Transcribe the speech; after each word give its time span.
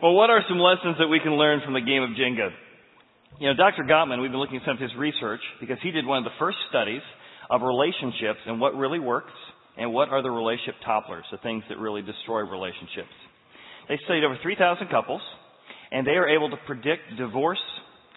Well, 0.00 0.14
what 0.14 0.30
are 0.30 0.44
some 0.48 0.60
lessons 0.60 0.94
that 1.00 1.08
we 1.08 1.18
can 1.18 1.34
learn 1.34 1.60
from 1.64 1.74
the 1.74 1.80
game 1.80 2.04
of 2.04 2.10
Jenga? 2.10 2.50
You 3.40 3.48
know, 3.48 3.56
Dr. 3.56 3.82
Gottman, 3.82 4.22
we've 4.22 4.30
been 4.30 4.38
looking 4.38 4.58
at 4.58 4.62
some 4.64 4.76
of 4.76 4.80
his 4.80 4.94
research 4.94 5.40
because 5.58 5.78
he 5.82 5.90
did 5.90 6.06
one 6.06 6.18
of 6.18 6.24
the 6.24 6.38
first 6.38 6.56
studies 6.70 7.02
of 7.50 7.62
relationships 7.62 8.38
and 8.46 8.60
what 8.60 8.76
really 8.76 9.00
works 9.00 9.34
and 9.76 9.92
what 9.92 10.10
are 10.10 10.22
the 10.22 10.30
relationship 10.30 10.76
topplers, 10.86 11.26
the 11.32 11.38
things 11.38 11.64
that 11.68 11.78
really 11.78 12.02
destroy 12.02 12.42
relationships. 12.46 13.10
They 13.88 13.98
studied 14.04 14.22
over 14.22 14.38
3,000 14.40 14.86
couples 14.86 15.20
and 15.90 16.06
they 16.06 16.14
are 16.14 16.28
able 16.28 16.50
to 16.50 16.58
predict 16.64 17.02
divorce 17.18 17.58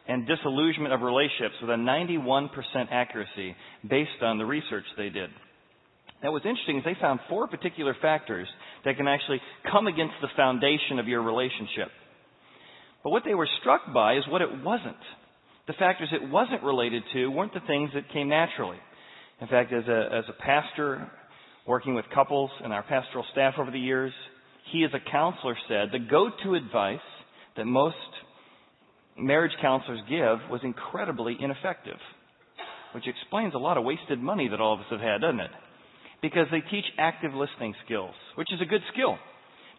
and 0.07 0.27
disillusionment 0.27 0.93
of 0.93 1.01
relationships 1.01 1.55
with 1.61 1.71
a 1.71 1.81
91% 1.81 2.49
accuracy 2.91 3.55
based 3.89 4.21
on 4.21 4.37
the 4.37 4.45
research 4.45 4.85
they 4.97 5.09
did. 5.09 5.31
Now 6.21 6.31
what's 6.31 6.45
interesting 6.45 6.77
is 6.77 6.83
they 6.85 6.97
found 7.01 7.21
four 7.27 7.47
particular 7.47 7.95
factors 7.99 8.47
that 8.85 8.97
can 8.97 9.07
actually 9.07 9.41
come 9.71 9.87
against 9.87 10.15
the 10.21 10.27
foundation 10.35 10.99
of 10.99 11.07
your 11.07 11.21
relationship. 11.21 11.89
But 13.03 13.11
what 13.11 13.23
they 13.25 13.33
were 13.33 13.47
struck 13.59 13.93
by 13.93 14.17
is 14.17 14.23
what 14.29 14.41
it 14.41 14.63
wasn't. 14.63 14.97
The 15.67 15.73
factors 15.73 16.09
it 16.11 16.29
wasn't 16.29 16.63
related 16.63 17.03
to 17.13 17.27
weren't 17.27 17.53
the 17.53 17.61
things 17.67 17.91
that 17.93 18.11
came 18.11 18.29
naturally. 18.29 18.77
In 19.39 19.47
fact, 19.47 19.73
as 19.73 19.87
a, 19.87 20.09
as 20.13 20.23
a 20.29 20.41
pastor 20.41 21.09
working 21.67 21.95
with 21.95 22.05
couples 22.13 22.51
and 22.63 22.73
our 22.73 22.83
pastoral 22.83 23.25
staff 23.31 23.55
over 23.57 23.71
the 23.71 23.79
years, 23.79 24.11
he 24.71 24.83
as 24.83 24.91
a 24.93 25.11
counselor 25.11 25.55
said 25.67 25.89
the 25.91 25.99
go-to 25.99 26.55
advice 26.55 26.99
that 27.57 27.65
most 27.65 27.95
marriage 29.17 29.51
counselors 29.61 29.99
give 30.09 30.49
was 30.49 30.61
incredibly 30.63 31.35
ineffective, 31.39 31.97
which 32.93 33.07
explains 33.07 33.53
a 33.53 33.57
lot 33.57 33.77
of 33.77 33.83
wasted 33.83 34.19
money 34.19 34.47
that 34.47 34.61
all 34.61 34.73
of 34.73 34.79
us 34.79 34.85
have 34.89 34.99
had, 34.99 35.21
doesn't 35.21 35.39
it? 35.39 35.51
Because 36.21 36.47
they 36.51 36.61
teach 36.61 36.85
active 36.99 37.33
listening 37.33 37.73
skills, 37.85 38.13
which 38.35 38.51
is 38.53 38.61
a 38.61 38.65
good 38.65 38.81
skill. 38.93 39.17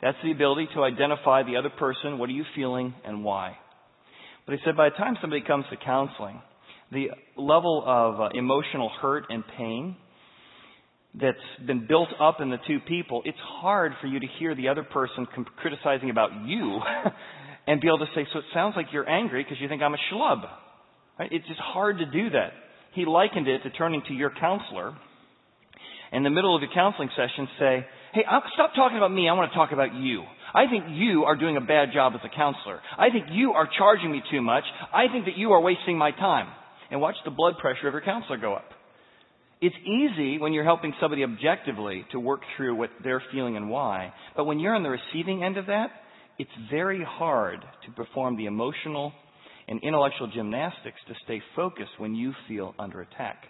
That's 0.02 0.18
the 0.24 0.32
ability 0.32 0.68
to 0.74 0.82
identify 0.82 1.44
the 1.44 1.56
other 1.56 1.70
person, 1.70 2.18
what 2.18 2.28
are 2.28 2.32
you 2.32 2.44
feeling, 2.56 2.94
and 3.04 3.22
why. 3.22 3.56
But 4.46 4.54
he 4.54 4.58
said 4.64 4.76
by 4.76 4.88
the 4.88 4.96
time 4.96 5.16
somebody 5.20 5.42
comes 5.42 5.64
to 5.70 5.76
counseling, 5.76 6.42
the 6.90 7.08
level 7.36 7.82
of 7.86 8.20
uh, 8.20 8.28
emotional 8.34 8.90
hurt 9.00 9.24
and 9.30 9.44
pain 9.56 9.96
that's 11.14 11.38
been 11.66 11.86
built 11.86 12.08
up 12.20 12.40
in 12.40 12.50
the 12.50 12.56
two 12.66 12.78
people, 12.88 13.22
it's 13.24 13.38
hard 13.40 13.92
for 14.00 14.08
you 14.08 14.18
to 14.18 14.26
hear 14.38 14.54
the 14.54 14.68
other 14.68 14.82
person 14.82 15.26
criticizing 15.56 16.10
about 16.10 16.30
you 16.44 16.80
and 17.66 17.80
be 17.80 17.86
able 17.86 17.98
to 17.98 18.06
say, 18.14 18.26
so 18.32 18.40
it 18.40 18.44
sounds 18.52 18.74
like 18.76 18.86
you're 18.92 19.08
angry 19.08 19.44
because 19.44 19.58
you 19.60 19.68
think 19.68 19.82
I'm 19.82 19.94
a 19.94 19.98
schlub. 20.12 20.42
Right? 21.18 21.30
It's 21.30 21.46
just 21.46 21.60
hard 21.60 21.98
to 21.98 22.06
do 22.06 22.30
that. 22.30 22.50
He 22.94 23.04
likened 23.04 23.46
it 23.46 23.62
to 23.62 23.70
turning 23.70 24.02
to 24.08 24.14
your 24.14 24.30
counselor 24.38 24.94
in 26.12 26.22
the 26.22 26.30
middle 26.30 26.54
of 26.54 26.62
your 26.62 26.70
counseling 26.72 27.10
session 27.16 27.48
say, 27.58 27.86
hey, 28.12 28.22
stop 28.54 28.74
talking 28.74 28.98
about 28.98 29.12
me. 29.12 29.28
I 29.28 29.32
want 29.32 29.50
to 29.50 29.56
talk 29.56 29.72
about 29.72 29.94
you. 29.94 30.24
I 30.54 30.66
think 30.68 30.84
you 30.90 31.24
are 31.24 31.36
doing 31.36 31.56
a 31.56 31.60
bad 31.60 31.88
job 31.94 32.12
as 32.14 32.20
a 32.24 32.34
counselor. 32.34 32.80
I 32.98 33.08
think 33.10 33.26
you 33.30 33.52
are 33.52 33.68
charging 33.78 34.12
me 34.12 34.22
too 34.30 34.42
much. 34.42 34.64
I 34.92 35.08
think 35.10 35.24
that 35.24 35.38
you 35.38 35.52
are 35.52 35.60
wasting 35.60 35.96
my 35.96 36.10
time. 36.10 36.48
And 36.90 37.00
watch 37.00 37.14
the 37.24 37.30
blood 37.30 37.54
pressure 37.58 37.88
of 37.88 37.94
your 37.94 38.02
counselor 38.02 38.36
go 38.36 38.52
up. 38.52 38.66
It's 39.62 39.76
easy 39.86 40.38
when 40.38 40.52
you're 40.52 40.64
helping 40.64 40.92
somebody 41.00 41.24
objectively 41.24 42.04
to 42.12 42.20
work 42.20 42.40
through 42.56 42.74
what 42.74 42.90
they're 43.02 43.22
feeling 43.32 43.56
and 43.56 43.70
why. 43.70 44.12
But 44.36 44.44
when 44.44 44.58
you're 44.58 44.74
on 44.74 44.82
the 44.82 44.90
receiving 44.90 45.42
end 45.42 45.56
of 45.56 45.66
that, 45.66 45.90
it's 46.38 46.50
very 46.70 47.02
hard 47.02 47.60
to 47.86 47.92
perform 47.92 48.36
the 48.36 48.46
emotional 48.46 49.12
and 49.68 49.80
intellectual 49.82 50.30
gymnastics 50.34 50.98
to 51.08 51.14
stay 51.24 51.40
focused 51.54 51.92
when 51.98 52.14
you 52.14 52.34
feel 52.48 52.74
under 52.78 53.00
attack. 53.00 53.44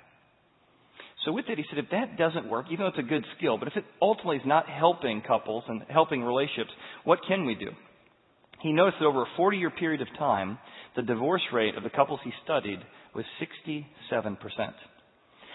So 1.24 1.32
with 1.32 1.44
it, 1.48 1.58
he 1.58 1.64
said, 1.70 1.78
if 1.78 1.90
that 1.90 2.18
doesn't 2.18 2.48
work, 2.48 2.66
even 2.70 2.84
though 2.84 2.88
it's 2.88 2.98
a 2.98 3.02
good 3.02 3.24
skill, 3.38 3.56
but 3.56 3.68
if 3.68 3.76
it 3.76 3.84
ultimately 4.00 4.36
is 4.36 4.42
not 4.46 4.68
helping 4.68 5.22
couples 5.22 5.62
and 5.68 5.82
helping 5.88 6.22
relationships, 6.22 6.70
what 7.04 7.20
can 7.28 7.46
we 7.46 7.54
do? 7.54 7.70
He 8.60 8.72
noticed 8.72 8.98
that 9.00 9.06
over 9.06 9.22
a 9.22 9.36
40 9.36 9.56
year 9.56 9.70
period 9.70 10.02
of 10.02 10.08
time, 10.18 10.58
the 10.96 11.02
divorce 11.02 11.42
rate 11.52 11.76
of 11.76 11.84
the 11.84 11.90
couples 11.90 12.20
he 12.24 12.32
studied 12.44 12.78
was 13.14 13.24
67%. 13.40 13.84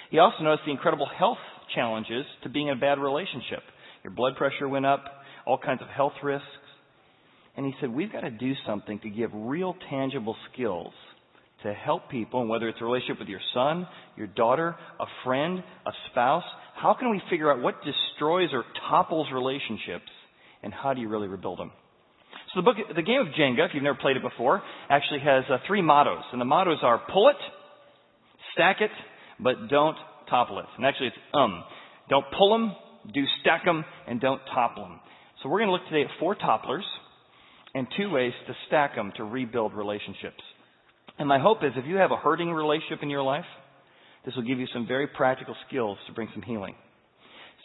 He 0.10 0.20
also 0.20 0.44
noticed 0.44 0.66
the 0.66 0.72
incredible 0.72 1.08
health 1.18 1.38
challenges 1.76 2.26
to 2.44 2.50
being 2.50 2.68
in 2.68 2.78
a 2.78 2.80
bad 2.80 3.00
relationship. 3.00 3.60
Your 4.04 4.14
blood 4.14 4.36
pressure 4.38 4.70
went 4.70 4.86
up, 4.86 5.04
all 5.46 5.58
kinds 5.58 5.82
of 5.82 5.90
health 5.90 6.14
risks. 6.24 6.46
And 7.58 7.66
he 7.66 7.74
said, 7.82 7.90
we've 7.90 8.12
got 8.12 8.22
to 8.22 8.32
do 8.32 8.54
something 8.66 9.00
to 9.00 9.10
give 9.10 9.32
real 9.34 9.76
tangible 9.90 10.36
skills 10.54 10.94
to 11.64 11.74
help 11.74 12.10
people, 12.10 12.42
and 12.42 12.50
whether 12.50 12.68
it's 12.68 12.80
a 12.82 12.86
relationship 12.86 13.20
with 13.20 13.28
your 13.28 13.40
son, 13.54 13.88
your 14.16 14.28
daughter, 14.28 14.76
a 15.00 15.06
friend, 15.24 15.64
a 15.86 15.92
spouse, 16.12 16.44
how 16.76 16.94
can 16.94 17.10
we 17.10 17.22
figure 17.30 17.52
out 17.52 17.62
what 17.62 17.76
destroys 17.84 18.50
or 18.54 18.64
topples 18.90 19.28
relationships, 19.34 20.10
and 20.62 20.74
how 20.74 20.94
do 20.94 21.02
you 21.02 21.10
really 21.10 21.28
rebuild 21.28 21.60
them? 21.60 21.72
So 22.54 22.62
the 22.62 22.66
book, 22.66 22.78
the 22.96 23.02
game 23.02 23.22
of 23.22 23.28
Jenga, 23.28 23.66
if 23.66 23.72
you've 23.74 23.84
never 23.84 23.98
played 24.00 24.18
it 24.18 24.24
before, 24.24 24.62
actually 24.90 25.20
has 25.20 25.44
uh, 25.50 25.58
three 25.68 25.82
mottos, 25.82 26.24
and 26.32 26.40
the 26.40 26.46
mottos 26.46 26.80
are 26.82 27.02
pull 27.12 27.30
it, 27.30 27.36
stack 28.54 28.78
it, 28.80 28.92
but 29.40 29.68
don't 29.70 29.98
topple 30.30 30.60
it. 30.60 30.66
And 30.78 30.86
actually, 30.86 31.08
it's 31.08 31.18
um, 31.34 31.64
don't 32.10 32.26
pull 32.38 32.52
them, 32.52 32.76
do 33.14 33.24
stack 33.42 33.66
them, 33.66 33.84
and 34.08 34.22
don't 34.22 34.42
topple 34.54 34.84
them. 34.84 35.00
So 35.42 35.50
we're 35.50 35.60
going 35.60 35.70
to 35.70 35.74
look 35.74 35.88
today 35.90 36.04
at 36.04 36.20
four 36.20 36.36
topplers 36.36 36.86
and 37.74 37.88
two 37.98 38.10
ways 38.10 38.34
to 38.48 38.54
stack 38.68 38.96
them 38.96 39.12
to 39.18 39.24
rebuild 39.24 39.74
relationships. 39.74 40.42
And 41.20 41.28
my 41.28 41.40
hope 41.40 41.64
is 41.64 41.72
if 41.76 41.86
you 41.86 41.96
have 41.96 42.12
a 42.12 42.18
hurting 42.18 42.52
relationship 42.52 43.00
in 43.02 43.10
your 43.10 43.24
life, 43.24 43.46
this 44.26 44.36
will 44.36 44.44
give 44.44 44.60
you 44.60 44.68
some 44.74 44.88
very 44.88 45.08
practical 45.08 45.56
skills 45.68 45.98
to 46.08 46.14
bring 46.14 46.30
some 46.34 46.44
healing. 46.44 46.76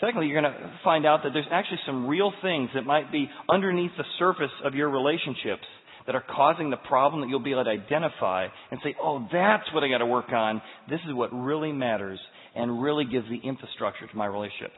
Secondly, 0.00 0.26
you're 0.26 0.40
going 0.40 0.52
to 0.52 0.72
find 0.82 1.06
out 1.06 1.20
that 1.22 1.30
there's 1.32 1.46
actually 1.50 1.80
some 1.86 2.06
real 2.06 2.32
things 2.42 2.70
that 2.74 2.82
might 2.82 3.12
be 3.12 3.28
underneath 3.48 3.92
the 3.96 4.04
surface 4.18 4.50
of 4.64 4.74
your 4.74 4.88
relationships 4.90 5.64
that 6.06 6.14
are 6.14 6.24
causing 6.34 6.70
the 6.70 6.76
problem 6.76 7.20
that 7.20 7.28
you'll 7.28 7.38
be 7.38 7.52
able 7.52 7.64
to 7.64 7.70
identify 7.70 8.48
and 8.70 8.80
say, 8.82 8.96
oh, 9.00 9.28
that's 9.32 9.64
what 9.72 9.84
I 9.84 9.88
got 9.88 9.98
to 9.98 10.06
work 10.06 10.32
on. 10.32 10.60
This 10.90 10.98
is 11.08 11.14
what 11.14 11.32
really 11.32 11.72
matters 11.72 12.18
and 12.56 12.82
really 12.82 13.04
gives 13.04 13.28
the 13.28 13.38
infrastructure 13.46 14.06
to 14.06 14.16
my 14.16 14.26
relationship. 14.26 14.72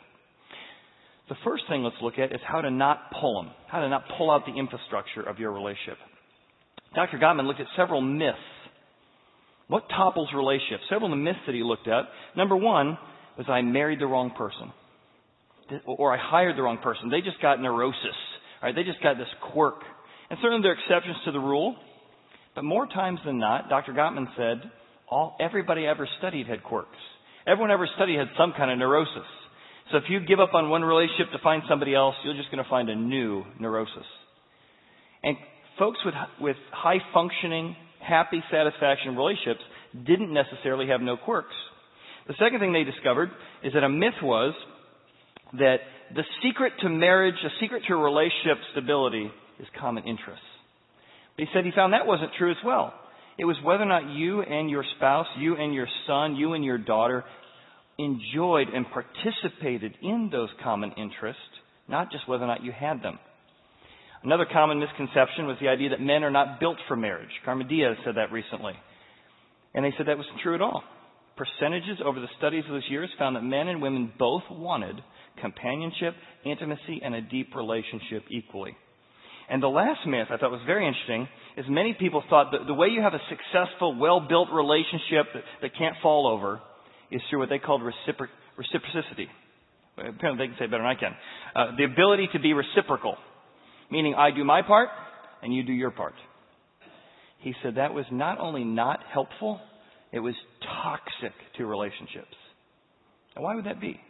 The 1.28 1.36
first 1.42 1.64
thing 1.68 1.82
let's 1.82 1.96
look 2.02 2.18
at 2.18 2.32
is 2.32 2.40
how 2.46 2.60
to 2.60 2.70
not 2.70 3.10
pull 3.18 3.42
them, 3.42 3.52
how 3.68 3.80
to 3.80 3.88
not 3.88 4.04
pull 4.18 4.30
out 4.30 4.44
the 4.44 4.58
infrastructure 4.58 5.22
of 5.22 5.38
your 5.38 5.52
relationship. 5.52 5.96
Dr. 6.94 7.18
Gottman 7.18 7.46
looked 7.46 7.60
at 7.60 7.66
several 7.76 8.02
myths 8.02 8.36
what 9.68 9.88
topples 9.88 10.28
relationships? 10.34 10.82
Several 10.90 11.12
of 11.12 11.18
the 11.18 11.22
myths 11.22 11.40
that 11.46 11.54
he 11.54 11.62
looked 11.62 11.88
at. 11.88 12.04
Number 12.36 12.56
one 12.56 12.98
was 13.38 13.46
I 13.48 13.62
married 13.62 14.00
the 14.00 14.06
wrong 14.06 14.32
person. 14.36 14.72
Or 15.86 16.12
I 16.14 16.18
hired 16.20 16.56
the 16.56 16.62
wrong 16.62 16.78
person. 16.78 17.08
They 17.08 17.22
just 17.22 17.40
got 17.40 17.60
neurosis. 17.60 18.18
Right? 18.62 18.74
They 18.74 18.84
just 18.84 19.02
got 19.02 19.16
this 19.16 19.28
quirk. 19.52 19.80
And 20.30 20.38
certainly 20.42 20.62
there 20.62 20.72
are 20.72 20.78
exceptions 20.78 21.16
to 21.24 21.32
the 21.32 21.38
rule. 21.38 21.76
But 22.54 22.64
more 22.64 22.86
times 22.86 23.18
than 23.24 23.38
not, 23.38 23.68
Dr. 23.68 23.92
Gottman 23.92 24.26
said, 24.36 24.70
all, 25.08 25.36
everybody 25.40 25.86
ever 25.86 26.08
studied 26.18 26.46
had 26.46 26.62
quirks. 26.62 26.96
Everyone 27.46 27.70
ever 27.70 27.88
studied 27.96 28.18
had 28.18 28.28
some 28.38 28.52
kind 28.56 28.70
of 28.70 28.78
neurosis. 28.78 29.28
So 29.90 29.98
if 29.98 30.04
you 30.08 30.20
give 30.20 30.40
up 30.40 30.54
on 30.54 30.70
one 30.70 30.82
relationship 30.82 31.32
to 31.32 31.38
find 31.42 31.62
somebody 31.68 31.94
else, 31.94 32.14
you're 32.24 32.36
just 32.36 32.50
going 32.50 32.62
to 32.62 32.70
find 32.70 32.88
a 32.88 32.94
new 32.94 33.44
neurosis. 33.60 34.06
And 35.22 35.36
folks 35.78 35.98
with, 36.04 36.14
with 36.40 36.56
high 36.72 36.98
functioning, 37.12 37.76
happy, 38.06 38.42
satisfaction 38.50 39.16
relationships 39.16 39.60
didn't 40.06 40.32
necessarily 40.32 40.88
have 40.88 41.00
no 41.00 41.16
quirks. 41.16 41.54
The 42.26 42.34
second 42.38 42.60
thing 42.60 42.72
they 42.72 42.84
discovered 42.84 43.30
is 43.62 43.72
that 43.74 43.84
a 43.84 43.88
myth 43.88 44.20
was 44.22 44.54
that 45.58 45.78
the 46.14 46.24
secret 46.42 46.72
to 46.80 46.88
marriage, 46.88 47.34
the 47.42 47.50
secret 47.60 47.82
to 47.88 47.96
relationship 47.96 48.58
stability 48.72 49.30
is 49.60 49.66
common 49.78 50.04
interests. 50.04 50.44
But 51.36 51.46
he 51.46 51.48
said 51.52 51.64
he 51.64 51.72
found 51.74 51.92
that 51.92 52.06
wasn't 52.06 52.30
true 52.38 52.50
as 52.50 52.56
well. 52.64 52.94
It 53.38 53.44
was 53.44 53.56
whether 53.64 53.82
or 53.82 53.86
not 53.86 54.10
you 54.14 54.42
and 54.42 54.70
your 54.70 54.84
spouse, 54.96 55.26
you 55.38 55.56
and 55.56 55.74
your 55.74 55.88
son, 56.06 56.36
you 56.36 56.52
and 56.54 56.64
your 56.64 56.78
daughter 56.78 57.24
enjoyed 57.98 58.68
and 58.68 58.86
participated 58.90 59.94
in 60.02 60.28
those 60.30 60.48
common 60.62 60.92
interests, 60.92 61.40
not 61.88 62.10
just 62.10 62.28
whether 62.28 62.44
or 62.44 62.48
not 62.48 62.62
you 62.62 62.72
had 62.72 63.02
them. 63.02 63.18
Another 64.24 64.46
common 64.50 64.80
misconception 64.80 65.46
was 65.46 65.58
the 65.60 65.68
idea 65.68 65.90
that 65.90 66.00
men 66.00 66.24
are 66.24 66.30
not 66.30 66.58
built 66.58 66.78
for 66.88 66.96
marriage. 66.96 67.28
Cameron 67.44 67.68
Diaz 67.68 67.96
said 68.04 68.16
that 68.16 68.32
recently. 68.32 68.72
And 69.74 69.84
they 69.84 69.92
said 69.98 70.06
that 70.06 70.16
wasn't 70.16 70.40
true 70.42 70.54
at 70.54 70.62
all. 70.62 70.82
Percentages 71.36 71.98
over 72.04 72.20
the 72.20 72.28
studies 72.38 72.64
of 72.66 72.72
those 72.72 72.88
years 72.88 73.10
found 73.18 73.36
that 73.36 73.42
men 73.42 73.68
and 73.68 73.82
women 73.82 74.12
both 74.18 74.44
wanted 74.50 74.96
companionship, 75.42 76.14
intimacy, 76.46 77.00
and 77.04 77.14
a 77.14 77.20
deep 77.20 77.54
relationship 77.54 78.24
equally. 78.30 78.76
And 79.50 79.62
the 79.62 79.68
last 79.68 80.06
myth 80.06 80.28
I 80.30 80.38
thought 80.38 80.50
was 80.50 80.62
very 80.64 80.86
interesting 80.86 81.28
is 81.58 81.66
many 81.68 81.92
people 81.92 82.22
thought 82.30 82.52
that 82.52 82.66
the 82.66 82.72
way 82.72 82.88
you 82.88 83.02
have 83.02 83.12
a 83.12 83.20
successful, 83.28 83.98
well-built 83.98 84.48
relationship 84.50 85.26
that, 85.34 85.42
that 85.60 85.76
can't 85.76 85.96
fall 86.02 86.26
over 86.26 86.60
is 87.10 87.20
through 87.28 87.40
what 87.40 87.50
they 87.50 87.58
called 87.58 87.82
recipro- 87.82 88.32
reciprocity. 88.56 89.28
Apparently 89.98 90.46
they 90.46 90.48
can 90.48 90.56
say 90.58 90.66
better 90.66 90.82
than 90.82 90.86
I 90.86 90.94
can. 90.94 91.12
Uh, 91.54 91.76
the 91.76 91.84
ability 91.84 92.28
to 92.32 92.38
be 92.38 92.54
reciprocal. 92.54 93.16
Meaning 93.90 94.14
I 94.14 94.30
do 94.30 94.44
my 94.44 94.62
part 94.62 94.88
and 95.42 95.54
you 95.54 95.62
do 95.62 95.72
your 95.72 95.90
part. 95.90 96.14
He 97.40 97.54
said 97.62 97.76
that 97.76 97.92
was 97.92 98.06
not 98.10 98.38
only 98.38 98.64
not 98.64 99.00
helpful, 99.12 99.60
it 100.12 100.20
was 100.20 100.34
toxic 100.82 101.34
to 101.58 101.66
relationships. 101.66 102.34
And 103.34 103.44
why 103.44 103.54
would 103.54 103.66
that 103.66 103.80
be? 103.80 104.00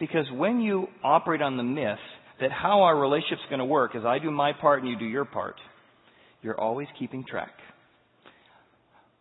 Because 0.00 0.24
when 0.32 0.60
you 0.60 0.86
operate 1.04 1.42
on 1.42 1.56
the 1.56 1.62
myth 1.62 1.98
that 2.40 2.50
how 2.50 2.82
our 2.82 2.98
relationship's 2.98 3.42
going 3.48 3.58
to 3.58 3.64
work 3.64 3.94
is 3.94 4.04
I 4.04 4.18
do 4.18 4.30
my 4.30 4.52
part 4.52 4.80
and 4.80 4.90
you 4.90 4.98
do 4.98 5.04
your 5.04 5.24
part. 5.24 5.56
You're 6.42 6.58
always 6.58 6.88
keeping 6.98 7.24
track. 7.24 7.52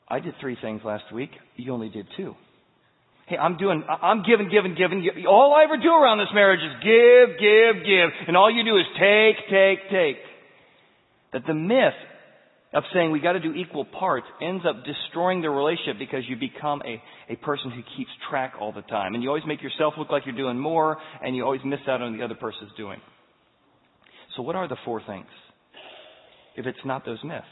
I 0.07 0.19
did 0.19 0.33
three 0.41 0.57
things 0.61 0.81
last 0.83 1.03
week. 1.13 1.29
You 1.55 1.73
only 1.73 1.89
did 1.89 2.07
two. 2.17 2.35
Hey, 3.31 3.37
I'm 3.37 3.55
doing, 3.55 3.83
I'm 3.87 4.23
giving, 4.23 4.49
giving, 4.49 4.75
giving. 4.75 5.07
All 5.25 5.55
I 5.55 5.63
ever 5.63 5.77
do 5.77 5.87
around 5.87 6.17
this 6.17 6.27
marriage 6.33 6.59
is 6.59 6.83
give, 6.83 7.39
give, 7.39 7.85
give. 7.85 8.09
And 8.27 8.35
all 8.35 8.51
you 8.51 8.65
do 8.65 8.75
is 8.75 8.83
take, 8.99 9.47
take, 9.49 9.89
take. 9.89 10.17
That 11.31 11.43
the 11.47 11.53
myth 11.53 11.95
of 12.73 12.83
saying 12.93 13.11
we 13.11 13.21
got 13.21 13.33
to 13.33 13.39
do 13.39 13.53
equal 13.53 13.85
parts 13.85 14.27
ends 14.41 14.65
up 14.67 14.83
destroying 14.83 15.41
the 15.41 15.49
relationship 15.49 15.97
because 15.97 16.23
you 16.27 16.35
become 16.35 16.81
a, 16.83 17.01
a 17.31 17.37
person 17.37 17.71
who 17.71 17.81
keeps 17.95 18.11
track 18.29 18.55
all 18.59 18.73
the 18.73 18.81
time. 18.81 19.13
And 19.13 19.23
you 19.23 19.29
always 19.29 19.45
make 19.47 19.61
yourself 19.61 19.93
look 19.97 20.11
like 20.11 20.23
you're 20.25 20.35
doing 20.35 20.59
more 20.59 20.97
and 21.23 21.33
you 21.33 21.45
always 21.45 21.61
miss 21.63 21.79
out 21.87 22.01
on 22.01 22.17
the 22.17 22.25
other 22.25 22.35
person's 22.35 22.71
doing. 22.75 22.99
So 24.35 24.43
what 24.43 24.57
are 24.57 24.67
the 24.67 24.77
four 24.83 25.01
things? 25.07 25.27
If 26.57 26.65
it's 26.65 26.83
not 26.83 27.05
those 27.05 27.19
myths. 27.23 27.45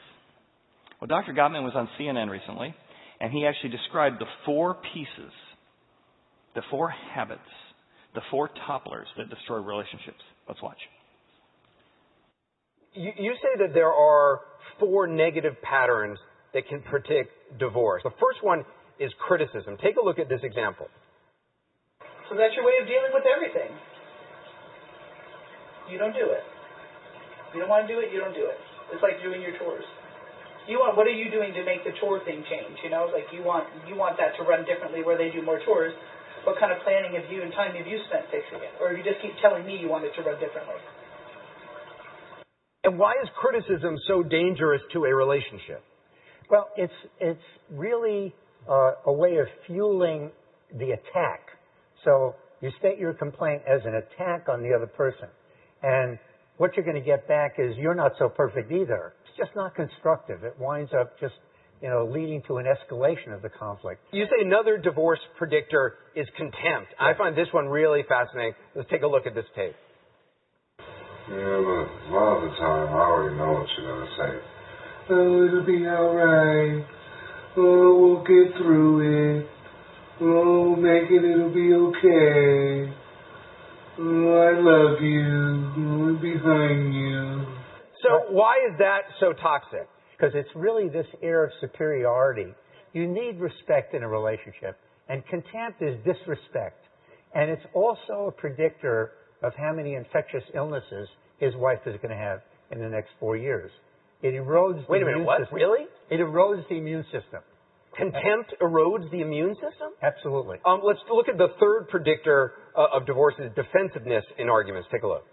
Well, 1.00 1.08
Dr. 1.08 1.32
Gottman 1.32 1.64
was 1.64 1.72
on 1.74 1.88
CNN 1.98 2.30
recently 2.30 2.76
and 3.22 3.32
he 3.32 3.46
actually 3.46 3.70
described 3.70 4.20
the 4.20 4.26
four 4.46 4.76
pieces, 4.94 5.32
the 6.56 6.62
four 6.70 6.90
habits, 6.90 7.42
the 8.16 8.22
four 8.32 8.50
topplers 8.68 9.06
that 9.18 9.30
destroy 9.30 9.60
relationships. 9.60 10.22
Let's 10.48 10.62
watch. 10.62 10.80
You, 12.94 13.12
you 13.18 13.34
say 13.42 13.66
that 13.66 13.74
there 13.74 13.94
are 13.94 14.42
four 14.80 15.08
negative 15.08 15.54
patterns 15.62 16.18
that 16.54 16.68
can 16.68 16.82
predict 16.82 17.32
divorce. 17.60 18.02
The 18.04 18.18
first 18.20 18.42
one 18.42 18.66
is 19.00 19.12
criticism. 19.20 19.78
Take 19.82 19.96
a 20.02 20.04
look 20.04 20.18
at 20.18 20.28
this 20.28 20.42
example. 20.44 20.88
So 22.30 22.36
that's 22.36 22.54
your 22.56 22.66
way 22.66 22.78
of 22.82 22.88
dealing 22.88 23.14
with 23.14 23.26
everything. 23.26 23.74
You 25.90 25.98
don't 25.98 26.14
do 26.14 26.30
it. 26.30 26.46
You 27.54 27.62
don't 27.62 27.70
want 27.70 27.88
to 27.88 27.90
do 27.90 27.98
it, 27.98 28.14
you 28.14 28.22
don't 28.22 28.34
do 28.38 28.46
it. 28.46 28.58
It's 28.94 29.02
like 29.02 29.22
doing 29.26 29.42
your 29.42 29.58
chores. 29.58 29.86
You 30.70 30.78
want 30.78 30.94
what 30.94 31.10
are 31.10 31.14
you 31.14 31.34
doing 31.34 31.50
to 31.58 31.66
make 31.66 31.82
the 31.82 31.98
chore 31.98 32.22
thing 32.22 32.46
change? 32.46 32.78
You 32.86 32.94
know, 32.94 33.10
like 33.10 33.26
you 33.34 33.42
want 33.42 33.66
you 33.90 33.98
want 33.98 34.22
that 34.22 34.38
to 34.38 34.46
run 34.46 34.70
differently 34.70 35.02
where 35.02 35.18
they 35.18 35.34
do 35.34 35.42
more 35.42 35.58
chores. 35.66 35.94
What 36.44 36.60
kind 36.60 36.72
of 36.72 36.80
planning 36.84 37.14
have 37.20 37.32
you 37.32 37.42
and 37.44 37.52
time 37.54 37.76
have 37.76 37.88
you 37.88 38.00
spent 38.08 38.26
fixing 38.32 38.60
it? 38.60 38.74
Or 38.80 38.94
you 38.94 39.04
just 39.04 39.22
keep 39.22 39.34
telling 39.42 39.66
me 39.66 39.78
you 39.78 39.90
want 39.90 40.06
it 40.06 40.14
to 40.16 40.22
run 40.24 40.40
differently? 40.40 40.76
And 42.84 42.98
why 42.98 43.14
is 43.22 43.30
criticism 43.36 43.98
so 44.08 44.24
dangerous 44.24 44.82
to 44.94 45.06
a 45.06 45.14
relationship? 45.14 45.84
Well, 46.50 46.70
it's 46.78 46.94
it's 47.20 47.44
really 47.70 48.34
uh, 48.68 48.94
a 49.06 49.14
way 49.14 49.38
of 49.38 49.48
fueling 49.68 50.32
the 50.74 50.92
attack. 50.92 51.42
So 52.04 52.36
you 52.62 52.72
state 52.80 52.98
your 52.98 53.14
complaint 53.14 53.62
as 53.68 53.82
an 53.86 53.96
attack 53.96 54.48
on 54.50 54.64
the 54.64 54.74
other 54.74 54.88
person, 54.88 55.28
and 55.84 56.18
what 56.58 56.76
you're 56.76 56.86
going 56.86 56.98
to 57.00 57.06
get 57.06 57.28
back 57.28 57.56
is 57.58 57.76
you're 57.78 57.96
not 57.96 58.14
so 58.18 58.30
perfect 58.30 58.72
either. 58.72 59.14
It's 59.28 59.38
just 59.38 59.56
not 59.56 59.76
constructive. 59.76 60.44
It 60.44 60.56
winds 60.60 60.92
up 60.94 61.20
just 61.20 61.36
you 61.82 61.90
know 61.90 62.10
leading 62.12 62.42
to 62.48 62.58
an 62.58 62.66
escalation 62.66 63.34
of 63.34 63.42
the 63.42 63.50
conflict. 63.50 64.02
You 64.12 64.26
say 64.26 64.46
another 64.46 64.78
divorce 64.78 65.20
predictor 65.38 65.96
is 66.16 66.28
contempt. 66.38 66.94
I 67.00 67.14
find 67.18 67.36
this 67.36 67.48
one 67.52 67.68
really 67.68 68.04
fascinating. 68.08 68.54
Let's 68.76 68.90
take 68.90 69.04
a 69.04 69.08
look 69.08 69.26
at 69.26 69.36
this 69.36 69.46
tape. 69.56 69.76
Yeah, 71.30 71.36
but 71.36 71.86
a 71.86 72.10
lot 72.10 72.38
of 72.38 72.50
the 72.50 72.58
time 72.58 72.90
I 72.90 73.02
already 73.06 73.38
know 73.38 73.54
what 73.54 73.68
you're 73.78 73.88
gonna 73.88 74.12
say. 74.18 74.60
Oh, 75.12 75.46
it'll 75.48 75.66
be 75.66 75.88
alright. 75.88 76.86
Oh, 77.58 77.98
we'll 78.00 78.24
get 78.24 78.58
through 78.58 79.40
it. 79.40 79.48
Oh, 80.22 80.72
we'll 80.72 80.76
make 80.76 81.10
it, 81.10 81.24
it'll 81.24 81.54
be 81.54 81.74
okay. 81.74 82.94
Oh, 84.00 84.32
I 84.38 84.52
love 84.60 85.02
you. 85.02 85.70
I'm 85.76 86.20
behind 86.22 86.94
you. 86.94 87.46
So 88.02 88.34
why 88.34 88.56
is 88.72 88.78
that 88.80 89.02
so 89.20 89.34
toxic? 89.34 89.88
Because 90.20 90.36
it's 90.36 90.50
really 90.56 90.90
this 90.90 91.06
air 91.24 91.46
of 91.46 91.52
superiority. 91.62 92.54
You 92.94 93.08
need 93.08 93.40
respect 93.40 93.94
in 93.94 94.04
a 94.04 94.08
relationship, 94.08 94.78
and 95.08 95.26
contempt 95.28 95.82
is 95.82 95.96
disrespect. 96.04 96.84
And 97.34 97.50
it's 97.50 97.64
also 97.74 98.28
a 98.28 98.32
predictor 98.32 99.12
of 99.44 99.54
how 99.56 99.72
many 99.74 99.94
infectious 99.94 100.44
illnesses 100.54 101.08
his 101.40 101.56
wife 101.56 101.80
is 101.86 101.96
going 102.02 102.10
to 102.10 102.18
have 102.18 102.42
in 102.72 102.80
the 102.80 102.90
next 102.90 103.10
four 103.20 103.38
years. 103.38 103.72
It 104.22 104.34
erodes 104.34 104.86
the 104.86 104.92
Wait 104.92 105.00
the 105.00 105.06
a 105.06 105.06
minute, 105.06 105.12
immune 105.14 105.26
what? 105.26 105.40
system. 105.40 105.56
Really? 105.56 105.86
It 106.10 106.20
erodes 106.20 106.68
the 106.68 106.76
immune 106.76 107.06
system. 107.06 107.40
Contempt 107.96 108.54
erodes 108.62 109.10
the 109.12 109.22
immune 109.22 109.56
system? 109.56 109.96
Absolutely. 110.04 110.58
Um, 110.66 110.82
let's 110.84 111.00
look 111.12 111.30
at 111.30 111.38
the 111.38 111.48
third 111.60 111.88
predictor 111.90 112.54
uh, 112.76 112.88
of 112.98 113.06
divorce 113.06 113.36
is 113.40 113.52
defensiveness 113.56 114.26
in 114.38 114.50
arguments. 114.50 114.88
Take 114.92 115.04
a 115.04 115.08
look. 115.08 115.24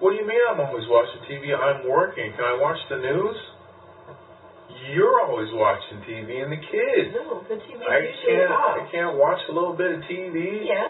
What 0.00 0.10
do 0.10 0.16
you 0.16 0.26
mean 0.26 0.38
I'm 0.50 0.60
always 0.60 0.84
watching 0.88 1.22
TV? 1.30 1.54
I'm 1.54 1.88
working. 1.88 2.32
Can 2.34 2.44
I 2.44 2.58
watch 2.60 2.78
the 2.90 2.98
news? 2.98 3.36
You're 4.94 5.20
always 5.22 5.48
watching 5.52 5.98
TV 6.08 6.42
and 6.42 6.52
the 6.52 6.56
kids. 6.56 7.14
No, 7.14 7.42
the 7.48 7.54
TV 7.54 7.82
I 7.82 8.00
can't. 8.26 8.52
I 8.52 8.88
can't 8.90 9.18
watch 9.18 9.40
a 9.48 9.52
little 9.52 9.74
bit 9.74 9.92
of 9.92 10.00
TV. 10.02 10.66
Yeah. 10.66 10.88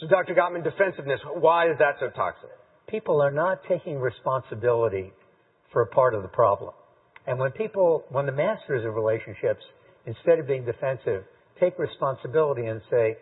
So, 0.00 0.06
Dr. 0.08 0.34
Gottman, 0.34 0.62
defensiveness, 0.62 1.20
why 1.34 1.70
is 1.70 1.78
that 1.78 1.96
so 2.00 2.10
toxic? 2.10 2.50
People 2.88 3.22
are 3.22 3.30
not 3.30 3.60
taking 3.68 3.98
responsibility 3.98 5.12
for 5.72 5.82
a 5.82 5.86
part 5.86 6.14
of 6.14 6.22
the 6.22 6.28
problem. 6.28 6.72
And 7.26 7.38
when 7.38 7.50
people, 7.52 8.04
when 8.10 8.26
the 8.26 8.32
masters 8.32 8.84
of 8.84 8.94
relationships, 8.94 9.62
instead 10.04 10.38
of 10.38 10.46
being 10.46 10.64
defensive, 10.64 11.24
take 11.58 11.78
responsibility 11.78 12.66
and 12.66 12.80
say, 12.90 13.16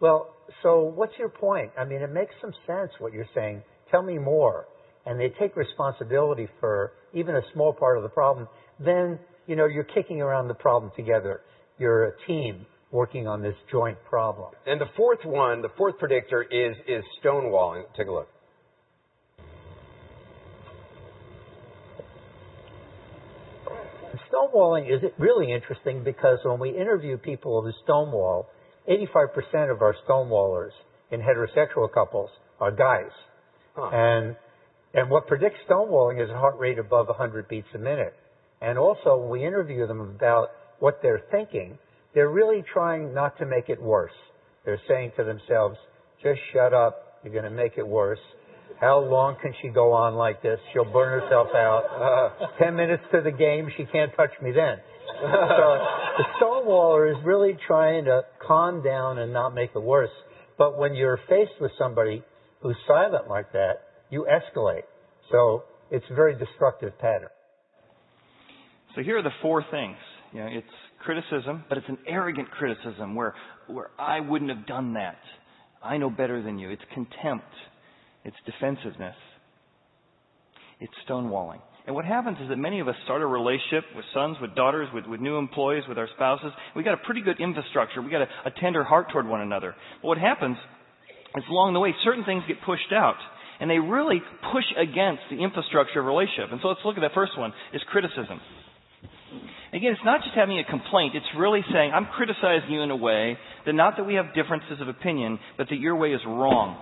well, 0.00 0.34
so 0.62 0.82
what's 0.82 1.12
your 1.18 1.28
point? 1.28 1.70
I 1.78 1.84
mean, 1.84 2.02
it 2.02 2.10
makes 2.10 2.34
some 2.40 2.52
sense 2.66 2.90
what 2.98 3.12
you're 3.12 3.28
saying. 3.34 3.62
Tell 3.90 4.02
me 4.02 4.18
more. 4.18 4.66
And 5.04 5.20
they 5.20 5.32
take 5.38 5.56
responsibility 5.56 6.48
for 6.60 6.92
even 7.14 7.36
a 7.36 7.42
small 7.52 7.72
part 7.72 7.96
of 7.96 8.02
the 8.02 8.08
problem. 8.08 8.48
Then, 8.78 9.18
you 9.46 9.56
know, 9.56 9.66
you're 9.66 9.84
kicking 9.84 10.20
around 10.20 10.48
the 10.48 10.54
problem 10.54 10.92
together. 10.96 11.40
You're 11.78 12.04
a 12.08 12.12
team 12.26 12.66
working 12.90 13.26
on 13.26 13.42
this 13.42 13.54
joint 13.70 13.98
problem. 14.08 14.52
And 14.66 14.80
the 14.80 14.86
fourth 14.96 15.24
one, 15.24 15.62
the 15.62 15.70
fourth 15.76 15.98
predictor 15.98 16.42
is 16.42 16.76
is 16.88 17.04
stonewalling. 17.22 17.84
Take 17.96 18.08
a 18.08 18.12
look. 18.12 18.28
Stonewalling 24.32 24.92
is 24.92 25.02
really 25.18 25.52
interesting 25.52 26.04
because 26.04 26.38
when 26.44 26.58
we 26.58 26.70
interview 26.70 27.16
people 27.16 27.62
who 27.62 27.72
stonewall, 27.84 28.48
85% 28.88 29.70
of 29.70 29.82
our 29.82 29.94
stonewallers 30.08 30.70
in 31.10 31.20
heterosexual 31.20 31.92
couples 31.92 32.30
are 32.60 32.70
guys. 32.70 33.10
Huh. 33.74 33.90
And 33.92 34.36
and 34.94 35.10
what 35.10 35.26
predicts 35.26 35.58
stonewalling 35.68 36.22
is 36.22 36.30
a 36.30 36.38
heart 36.38 36.58
rate 36.58 36.78
above 36.78 37.08
100 37.08 37.48
beats 37.48 37.68
a 37.74 37.78
minute. 37.78 38.14
And 38.66 38.80
also, 38.80 39.16
we 39.16 39.46
interview 39.46 39.86
them 39.86 40.00
about 40.00 40.48
what 40.80 40.98
they're 41.00 41.22
thinking, 41.30 41.78
they're 42.14 42.28
really 42.28 42.64
trying 42.72 43.14
not 43.14 43.38
to 43.38 43.46
make 43.46 43.68
it 43.68 43.80
worse. 43.80 44.18
They're 44.64 44.80
saying 44.88 45.12
to 45.16 45.22
themselves, 45.22 45.76
just 46.20 46.40
shut 46.52 46.74
up. 46.74 47.20
You're 47.22 47.32
going 47.32 47.44
to 47.44 47.50
make 47.50 47.78
it 47.78 47.86
worse. 47.86 48.18
How 48.80 48.98
long 48.98 49.36
can 49.40 49.54
she 49.62 49.68
go 49.68 49.92
on 49.92 50.16
like 50.16 50.42
this? 50.42 50.58
She'll 50.72 50.90
burn 50.92 51.20
herself 51.20 51.46
out. 51.54 52.32
Uh, 52.42 52.46
Ten 52.58 52.74
minutes 52.74 53.04
to 53.12 53.20
the 53.20 53.30
game, 53.30 53.68
she 53.76 53.84
can't 53.84 54.10
touch 54.16 54.32
me 54.42 54.50
then. 54.50 54.78
so 55.22 55.78
the 56.18 56.24
stonewaller 56.40 57.16
is 57.16 57.24
really 57.24 57.56
trying 57.68 58.06
to 58.06 58.22
calm 58.44 58.82
down 58.82 59.18
and 59.18 59.32
not 59.32 59.54
make 59.54 59.70
it 59.76 59.82
worse. 59.82 60.10
But 60.58 60.76
when 60.76 60.94
you're 60.94 61.20
faced 61.28 61.60
with 61.60 61.70
somebody 61.78 62.24
who's 62.62 62.76
silent 62.88 63.28
like 63.28 63.52
that, 63.52 63.82
you 64.10 64.26
escalate. 64.28 64.82
So 65.30 65.62
it's 65.92 66.04
a 66.10 66.14
very 66.14 66.36
destructive 66.36 66.98
pattern. 66.98 67.28
So 68.96 69.02
here 69.02 69.18
are 69.18 69.22
the 69.22 69.30
four 69.42 69.62
things. 69.70 69.96
You 70.32 70.40
know, 70.40 70.48
it's 70.50 70.66
criticism, 71.04 71.64
but 71.68 71.78
it's 71.78 71.88
an 71.88 71.98
arrogant 72.08 72.50
criticism 72.50 73.14
where, 73.14 73.34
where 73.68 73.90
I 73.98 74.20
wouldn't 74.20 74.50
have 74.50 74.66
done 74.66 74.94
that. 74.94 75.18
I 75.82 75.98
know 75.98 76.10
better 76.10 76.42
than 76.42 76.58
you. 76.58 76.70
It's 76.70 76.82
contempt. 76.94 77.44
It's 78.24 78.36
defensiveness. 78.46 79.14
It's 80.80 80.92
stonewalling. 81.08 81.60
And 81.86 81.94
what 81.94 82.04
happens 82.04 82.38
is 82.42 82.48
that 82.48 82.56
many 82.56 82.80
of 82.80 82.88
us 82.88 82.96
start 83.04 83.22
a 83.22 83.26
relationship 83.26 83.84
with 83.94 84.04
sons, 84.12 84.38
with 84.40 84.56
daughters, 84.56 84.88
with, 84.92 85.06
with 85.06 85.20
new 85.20 85.36
employees, 85.36 85.84
with 85.88 85.98
our 85.98 86.08
spouses. 86.16 86.50
We 86.74 86.82
got 86.82 86.94
a 86.94 87.04
pretty 87.04 87.20
good 87.20 87.38
infrastructure. 87.38 88.02
We 88.02 88.10
got 88.10 88.22
a, 88.22 88.28
a 88.46 88.50
tender 88.60 88.82
heart 88.82 89.08
toward 89.12 89.28
one 89.28 89.42
another. 89.42 89.76
But 90.02 90.08
what 90.08 90.18
happens 90.18 90.56
is 91.36 91.44
along 91.48 91.74
the 91.74 91.80
way, 91.80 91.94
certain 92.02 92.24
things 92.24 92.42
get 92.48 92.56
pushed 92.64 92.92
out. 92.92 93.16
And 93.60 93.70
they 93.70 93.78
really 93.78 94.20
push 94.52 94.64
against 94.76 95.22
the 95.30 95.36
infrastructure 95.36 96.00
of 96.00 96.06
relationship. 96.06 96.50
And 96.50 96.60
so 96.60 96.68
let's 96.68 96.80
look 96.84 96.96
at 96.96 97.02
that 97.02 97.14
first 97.14 97.38
one, 97.38 97.52
is 97.72 97.80
criticism. 97.88 98.40
Again, 99.76 99.92
it's 99.92 100.04
not 100.06 100.22
just 100.22 100.34
having 100.34 100.58
a 100.58 100.64
complaint. 100.64 101.14
It's 101.14 101.26
really 101.36 101.60
saying, 101.70 101.92
I'm 101.92 102.06
criticizing 102.06 102.70
you 102.70 102.80
in 102.80 102.90
a 102.90 102.96
way 102.96 103.36
that 103.66 103.74
not 103.74 103.98
that 103.98 104.04
we 104.04 104.14
have 104.14 104.32
differences 104.34 104.80
of 104.80 104.88
opinion, 104.88 105.38
but 105.58 105.68
that 105.68 105.76
your 105.76 105.96
way 105.96 106.12
is 106.12 106.20
wrong. 106.26 106.80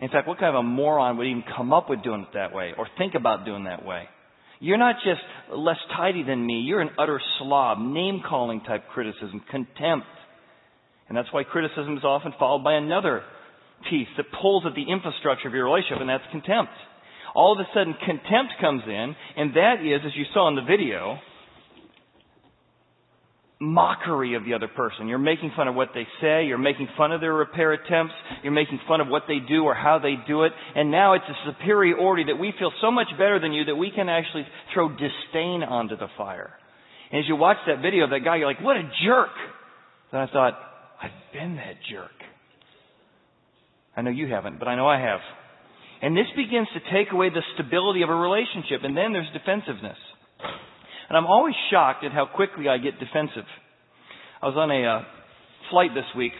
In 0.00 0.10
fact, 0.10 0.28
what 0.28 0.38
kind 0.38 0.54
of 0.54 0.60
a 0.60 0.62
moron 0.62 1.18
would 1.18 1.26
even 1.26 1.42
come 1.56 1.72
up 1.72 1.90
with 1.90 2.04
doing 2.04 2.20
it 2.20 2.28
that 2.34 2.54
way 2.54 2.70
or 2.78 2.86
think 2.98 3.16
about 3.16 3.44
doing 3.44 3.64
that 3.64 3.84
way? 3.84 4.04
You're 4.60 4.78
not 4.78 4.96
just 5.04 5.20
less 5.52 5.78
tidy 5.96 6.22
than 6.22 6.46
me. 6.46 6.60
You're 6.60 6.80
an 6.80 6.90
utter 7.00 7.20
slob, 7.40 7.78
name 7.78 8.22
calling 8.24 8.60
type 8.60 8.84
criticism, 8.94 9.42
contempt. 9.50 10.06
And 11.08 11.18
that's 11.18 11.32
why 11.32 11.42
criticism 11.42 11.96
is 11.96 12.04
often 12.04 12.32
followed 12.38 12.62
by 12.62 12.74
another 12.74 13.22
piece 13.90 14.08
that 14.16 14.26
pulls 14.40 14.62
at 14.66 14.76
the 14.76 14.88
infrastructure 14.88 15.48
of 15.48 15.54
your 15.54 15.64
relationship, 15.64 15.98
and 16.00 16.08
that's 16.08 16.22
contempt. 16.30 16.70
All 17.34 17.52
of 17.52 17.58
a 17.58 17.66
sudden, 17.74 17.94
contempt 18.06 18.54
comes 18.60 18.82
in, 18.86 19.16
and 19.36 19.54
that 19.56 19.82
is, 19.82 20.02
as 20.06 20.12
you 20.14 20.26
saw 20.32 20.46
in 20.46 20.54
the 20.54 20.62
video, 20.62 21.18
mockery 23.60 24.34
of 24.34 24.44
the 24.44 24.54
other 24.54 24.68
person. 24.68 25.06
You're 25.06 25.18
making 25.18 25.52
fun 25.54 25.68
of 25.68 25.74
what 25.74 25.90
they 25.94 26.06
say. 26.20 26.46
You're 26.46 26.58
making 26.58 26.88
fun 26.96 27.12
of 27.12 27.20
their 27.20 27.34
repair 27.34 27.72
attempts. 27.74 28.14
You're 28.42 28.52
making 28.52 28.80
fun 28.88 29.02
of 29.02 29.08
what 29.08 29.24
they 29.28 29.38
do 29.38 29.64
or 29.64 29.74
how 29.74 29.98
they 29.98 30.14
do 30.26 30.44
it. 30.44 30.52
And 30.74 30.90
now 30.90 31.12
it's 31.12 31.26
a 31.28 31.52
superiority 31.52 32.24
that 32.28 32.40
we 32.40 32.54
feel 32.58 32.72
so 32.80 32.90
much 32.90 33.08
better 33.18 33.38
than 33.38 33.52
you 33.52 33.66
that 33.66 33.76
we 33.76 33.90
can 33.94 34.08
actually 34.08 34.46
throw 34.72 34.88
disdain 34.88 35.62
onto 35.62 35.96
the 35.96 36.08
fire. 36.16 36.50
And 37.12 37.20
as 37.20 37.28
you 37.28 37.36
watch 37.36 37.58
that 37.66 37.82
video 37.82 38.04
of 38.04 38.10
that 38.10 38.20
guy, 38.24 38.36
you're 38.36 38.46
like, 38.46 38.62
what 38.62 38.76
a 38.76 38.90
jerk. 39.04 39.30
Then 40.10 40.22
I 40.22 40.26
thought, 40.26 40.58
I've 41.02 41.10
been 41.32 41.56
that 41.56 41.76
jerk. 41.90 42.10
I 43.94 44.00
know 44.00 44.10
you 44.10 44.26
haven't, 44.26 44.58
but 44.58 44.68
I 44.68 44.76
know 44.76 44.88
I 44.88 44.98
have. 45.00 45.20
And 46.00 46.16
this 46.16 46.26
begins 46.34 46.68
to 46.72 46.80
take 46.94 47.12
away 47.12 47.28
the 47.28 47.42
stability 47.54 48.00
of 48.02 48.08
a 48.08 48.14
relationship. 48.14 48.80
And 48.84 48.96
then 48.96 49.12
there's 49.12 49.28
defensiveness. 49.34 49.98
And 51.10 51.18
I'm 51.18 51.26
always 51.26 51.54
shocked 51.72 52.04
at 52.04 52.12
how 52.12 52.24
quickly 52.24 52.68
I 52.68 52.78
get 52.78 53.00
defensive. 53.00 53.44
I 54.40 54.46
was 54.46 54.54
on 54.56 54.70
a 54.70 54.86
uh, 54.86 55.02
flight 55.68 55.90
this 55.92 56.06
week, 56.16 56.32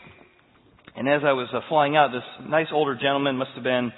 and 0.95 1.09
as 1.09 1.23
I 1.27 1.33
was 1.33 1.49
uh, 1.53 1.59
flying 1.69 1.97
out, 1.97 2.13
this 2.13 2.23
nice 2.49 2.69
older 2.73 2.95
gentleman, 2.95 3.35
must 3.35 3.51
have 3.57 3.65
been 3.65 3.91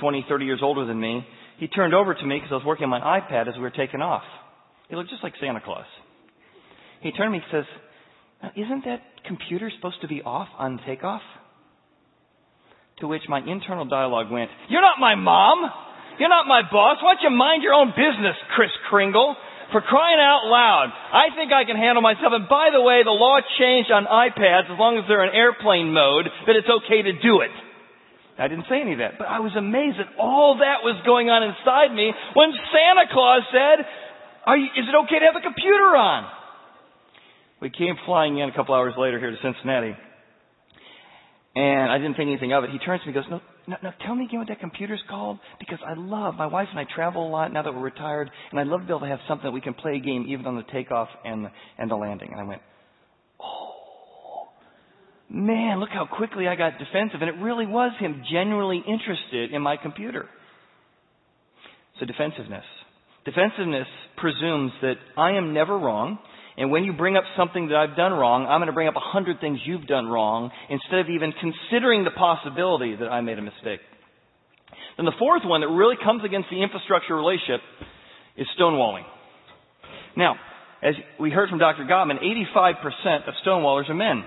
20, 0.00 0.24
30 0.26 0.44
years 0.46 0.60
older 0.62 0.86
than 0.86 0.98
me, 0.98 1.26
he 1.58 1.68
turned 1.68 1.94
over 1.94 2.14
to 2.14 2.24
me 2.24 2.36
because 2.36 2.50
I 2.50 2.54
was 2.54 2.64
working 2.64 2.84
on 2.84 2.90
my 2.90 3.00
iPad 3.00 3.48
as 3.48 3.54
we 3.54 3.60
were 3.60 3.70
taking 3.70 4.00
off. 4.00 4.24
He 4.88 4.96
looked 4.96 5.10
just 5.10 5.22
like 5.22 5.34
Santa 5.40 5.60
Claus. 5.60 5.84
He 7.02 7.12
turned 7.12 7.28
to 7.28 7.38
me 7.38 7.44
and 7.44 7.64
says, 8.40 8.50
Isn't 8.56 8.84
that 8.86 9.02
computer 9.26 9.70
supposed 9.76 10.00
to 10.00 10.08
be 10.08 10.22
off 10.22 10.48
on 10.58 10.80
takeoff? 10.86 11.22
To 13.00 13.08
which 13.08 13.22
my 13.28 13.40
internal 13.40 13.84
dialogue 13.84 14.32
went, 14.32 14.50
You're 14.70 14.80
not 14.80 14.96
my 14.98 15.16
mom! 15.16 15.70
You're 16.18 16.30
not 16.30 16.46
my 16.46 16.62
boss. 16.62 16.98
Why 17.02 17.14
don't 17.14 17.32
you 17.32 17.36
mind 17.36 17.62
your 17.62 17.74
own 17.74 17.90
business, 17.90 18.36
Kris 18.54 18.70
Kringle? 18.88 19.34
For 19.74 19.82
crying 19.82 20.22
out 20.22 20.46
loud, 20.46 20.94
I 20.94 21.34
think 21.34 21.50
I 21.50 21.66
can 21.66 21.74
handle 21.74 21.98
myself. 21.98 22.30
And 22.30 22.46
by 22.46 22.70
the 22.70 22.78
way, 22.78 23.02
the 23.02 23.10
law 23.10 23.42
changed 23.58 23.90
on 23.90 24.06
iPads 24.06 24.70
as 24.70 24.78
long 24.78 25.02
as 25.02 25.04
they're 25.10 25.26
in 25.26 25.34
airplane 25.34 25.90
mode 25.90 26.30
that 26.46 26.54
it's 26.54 26.70
okay 26.70 27.02
to 27.02 27.10
do 27.18 27.42
it. 27.42 27.50
I 28.38 28.46
didn't 28.46 28.70
say 28.70 28.78
any 28.78 28.94
of 28.94 29.02
that, 29.02 29.18
but 29.18 29.26
I 29.26 29.42
was 29.42 29.50
amazed 29.58 29.98
that 29.98 30.14
all 30.14 30.62
that 30.62 30.86
was 30.86 30.94
going 31.02 31.26
on 31.26 31.42
inside 31.42 31.90
me 31.90 32.14
when 32.38 32.54
Santa 32.70 33.10
Claus 33.10 33.42
said, 33.50 33.82
you, 34.54 34.66
is 34.78 34.86
it 34.86 34.94
okay 35.10 35.18
to 35.18 35.26
have 35.26 35.34
the 35.34 35.42
computer 35.42 35.90
on? 35.98 36.30
We 37.58 37.74
came 37.74 37.98
flying 38.06 38.38
in 38.38 38.46
a 38.46 38.54
couple 38.54 38.78
hours 38.78 38.94
later 38.94 39.18
here 39.18 39.34
to 39.34 39.40
Cincinnati. 39.42 39.98
And 41.58 41.90
I 41.90 41.98
didn't 41.98 42.14
think 42.14 42.30
anything 42.30 42.54
of 42.54 42.62
it. 42.62 42.70
He 42.70 42.78
turns 42.78 43.02
to 43.02 43.10
me 43.10 43.14
and 43.14 43.26
goes, 43.26 43.30
no, 43.30 43.42
no, 43.66 43.76
no, 43.82 43.90
tell 44.04 44.14
me 44.14 44.26
again 44.26 44.40
what 44.40 44.48
that 44.48 44.60
computer's 44.60 45.02
called 45.08 45.38
because 45.58 45.78
I 45.86 45.94
love, 45.94 46.34
my 46.34 46.46
wife 46.46 46.68
and 46.70 46.78
I 46.78 46.84
travel 46.94 47.26
a 47.26 47.30
lot 47.30 47.52
now 47.52 47.62
that 47.62 47.72
we're 47.72 47.80
retired 47.80 48.30
and 48.50 48.60
I'd 48.60 48.66
love 48.66 48.80
to 48.80 48.86
be 48.86 48.92
able 48.92 49.00
to 49.00 49.06
have 49.06 49.20
something 49.28 49.44
that 49.44 49.52
we 49.52 49.60
can 49.60 49.74
play 49.74 49.96
a 49.96 50.00
game 50.00 50.26
even 50.28 50.46
on 50.46 50.56
the 50.56 50.64
takeoff 50.72 51.08
and 51.24 51.48
and 51.78 51.90
the 51.90 51.96
landing. 51.96 52.30
And 52.32 52.40
I 52.40 52.44
went, 52.44 52.62
oh, 53.40 54.48
man, 55.30 55.80
look 55.80 55.90
how 55.92 56.06
quickly 56.06 56.46
I 56.46 56.56
got 56.56 56.78
defensive. 56.78 57.20
And 57.20 57.28
it 57.28 57.42
really 57.42 57.66
was 57.66 57.92
him 57.98 58.22
genuinely 58.30 58.82
interested 58.86 59.52
in 59.52 59.62
my 59.62 59.76
computer. 59.76 60.28
So 62.00 62.06
defensiveness. 62.06 62.64
Defensiveness 63.24 63.86
presumes 64.16 64.72
that 64.82 64.94
I 65.16 65.32
am 65.32 65.54
never 65.54 65.78
wrong 65.78 66.18
and 66.56 66.70
when 66.70 66.84
you 66.84 66.92
bring 66.92 67.16
up 67.16 67.24
something 67.36 67.68
that 67.68 67.76
I've 67.76 67.96
done 67.96 68.12
wrong, 68.12 68.46
I'm 68.46 68.60
going 68.60 68.68
to 68.68 68.72
bring 68.72 68.88
up 68.88 68.96
a 68.96 69.02
hundred 69.02 69.40
things 69.40 69.58
you've 69.64 69.86
done 69.86 70.06
wrong 70.06 70.50
instead 70.70 71.00
of 71.00 71.08
even 71.10 71.32
considering 71.32 72.04
the 72.04 72.12
possibility 72.12 72.94
that 72.96 73.08
I 73.08 73.20
made 73.22 73.38
a 73.38 73.42
mistake. 73.42 73.80
Then 74.96 75.06
the 75.06 75.18
fourth 75.18 75.42
one 75.44 75.62
that 75.62 75.68
really 75.68 75.96
comes 76.02 76.22
against 76.24 76.48
the 76.50 76.62
infrastructure 76.62 77.16
relationship 77.16 77.60
is 78.36 78.46
stonewalling. 78.58 79.02
Now, 80.16 80.36
as 80.82 80.94
we 81.18 81.30
heard 81.30 81.48
from 81.48 81.58
Dr. 81.58 81.84
Gottman, 81.84 82.22
85% 82.54 83.28
of 83.28 83.34
stonewallers 83.44 83.90
are 83.90 83.94
men 83.94 84.22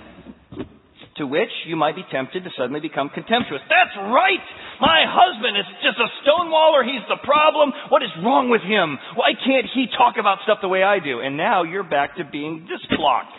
to 1.18 1.26
which 1.26 1.52
you 1.66 1.76
might 1.76 1.96
be 1.96 2.06
tempted 2.12 2.44
to 2.44 2.50
suddenly 2.58 2.80
become 2.80 3.10
contemptuous. 3.10 3.62
That's 3.70 3.96
right! 3.98 4.44
My 4.80 5.06
husband 5.06 5.58
is 5.58 5.66
just 5.82 5.98
a 5.98 6.10
stonewaller. 6.22 6.86
He's 6.86 7.06
the 7.10 7.18
problem. 7.24 7.74
What 7.90 8.04
is 8.04 8.10
wrong 8.24 8.50
with 8.50 8.62
him? 8.62 8.98
Why 9.16 9.34
can't 9.34 9.66
he 9.74 9.88
talk 9.98 10.16
about 10.20 10.40
stuff 10.44 10.60
the 10.62 10.68
way 10.68 10.84
I 10.84 11.00
do? 11.00 11.20
And 11.20 11.38
now 11.38 11.64
you're 11.64 11.88
back 11.88 12.18
to 12.18 12.24
being 12.24 12.68
disblocked. 12.68 13.34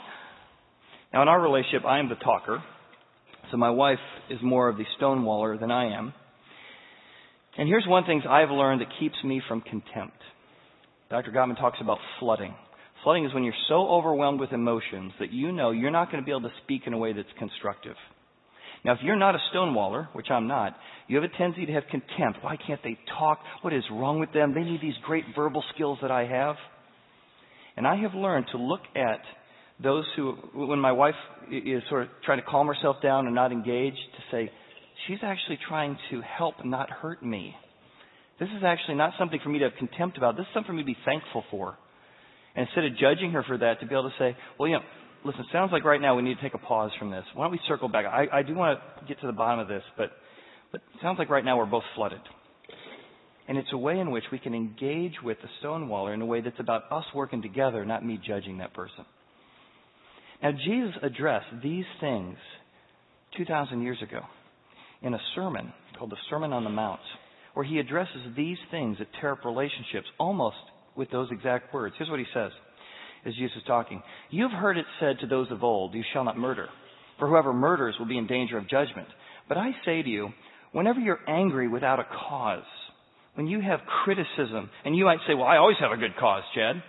Now 1.12 1.22
in 1.22 1.28
our 1.28 1.40
relationship, 1.40 1.84
I 1.86 2.00
am 2.00 2.08
the 2.08 2.16
talker. 2.16 2.62
So 3.50 3.56
my 3.56 3.70
wife 3.70 4.02
is 4.28 4.38
more 4.42 4.68
of 4.68 4.76
the 4.76 4.84
stonewaller 5.00 5.58
than 5.58 5.70
I 5.70 5.96
am. 5.96 6.12
And 7.56 7.68
here's 7.68 7.86
one 7.86 8.04
thing 8.04 8.22
I've 8.28 8.50
learned 8.50 8.82
that 8.82 8.88
keeps 9.00 9.16
me 9.24 9.40
from 9.48 9.62
contempt. 9.62 10.18
Dr. 11.10 11.30
Gottman 11.30 11.56
talks 11.56 11.78
about 11.80 11.98
flooding. 12.20 12.54
Flooding 13.04 13.24
is 13.24 13.32
when 13.32 13.44
you're 13.44 13.54
so 13.68 13.88
overwhelmed 13.88 14.40
with 14.40 14.52
emotions 14.52 15.12
that 15.20 15.32
you 15.32 15.52
know 15.52 15.70
you're 15.70 15.90
not 15.90 16.10
going 16.10 16.22
to 16.22 16.26
be 16.26 16.32
able 16.32 16.48
to 16.48 16.54
speak 16.64 16.82
in 16.86 16.92
a 16.92 16.98
way 16.98 17.12
that's 17.12 17.28
constructive. 17.38 17.94
Now, 18.84 18.92
if 18.92 18.98
you're 19.02 19.16
not 19.16 19.34
a 19.34 19.38
stonewaller, 19.52 20.08
which 20.12 20.30
I'm 20.30 20.46
not, 20.46 20.76
you 21.06 21.16
have 21.16 21.24
a 21.24 21.36
tendency 21.36 21.66
to 21.66 21.72
have 21.72 21.84
contempt. 21.90 22.38
Why 22.42 22.56
can't 22.56 22.80
they 22.82 22.98
talk? 23.18 23.40
What 23.62 23.72
is 23.72 23.82
wrong 23.90 24.20
with 24.20 24.32
them? 24.32 24.54
They 24.54 24.62
need 24.62 24.80
these 24.80 24.94
great 25.04 25.24
verbal 25.34 25.64
skills 25.74 25.98
that 26.02 26.10
I 26.10 26.26
have. 26.26 26.56
And 27.76 27.86
I 27.86 27.96
have 27.96 28.14
learned 28.14 28.46
to 28.52 28.58
look 28.58 28.80
at 28.94 29.20
those 29.82 30.04
who, 30.16 30.32
when 30.54 30.78
my 30.78 30.92
wife 30.92 31.14
is 31.50 31.82
sort 31.88 32.02
of 32.02 32.08
trying 32.24 32.38
to 32.38 32.44
calm 32.44 32.66
herself 32.66 32.96
down 33.02 33.26
and 33.26 33.34
not 33.34 33.52
engage, 33.52 33.94
to 33.94 34.22
say, 34.30 34.50
she's 35.06 35.18
actually 35.22 35.58
trying 35.68 35.96
to 36.10 36.20
help, 36.20 36.54
not 36.64 36.90
hurt 36.90 37.24
me. 37.24 37.54
This 38.40 38.48
is 38.56 38.62
actually 38.64 38.96
not 38.96 39.12
something 39.18 39.40
for 39.42 39.48
me 39.48 39.58
to 39.60 39.64
have 39.64 39.78
contempt 39.78 40.18
about. 40.18 40.36
This 40.36 40.42
is 40.42 40.54
something 40.54 40.68
for 40.68 40.72
me 40.74 40.82
to 40.82 40.86
be 40.86 40.96
thankful 41.04 41.44
for. 41.50 41.76
Instead 42.58 42.86
of 42.86 42.98
judging 42.98 43.30
her 43.30 43.44
for 43.44 43.56
that, 43.56 43.78
to 43.78 43.86
be 43.86 43.94
able 43.94 44.10
to 44.10 44.16
say, 44.18 44.36
well, 44.58 44.68
you 44.68 44.74
know, 44.74 44.82
listen, 45.24 45.42
it 45.42 45.46
sounds 45.52 45.70
like 45.70 45.84
right 45.84 46.00
now 46.00 46.16
we 46.16 46.22
need 46.22 46.34
to 46.34 46.42
take 46.42 46.54
a 46.54 46.58
pause 46.58 46.90
from 46.98 47.12
this. 47.12 47.22
Why 47.34 47.44
don't 47.44 47.52
we 47.52 47.60
circle 47.68 47.88
back? 47.88 48.04
I, 48.04 48.26
I 48.38 48.42
do 48.42 48.54
want 48.54 48.80
to 48.98 49.06
get 49.06 49.20
to 49.20 49.28
the 49.28 49.32
bottom 49.32 49.60
of 49.60 49.68
this, 49.68 49.82
but, 49.96 50.10
but 50.72 50.80
it 50.80 51.00
sounds 51.00 51.20
like 51.20 51.30
right 51.30 51.44
now 51.44 51.56
we're 51.56 51.66
both 51.66 51.84
flooded. 51.94 52.20
And 53.46 53.58
it's 53.58 53.68
a 53.72 53.78
way 53.78 54.00
in 54.00 54.10
which 54.10 54.24
we 54.32 54.40
can 54.40 54.54
engage 54.54 55.14
with 55.22 55.38
the 55.40 55.48
stonewaller 55.62 56.12
in 56.12 56.20
a 56.20 56.26
way 56.26 56.40
that's 56.40 56.58
about 56.58 56.90
us 56.90 57.04
working 57.14 57.42
together, 57.42 57.84
not 57.84 58.04
me 58.04 58.18
judging 58.26 58.58
that 58.58 58.74
person. 58.74 59.04
Now, 60.42 60.50
Jesus 60.50 60.94
addressed 61.00 61.62
these 61.62 61.86
things 62.00 62.36
2,000 63.36 63.82
years 63.82 63.98
ago 64.02 64.20
in 65.00 65.14
a 65.14 65.20
sermon 65.36 65.72
called 65.96 66.10
the 66.10 66.16
Sermon 66.28 66.52
on 66.52 66.64
the 66.64 66.70
Mount, 66.70 67.00
where 67.54 67.64
he 67.64 67.78
addresses 67.78 68.20
these 68.36 68.58
things 68.72 68.98
that 68.98 69.06
tear 69.20 69.32
up 69.32 69.44
relationships 69.44 70.06
almost 70.18 70.56
with 70.98 71.10
those 71.10 71.28
exact 71.30 71.72
words. 71.72 71.94
Here's 71.96 72.10
what 72.10 72.18
he 72.18 72.26
says 72.34 72.50
as 73.24 73.34
Jesus 73.34 73.56
is 73.56 73.62
talking. 73.66 74.02
You've 74.30 74.50
heard 74.50 74.76
it 74.76 74.84
said 75.00 75.20
to 75.20 75.26
those 75.26 75.50
of 75.50 75.62
old, 75.62 75.94
You 75.94 76.02
shall 76.12 76.24
not 76.24 76.36
murder, 76.36 76.68
for 77.18 77.28
whoever 77.28 77.52
murders 77.52 77.94
will 77.98 78.06
be 78.06 78.18
in 78.18 78.26
danger 78.26 78.58
of 78.58 78.68
judgment. 78.68 79.08
But 79.48 79.56
I 79.56 79.70
say 79.84 80.02
to 80.02 80.08
you, 80.08 80.28
whenever 80.72 81.00
you're 81.00 81.20
angry 81.26 81.68
without 81.68 82.00
a 82.00 82.04
cause, 82.28 82.64
when 83.34 83.46
you 83.46 83.60
have 83.60 83.80
criticism, 84.04 84.68
and 84.84 84.96
you 84.96 85.04
might 85.04 85.20
say, 85.26 85.34
Well, 85.34 85.46
I 85.46 85.56
always 85.56 85.76
have 85.80 85.92
a 85.92 85.96
good 85.96 86.16
cause, 86.18 86.42
Chad. 86.54 86.82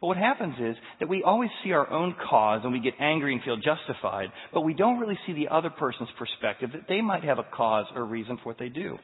But 0.00 0.06
what 0.06 0.16
happens 0.16 0.54
is 0.58 0.76
that 0.98 1.10
we 1.10 1.22
always 1.22 1.50
see 1.62 1.72
our 1.72 1.90
own 1.90 2.14
cause 2.30 2.60
and 2.64 2.72
we 2.72 2.80
get 2.80 2.94
angry 2.98 3.34
and 3.34 3.42
feel 3.42 3.56
justified, 3.56 4.28
but 4.52 4.62
we 4.62 4.72
don't 4.72 4.98
really 4.98 5.18
see 5.26 5.34
the 5.34 5.48
other 5.48 5.68
person's 5.68 6.08
perspective 6.18 6.70
that 6.72 6.88
they 6.88 7.02
might 7.02 7.22
have 7.24 7.38
a 7.38 7.44
cause 7.54 7.84
or 7.94 8.06
reason 8.06 8.38
for 8.38 8.44
what 8.44 8.58
they 8.58 8.70
do. 8.70 8.96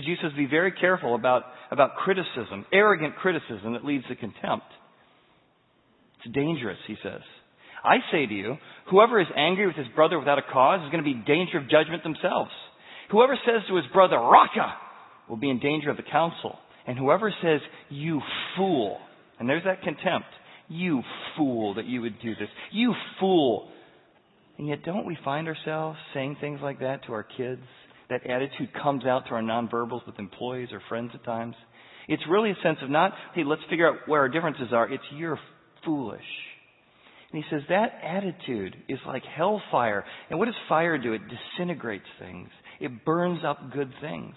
Jesus 0.00 0.22
says, 0.22 0.32
be 0.36 0.46
very 0.46 0.72
careful 0.72 1.14
about, 1.14 1.42
about 1.70 1.96
criticism, 1.96 2.64
arrogant 2.72 3.16
criticism 3.16 3.74
that 3.74 3.84
leads 3.84 4.06
to 4.08 4.16
contempt. 4.16 4.66
It's 6.24 6.34
dangerous, 6.34 6.78
he 6.86 6.96
says. 7.02 7.20
I 7.84 7.96
say 8.12 8.26
to 8.26 8.34
you, 8.34 8.56
whoever 8.90 9.20
is 9.20 9.26
angry 9.36 9.66
with 9.66 9.76
his 9.76 9.88
brother 9.94 10.18
without 10.18 10.38
a 10.38 10.52
cause 10.52 10.80
is 10.84 10.90
going 10.90 11.02
to 11.02 11.10
be 11.10 11.18
in 11.18 11.24
danger 11.24 11.58
of 11.58 11.68
judgment 11.68 12.04
themselves. 12.04 12.50
Whoever 13.10 13.36
says 13.44 13.62
to 13.68 13.76
his 13.76 13.86
brother, 13.92 14.16
Raca, 14.16 14.74
will 15.28 15.36
be 15.36 15.50
in 15.50 15.58
danger 15.58 15.90
of 15.90 15.96
the 15.96 16.02
council. 16.04 16.56
And 16.86 16.98
whoever 16.98 17.32
says, 17.42 17.60
you 17.90 18.20
fool, 18.56 18.98
and 19.38 19.48
there's 19.48 19.64
that 19.64 19.82
contempt, 19.82 20.26
you 20.68 21.02
fool 21.36 21.74
that 21.74 21.86
you 21.86 22.00
would 22.02 22.20
do 22.22 22.34
this, 22.34 22.48
you 22.70 22.94
fool. 23.20 23.68
And 24.58 24.68
yet 24.68 24.84
don't 24.84 25.06
we 25.06 25.16
find 25.24 25.48
ourselves 25.48 25.98
saying 26.14 26.36
things 26.40 26.60
like 26.62 26.80
that 26.80 27.04
to 27.06 27.12
our 27.12 27.24
kids? 27.24 27.62
That 28.12 28.26
attitude 28.26 28.70
comes 28.74 29.04
out 29.04 29.24
to 29.26 29.30
our 29.32 29.42
nonverbals 29.42 30.06
with 30.06 30.18
employees 30.18 30.68
or 30.72 30.82
friends 30.88 31.10
at 31.14 31.24
times. 31.24 31.54
It's 32.08 32.22
really 32.28 32.50
a 32.50 32.56
sense 32.62 32.78
of 32.82 32.90
not, 32.90 33.12
hey, 33.34 33.42
let's 33.44 33.62
figure 33.70 33.88
out 33.88 34.06
where 34.06 34.20
our 34.20 34.28
differences 34.28 34.68
are. 34.72 34.90
It's 34.92 35.04
you're 35.14 35.38
foolish. 35.84 36.20
And 37.32 37.42
he 37.42 37.50
says 37.50 37.62
that 37.70 37.92
attitude 38.04 38.76
is 38.88 38.98
like 39.06 39.22
hellfire. 39.24 40.04
And 40.28 40.38
what 40.38 40.46
does 40.46 40.54
fire 40.68 40.98
do? 40.98 41.14
It 41.14 41.22
disintegrates 41.28 42.04
things. 42.18 42.48
It 42.80 43.04
burns 43.04 43.40
up 43.46 43.72
good 43.72 43.90
things. 44.00 44.34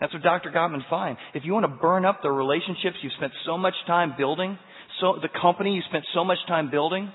That's 0.00 0.12
what 0.12 0.22
Dr. 0.22 0.50
Gottman 0.50 0.88
finds. 0.88 1.18
If 1.34 1.44
you 1.44 1.52
want 1.52 1.64
to 1.64 1.80
burn 1.80 2.04
up 2.04 2.20
the 2.22 2.30
relationships 2.30 2.96
you 3.02 3.10
spent 3.16 3.32
so 3.44 3.58
much 3.58 3.74
time 3.86 4.14
building, 4.16 4.58
so 5.00 5.18
the 5.20 5.28
company 5.40 5.74
you 5.74 5.82
spent 5.88 6.04
so 6.14 6.24
much 6.24 6.38
time 6.48 6.70
building, 6.70 7.12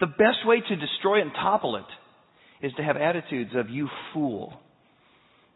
the 0.00 0.06
best 0.06 0.46
way 0.46 0.60
to 0.60 0.76
destroy 0.76 1.18
it 1.18 1.22
and 1.22 1.32
topple 1.32 1.76
it 1.76 1.84
is 2.62 2.72
to 2.76 2.82
have 2.82 2.96
attitudes 2.96 3.50
of 3.54 3.68
you 3.68 3.88
fool 4.12 4.52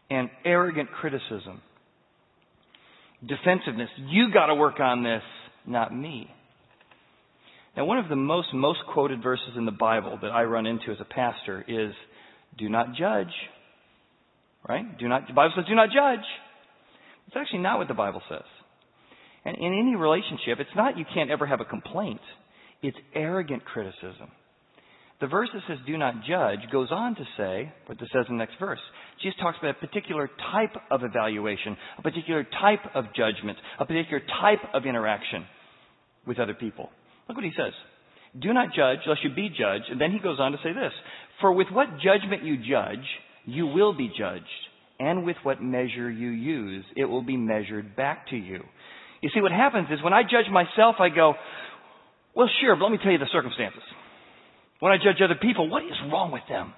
and 0.09 0.29
arrogant 0.45 0.89
criticism. 0.91 1.61
Defensiveness. 3.25 3.89
You 3.97 4.31
gotta 4.31 4.55
work 4.55 4.79
on 4.79 5.03
this, 5.03 5.23
not 5.65 5.95
me. 5.95 6.29
Now, 7.75 7.85
one 7.85 7.99
of 7.99 8.09
the 8.09 8.15
most, 8.15 8.47
most 8.53 8.79
quoted 8.91 9.21
verses 9.21 9.51
in 9.55 9.65
the 9.65 9.71
Bible 9.71 10.17
that 10.21 10.31
I 10.31 10.43
run 10.43 10.65
into 10.65 10.91
as 10.91 10.97
a 10.99 11.05
pastor 11.05 11.63
is, 11.67 11.93
do 12.57 12.69
not 12.69 12.95
judge. 12.95 13.33
Right? 14.67 14.97
Do 14.97 15.07
not, 15.07 15.27
the 15.27 15.33
Bible 15.33 15.53
says 15.55 15.65
do 15.69 15.75
not 15.75 15.89
judge. 15.89 16.25
It's 17.27 17.35
actually 17.35 17.59
not 17.59 17.77
what 17.77 17.87
the 17.87 17.93
Bible 17.93 18.21
says. 18.29 18.43
And 19.45 19.55
in 19.57 19.79
any 19.79 19.95
relationship, 19.95 20.59
it's 20.59 20.75
not 20.75 20.97
you 20.97 21.05
can't 21.13 21.29
ever 21.29 21.45
have 21.45 21.61
a 21.61 21.65
complaint. 21.65 22.19
It's 22.81 22.97
arrogant 23.13 23.63
criticism. 23.63 24.31
The 25.19 25.27
verse 25.27 25.49
that 25.53 25.63
says 25.67 25.79
do 25.87 25.97
not 25.97 26.25
judge 26.27 26.59
goes 26.71 26.89
on 26.91 27.15
to 27.15 27.23
say 27.37 27.73
what 27.87 27.99
this 27.99 28.09
says 28.13 28.25
in 28.29 28.37
the 28.37 28.45
next 28.45 28.59
verse. 28.59 28.79
Jesus 29.23 29.37
talks 29.41 29.57
about 29.59 29.75
a 29.77 29.87
particular 29.87 30.29
type 30.53 30.75
of 30.91 31.01
evaluation, 31.03 31.75
a 31.97 32.03
particular 32.03 32.43
type 32.43 32.85
of 32.93 33.05
judgment, 33.15 33.57
a 33.79 33.85
particular 33.85 34.21
type 34.41 34.59
of 34.75 34.85
interaction 34.85 35.45
with 36.27 36.39
other 36.39 36.53
people. 36.53 36.89
Look 37.27 37.37
what 37.37 37.45
he 37.45 37.53
says. 37.57 37.73
Do 38.39 38.53
not 38.53 38.75
judge, 38.75 38.99
lest 39.07 39.23
you 39.23 39.33
be 39.33 39.49
judged. 39.49 39.85
And 39.89 39.99
then 39.99 40.11
he 40.11 40.19
goes 40.19 40.39
on 40.39 40.51
to 40.51 40.59
say 40.63 40.73
this. 40.73 40.93
For 41.41 41.51
with 41.51 41.67
what 41.71 41.87
judgment 42.03 42.43
you 42.43 42.57
judge, 42.57 43.05
you 43.45 43.65
will 43.65 43.93
be 43.97 44.11
judged. 44.15 44.43
And 44.99 45.25
with 45.25 45.37
what 45.43 45.61
measure 45.61 46.09
you 46.09 46.29
use, 46.29 46.85
it 46.95 47.05
will 47.05 47.23
be 47.23 47.37
measured 47.37 47.95
back 47.95 48.27
to 48.29 48.35
you. 48.35 48.63
You 49.21 49.29
see, 49.33 49.41
what 49.41 49.51
happens 49.51 49.87
is 49.91 50.03
when 50.03 50.13
I 50.13 50.23
judge 50.23 50.51
myself, 50.51 50.97
I 50.99 51.09
go, 51.09 51.33
well, 52.35 52.49
sure, 52.61 52.75
but 52.75 52.83
let 52.83 52.91
me 52.91 52.99
tell 53.01 53.11
you 53.11 53.17
the 53.17 53.29
circumstances. 53.31 53.81
When 54.79 54.91
I 54.91 54.97
judge 54.97 55.21
other 55.23 55.39
people, 55.41 55.69
what 55.69 55.83
is 55.83 55.97
wrong 56.11 56.31
with 56.31 56.43
them? 56.49 56.73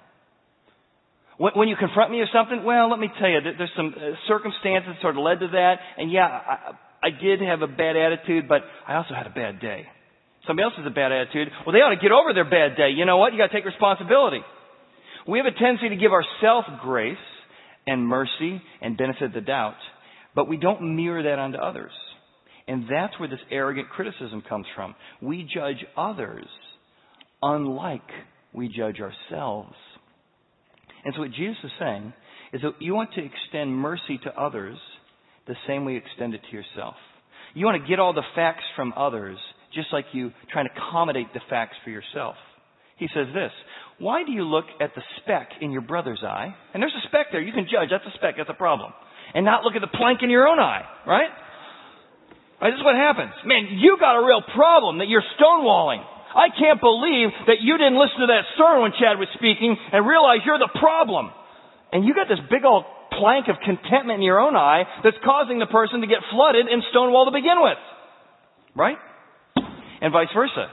When 1.38 1.68
you 1.68 1.76
confront 1.76 2.10
me 2.10 2.20
with 2.20 2.28
something, 2.34 2.64
well, 2.64 2.90
let 2.90 2.98
me 2.98 3.08
tell 3.18 3.28
you, 3.28 3.40
there's 3.40 3.72
some 3.74 3.94
uh, 3.96 4.12
circumstances 4.28 4.92
sort 5.00 5.16
of 5.16 5.24
led 5.24 5.40
to 5.40 5.48
that, 5.48 5.76
and 5.96 6.12
yeah, 6.12 6.26
I, 6.26 6.72
I 7.02 7.10
did 7.10 7.40
have 7.40 7.62
a 7.62 7.66
bad 7.66 7.96
attitude, 7.96 8.46
but 8.46 8.60
I 8.86 8.96
also 8.96 9.14
had 9.14 9.26
a 9.26 9.30
bad 9.32 9.58
day. 9.58 9.86
Somebody 10.46 10.64
else 10.64 10.74
has 10.76 10.86
a 10.86 10.94
bad 10.94 11.12
attitude. 11.12 11.48
Well, 11.64 11.72
they 11.72 11.80
ought 11.80 11.96
to 11.96 12.00
get 12.00 12.12
over 12.12 12.34
their 12.34 12.44
bad 12.44 12.76
day. 12.76 12.90
You 12.94 13.06
know 13.06 13.16
what? 13.16 13.32
You 13.32 13.38
got 13.38 13.48
to 13.48 13.54
take 13.56 13.64
responsibility. 13.64 14.40
We 15.26 15.38
have 15.38 15.46
a 15.46 15.58
tendency 15.58 15.88
to 15.88 15.96
give 15.96 16.12
ourselves 16.12 16.68
grace 16.82 17.16
and 17.86 18.06
mercy 18.06 18.60
and 18.82 18.96
benefit 18.96 19.22
of 19.22 19.32
the 19.32 19.40
doubt, 19.40 19.80
but 20.34 20.48
we 20.48 20.58
don't 20.58 20.96
mirror 20.96 21.22
that 21.22 21.38
onto 21.38 21.58
others. 21.58 21.92
And 22.68 22.84
that's 22.84 23.18
where 23.18 23.28
this 23.28 23.40
arrogant 23.50 23.88
criticism 23.88 24.42
comes 24.46 24.66
from. 24.76 24.94
We 25.22 25.48
judge 25.52 25.84
others 25.96 26.46
unlike 27.42 28.08
we 28.52 28.68
judge 28.68 29.00
ourselves. 29.00 29.74
And 31.04 31.14
so 31.14 31.20
what 31.20 31.30
Jesus 31.32 31.56
is 31.64 31.70
saying 31.78 32.12
is 32.52 32.62
that 32.62 32.80
you 32.80 32.94
want 32.94 33.12
to 33.14 33.24
extend 33.24 33.74
mercy 33.74 34.18
to 34.24 34.40
others 34.40 34.76
the 35.46 35.54
same 35.66 35.84
way 35.84 35.92
you 35.92 35.98
extend 35.98 36.34
it 36.34 36.42
to 36.50 36.56
yourself. 36.56 36.94
You 37.54 37.66
want 37.66 37.82
to 37.82 37.88
get 37.88 37.98
all 37.98 38.12
the 38.12 38.26
facts 38.34 38.64
from 38.76 38.92
others 38.96 39.38
just 39.74 39.88
like 39.92 40.06
you 40.12 40.32
try 40.52 40.62
and 40.62 40.70
accommodate 40.70 41.32
the 41.32 41.40
facts 41.48 41.76
for 41.84 41.90
yourself. 41.90 42.34
He 42.98 43.08
says 43.14 43.26
this, 43.32 43.52
why 43.98 44.24
do 44.24 44.32
you 44.32 44.44
look 44.44 44.66
at 44.80 44.94
the 44.94 45.02
speck 45.20 45.48
in 45.60 45.70
your 45.70 45.80
brother's 45.80 46.22
eye? 46.22 46.54
And 46.74 46.82
there's 46.82 46.94
a 46.96 47.06
speck 47.08 47.28
there. 47.32 47.40
You 47.40 47.52
can 47.52 47.64
judge. 47.64 47.88
That's 47.90 48.04
a 48.04 48.16
speck. 48.18 48.34
That's 48.36 48.50
a 48.50 48.58
problem. 48.58 48.92
And 49.32 49.44
not 49.44 49.62
look 49.62 49.74
at 49.76 49.80
the 49.80 49.96
plank 49.96 50.20
in 50.22 50.30
your 50.30 50.48
own 50.48 50.58
eye, 50.58 50.82
right? 51.06 51.30
right? 52.60 52.70
This 52.70 52.78
is 52.78 52.84
what 52.84 52.96
happens. 52.96 53.32
Man, 53.46 53.78
you 53.78 53.96
got 54.00 54.18
a 54.20 54.24
real 54.26 54.42
problem 54.42 54.98
that 54.98 55.08
you're 55.08 55.24
stonewalling. 55.38 56.04
I 56.34 56.48
can't 56.54 56.80
believe 56.80 57.34
that 57.46 57.58
you 57.60 57.76
didn't 57.78 57.98
listen 57.98 58.26
to 58.26 58.30
that 58.30 58.46
sermon 58.56 58.86
when 58.86 58.92
Chad 58.98 59.18
was 59.18 59.28
speaking 59.34 59.74
and 59.74 60.06
realize 60.06 60.46
you're 60.46 60.62
the 60.62 60.70
problem. 60.78 61.30
And 61.92 62.06
you 62.06 62.14
got 62.14 62.30
this 62.30 62.40
big 62.50 62.64
old 62.64 62.84
plank 63.10 63.50
of 63.50 63.58
contentment 63.66 64.22
in 64.22 64.26
your 64.26 64.38
own 64.38 64.54
eye 64.54 64.84
that's 65.02 65.18
causing 65.24 65.58
the 65.58 65.66
person 65.66 66.00
to 66.00 66.06
get 66.06 66.22
flooded 66.30 66.70
and 66.70 66.82
stonewall 66.90 67.26
to 67.26 67.34
begin 67.34 67.58
with. 67.58 67.78
Right? 68.74 68.98
and 70.00 70.12
vice 70.12 70.32
versa. 70.34 70.72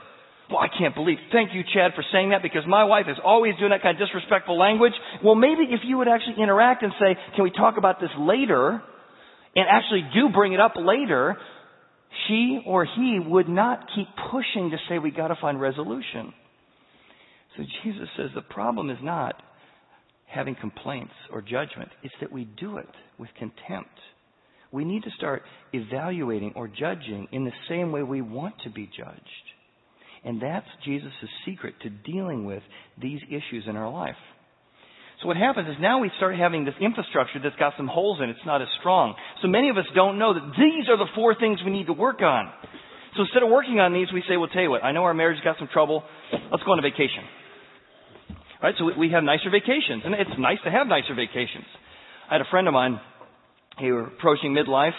Well, 0.49 0.59
I 0.59 0.71
can't 0.71 0.95
believe. 0.95 1.17
Thank 1.33 1.53
you, 1.53 1.63
Chad, 1.73 1.91
for 1.93 2.03
saying 2.11 2.29
that 2.29 2.41
because 2.41 2.63
my 2.65 2.85
wife 2.85 3.05
is 3.09 3.17
always 3.23 3.55
doing 3.59 3.71
that 3.71 3.83
kind 3.83 3.99
of 3.99 4.07
disrespectful 4.07 4.57
language. 4.57 4.93
Well, 5.23 5.35
maybe 5.35 5.67
if 5.69 5.81
you 5.83 5.97
would 5.97 6.07
actually 6.07 6.41
interact 6.41 6.83
and 6.83 6.93
say, 6.99 7.19
can 7.35 7.43
we 7.43 7.51
talk 7.51 7.75
about 7.77 7.99
this 7.99 8.11
later? 8.17 8.81
And 9.55 9.65
actually 9.69 10.07
do 10.13 10.29
bring 10.31 10.53
it 10.53 10.61
up 10.61 10.73
later, 10.77 11.35
she 12.27 12.61
or 12.65 12.85
he 12.85 13.19
would 13.25 13.49
not 13.49 13.87
keep 13.95 14.07
pushing 14.31 14.71
to 14.71 14.77
say 14.89 14.99
we 14.99 15.11
got 15.11 15.27
to 15.27 15.35
find 15.39 15.59
resolution. 15.59 16.33
So 17.55 17.63
Jesus 17.83 18.07
says 18.15 18.29
the 18.35 18.41
problem 18.41 18.89
is 18.89 18.97
not 19.01 19.41
having 20.27 20.55
complaints 20.55 21.13
or 21.31 21.41
judgment. 21.41 21.89
It's 22.03 22.13
that 22.21 22.31
we 22.31 22.45
do 22.45 22.77
it 22.77 22.89
with 23.17 23.29
contempt. 23.37 23.89
We 24.71 24.83
need 24.83 25.03
to 25.03 25.11
start 25.17 25.43
evaluating 25.73 26.53
or 26.55 26.67
judging 26.67 27.27
in 27.31 27.45
the 27.45 27.51
same 27.69 27.91
way 27.91 28.03
we 28.03 28.21
want 28.21 28.55
to 28.63 28.69
be 28.69 28.85
judged. 28.85 29.21
And 30.23 30.41
that's 30.41 30.67
Jesus' 30.83 31.11
secret 31.45 31.75
to 31.83 31.89
dealing 31.89 32.45
with 32.45 32.63
these 33.01 33.21
issues 33.29 33.63
in 33.67 33.77
our 33.77 33.89
life. 33.89 34.15
So 35.21 35.27
what 35.27 35.37
happens 35.37 35.67
is 35.67 35.75
now 35.81 35.99
we 35.99 36.11
start 36.17 36.37
having 36.37 36.63
this 36.63 36.75
infrastructure 36.79 37.39
that's 37.41 37.55
got 37.55 37.73
some 37.75 37.87
holes 37.87 38.19
in 38.21 38.29
it. 38.29 38.37
It's 38.37 38.45
not 38.45 38.61
as 38.61 38.67
strong. 38.79 39.15
So 39.41 39.47
many 39.47 39.69
of 39.69 39.77
us 39.77 39.85
don't 39.95 40.19
know 40.19 40.33
that 40.33 40.53
these 40.57 40.87
are 40.89 40.97
the 40.97 41.09
four 41.15 41.33
things 41.33 41.59
we 41.65 41.71
need 41.71 41.87
to 41.87 41.93
work 41.93 42.21
on. 42.21 42.51
So 43.15 43.23
instead 43.23 43.41
of 43.41 43.49
working 43.49 43.79
on 43.79 43.93
these, 43.93 44.07
we 44.13 44.21
say, 44.29 44.37
well, 44.37 44.47
tell 44.47 44.61
you 44.61 44.69
what, 44.69 44.83
I 44.83 44.91
know 44.91 45.03
our 45.03 45.15
marriage 45.15 45.37
has 45.37 45.43
got 45.43 45.57
some 45.57 45.69
trouble. 45.73 46.03
Let's 46.31 46.63
go 46.63 46.71
on 46.71 46.79
a 46.79 46.85
vacation. 46.85 47.25
Right? 48.61 48.75
So 48.77 48.89
we 48.93 49.09
have 49.09 49.23
nicer 49.23 49.49
vacations. 49.49 50.05
And 50.05 50.13
it's 50.13 50.37
nice 50.37 50.61
to 50.65 50.71
have 50.71 50.85
nicer 50.85 51.15
vacations. 51.15 51.65
I 52.29 52.35
had 52.37 52.41
a 52.41 52.49
friend 52.51 52.67
of 52.67 52.73
mine 52.73 52.99
he 53.79 53.91
were 53.91 54.07
approaching 54.07 54.53
midlife, 54.53 54.97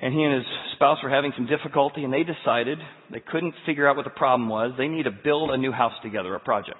and 0.00 0.12
he 0.12 0.22
and 0.22 0.34
his 0.34 0.44
spouse 0.74 0.98
were 1.02 1.10
having 1.10 1.32
some 1.36 1.46
difficulty, 1.46 2.04
and 2.04 2.12
they 2.12 2.24
decided 2.24 2.78
they 3.12 3.20
couldn't 3.20 3.54
figure 3.66 3.88
out 3.88 3.96
what 3.96 4.04
the 4.04 4.10
problem 4.10 4.48
was. 4.48 4.72
They 4.76 4.88
need 4.88 5.04
to 5.04 5.12
build 5.12 5.50
a 5.50 5.56
new 5.56 5.72
house 5.72 5.92
together, 6.02 6.34
a 6.34 6.40
project. 6.40 6.78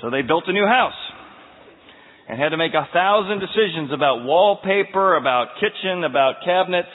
So 0.00 0.10
they 0.10 0.22
built 0.22 0.44
a 0.46 0.52
new 0.52 0.66
house 0.66 0.96
and 2.28 2.38
had 2.38 2.50
to 2.50 2.56
make 2.56 2.72
a 2.74 2.88
thousand 2.92 3.40
decisions 3.40 3.90
about 3.92 4.24
wallpaper, 4.24 5.16
about 5.16 5.58
kitchen, 5.58 6.04
about 6.04 6.36
cabinets. 6.44 6.88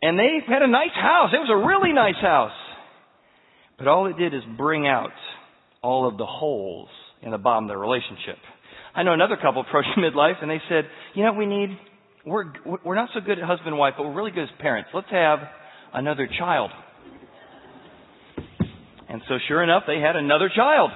And 0.00 0.18
they 0.18 0.38
had 0.46 0.62
a 0.62 0.68
nice 0.68 0.94
house. 0.94 1.30
It 1.32 1.38
was 1.38 1.50
a 1.50 1.66
really 1.66 1.92
nice 1.92 2.20
house. 2.20 2.52
But 3.76 3.88
all 3.88 4.06
it 4.06 4.16
did 4.16 4.32
is 4.32 4.42
bring 4.56 4.86
out 4.86 5.10
all 5.82 6.08
of 6.08 6.16
the 6.16 6.26
holes 6.26 6.88
in 7.22 7.32
the 7.32 7.38
bottom 7.38 7.64
of 7.64 7.68
their 7.68 7.78
relationship. 7.78 8.38
I 8.94 9.02
know 9.02 9.12
another 9.12 9.36
couple 9.36 9.62
approached 9.62 9.88
midlife 9.98 10.40
and 10.40 10.50
they 10.50 10.60
said, 10.68 10.84
you 11.14 11.24
know 11.24 11.32
we 11.32 11.46
need? 11.46 11.70
We're, 12.24 12.44
we're 12.84 12.94
not 12.94 13.10
so 13.12 13.20
good 13.20 13.38
at 13.38 13.44
husband 13.44 13.68
and 13.68 13.78
wife, 13.78 13.94
but 13.98 14.06
we're 14.06 14.14
really 14.14 14.30
good 14.30 14.44
as 14.44 14.48
parents. 14.60 14.90
Let's 14.94 15.10
have 15.10 15.40
another 15.92 16.28
child. 16.38 16.70
And 19.08 19.20
so 19.28 19.34
sure 19.48 19.62
enough, 19.62 19.82
they 19.86 20.00
had 20.00 20.16
another 20.16 20.50
child. 20.54 20.90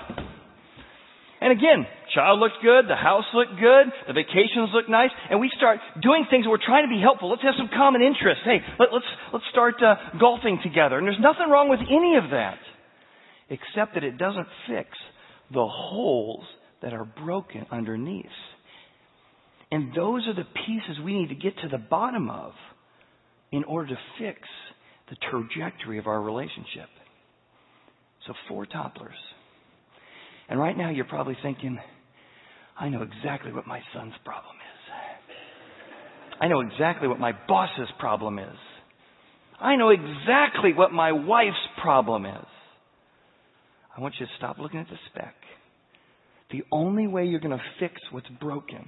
And 1.40 1.52
again, 1.52 1.86
child 2.14 2.40
looked 2.40 2.58
good, 2.62 2.88
the 2.88 2.96
house 2.96 3.24
looked 3.32 3.60
good, 3.60 3.86
the 4.06 4.12
vacations 4.12 4.70
looked 4.74 4.90
nice, 4.90 5.10
and 5.30 5.38
we 5.38 5.50
start 5.56 5.78
doing 6.02 6.26
things 6.30 6.46
we're 6.48 6.58
trying 6.58 6.84
to 6.84 6.92
be 6.92 7.00
helpful. 7.00 7.30
Let's 7.30 7.42
have 7.42 7.54
some 7.56 7.70
common 7.72 8.02
interests. 8.02 8.42
Hey, 8.44 8.58
let, 8.78 8.88
us 8.88 8.94
let's, 8.94 9.06
let's 9.34 9.44
start 9.52 9.74
uh, 9.82 10.18
golfing 10.18 10.58
together. 10.62 10.98
And 10.98 11.06
there's 11.06 11.20
nothing 11.20 11.48
wrong 11.48 11.68
with 11.68 11.80
any 11.80 12.16
of 12.18 12.30
that, 12.30 12.58
except 13.50 13.94
that 13.94 14.02
it 14.02 14.18
doesn't 14.18 14.48
fix 14.66 14.90
the 15.52 15.66
holes 15.66 16.44
that 16.82 16.92
are 16.92 17.04
broken 17.04 17.66
underneath. 17.70 18.26
And 19.70 19.94
those 19.94 20.26
are 20.26 20.34
the 20.34 20.48
pieces 20.66 21.02
we 21.04 21.14
need 21.14 21.28
to 21.28 21.34
get 21.34 21.54
to 21.62 21.68
the 21.68 21.78
bottom 21.78 22.30
of 22.30 22.52
in 23.52 23.64
order 23.64 23.94
to 23.94 23.98
fix 24.18 24.40
the 25.08 25.16
trajectory 25.30 25.98
of 25.98 26.06
our 26.06 26.20
relationship. 26.20 26.88
So, 28.26 28.34
four 28.48 28.66
topplers. 28.66 29.16
And 30.48 30.58
right 30.58 30.76
now, 30.76 30.90
you're 30.90 31.04
probably 31.04 31.36
thinking, 31.42 31.78
I 32.78 32.88
know 32.88 33.02
exactly 33.02 33.52
what 33.52 33.66
my 33.66 33.80
son's 33.92 34.14
problem 34.24 34.56
is. 34.56 34.68
I 36.40 36.48
know 36.48 36.60
exactly 36.60 37.08
what 37.08 37.18
my 37.18 37.32
boss's 37.48 37.88
problem 37.98 38.38
is. 38.38 38.56
I 39.60 39.76
know 39.76 39.90
exactly 39.90 40.72
what 40.72 40.92
my 40.92 41.12
wife's 41.12 41.56
problem 41.82 42.24
is. 42.24 42.46
I 43.96 44.00
want 44.00 44.14
you 44.20 44.26
to 44.26 44.32
stop 44.38 44.58
looking 44.58 44.78
at 44.78 44.86
the 44.88 44.98
speck. 45.10 45.34
The 46.52 46.62
only 46.70 47.08
way 47.08 47.26
you're 47.26 47.40
going 47.40 47.58
to 47.58 47.64
fix 47.80 47.94
what's 48.12 48.28
broken 48.40 48.78
is 48.78 48.84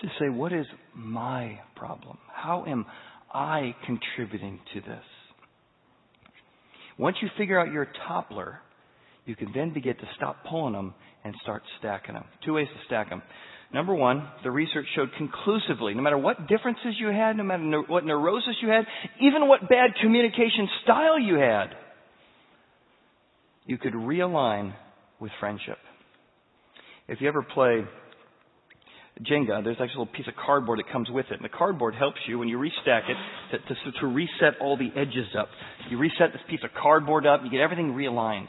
to 0.00 0.08
say, 0.18 0.28
what 0.28 0.52
is 0.52 0.66
my 0.94 1.60
problem? 1.76 2.18
How 2.34 2.64
am 2.66 2.86
I 3.32 3.76
contributing 3.86 4.58
to 4.74 4.80
this? 4.80 5.04
Once 6.98 7.16
you 7.22 7.28
figure 7.38 7.58
out 7.58 7.72
your 7.72 7.86
toppler, 8.08 8.56
you 9.26 9.36
can 9.36 9.52
then 9.54 9.72
begin 9.72 9.96
to 9.96 10.08
stop 10.16 10.36
pulling 10.48 10.72
them 10.72 10.94
and 11.24 11.34
start 11.42 11.62
stacking 11.78 12.14
them. 12.14 12.24
Two 12.44 12.54
ways 12.54 12.68
to 12.68 12.86
stack 12.86 13.10
them. 13.10 13.22
Number 13.72 13.94
one, 13.94 14.28
the 14.42 14.50
research 14.50 14.86
showed 14.96 15.10
conclusively, 15.16 15.94
no 15.94 16.02
matter 16.02 16.18
what 16.18 16.48
differences 16.48 16.94
you 16.98 17.08
had, 17.08 17.36
no 17.36 17.44
matter 17.44 17.82
what 17.86 18.04
neurosis 18.04 18.56
you 18.62 18.68
had, 18.68 18.84
even 19.20 19.46
what 19.46 19.60
bad 19.68 19.90
communication 20.02 20.68
style 20.82 21.20
you 21.20 21.36
had, 21.36 21.66
you 23.66 23.78
could 23.78 23.92
realign 23.92 24.74
with 25.20 25.30
friendship. 25.38 25.78
If 27.06 27.20
you 27.20 27.28
ever 27.28 27.42
play 27.42 27.84
Jenga, 29.22 29.62
there's 29.62 29.76
actually 29.80 29.96
a 29.96 29.98
little 29.98 30.06
piece 30.06 30.26
of 30.26 30.34
cardboard 30.34 30.78
that 30.78 30.90
comes 30.90 31.08
with 31.10 31.26
it. 31.30 31.34
And 31.34 31.44
the 31.44 31.56
cardboard 31.56 31.94
helps 31.94 32.18
you 32.26 32.38
when 32.38 32.48
you 32.48 32.58
restack 32.58 33.02
it 33.08 33.16
to, 33.52 33.58
to, 33.58 34.00
to 34.00 34.06
reset 34.06 34.60
all 34.60 34.76
the 34.76 34.90
edges 34.96 35.26
up. 35.38 35.48
You 35.90 35.98
reset 35.98 36.32
this 36.32 36.42
piece 36.48 36.60
of 36.64 36.70
cardboard 36.80 37.26
up, 37.26 37.42
you 37.44 37.50
get 37.50 37.60
everything 37.60 37.92
realigned. 37.92 38.48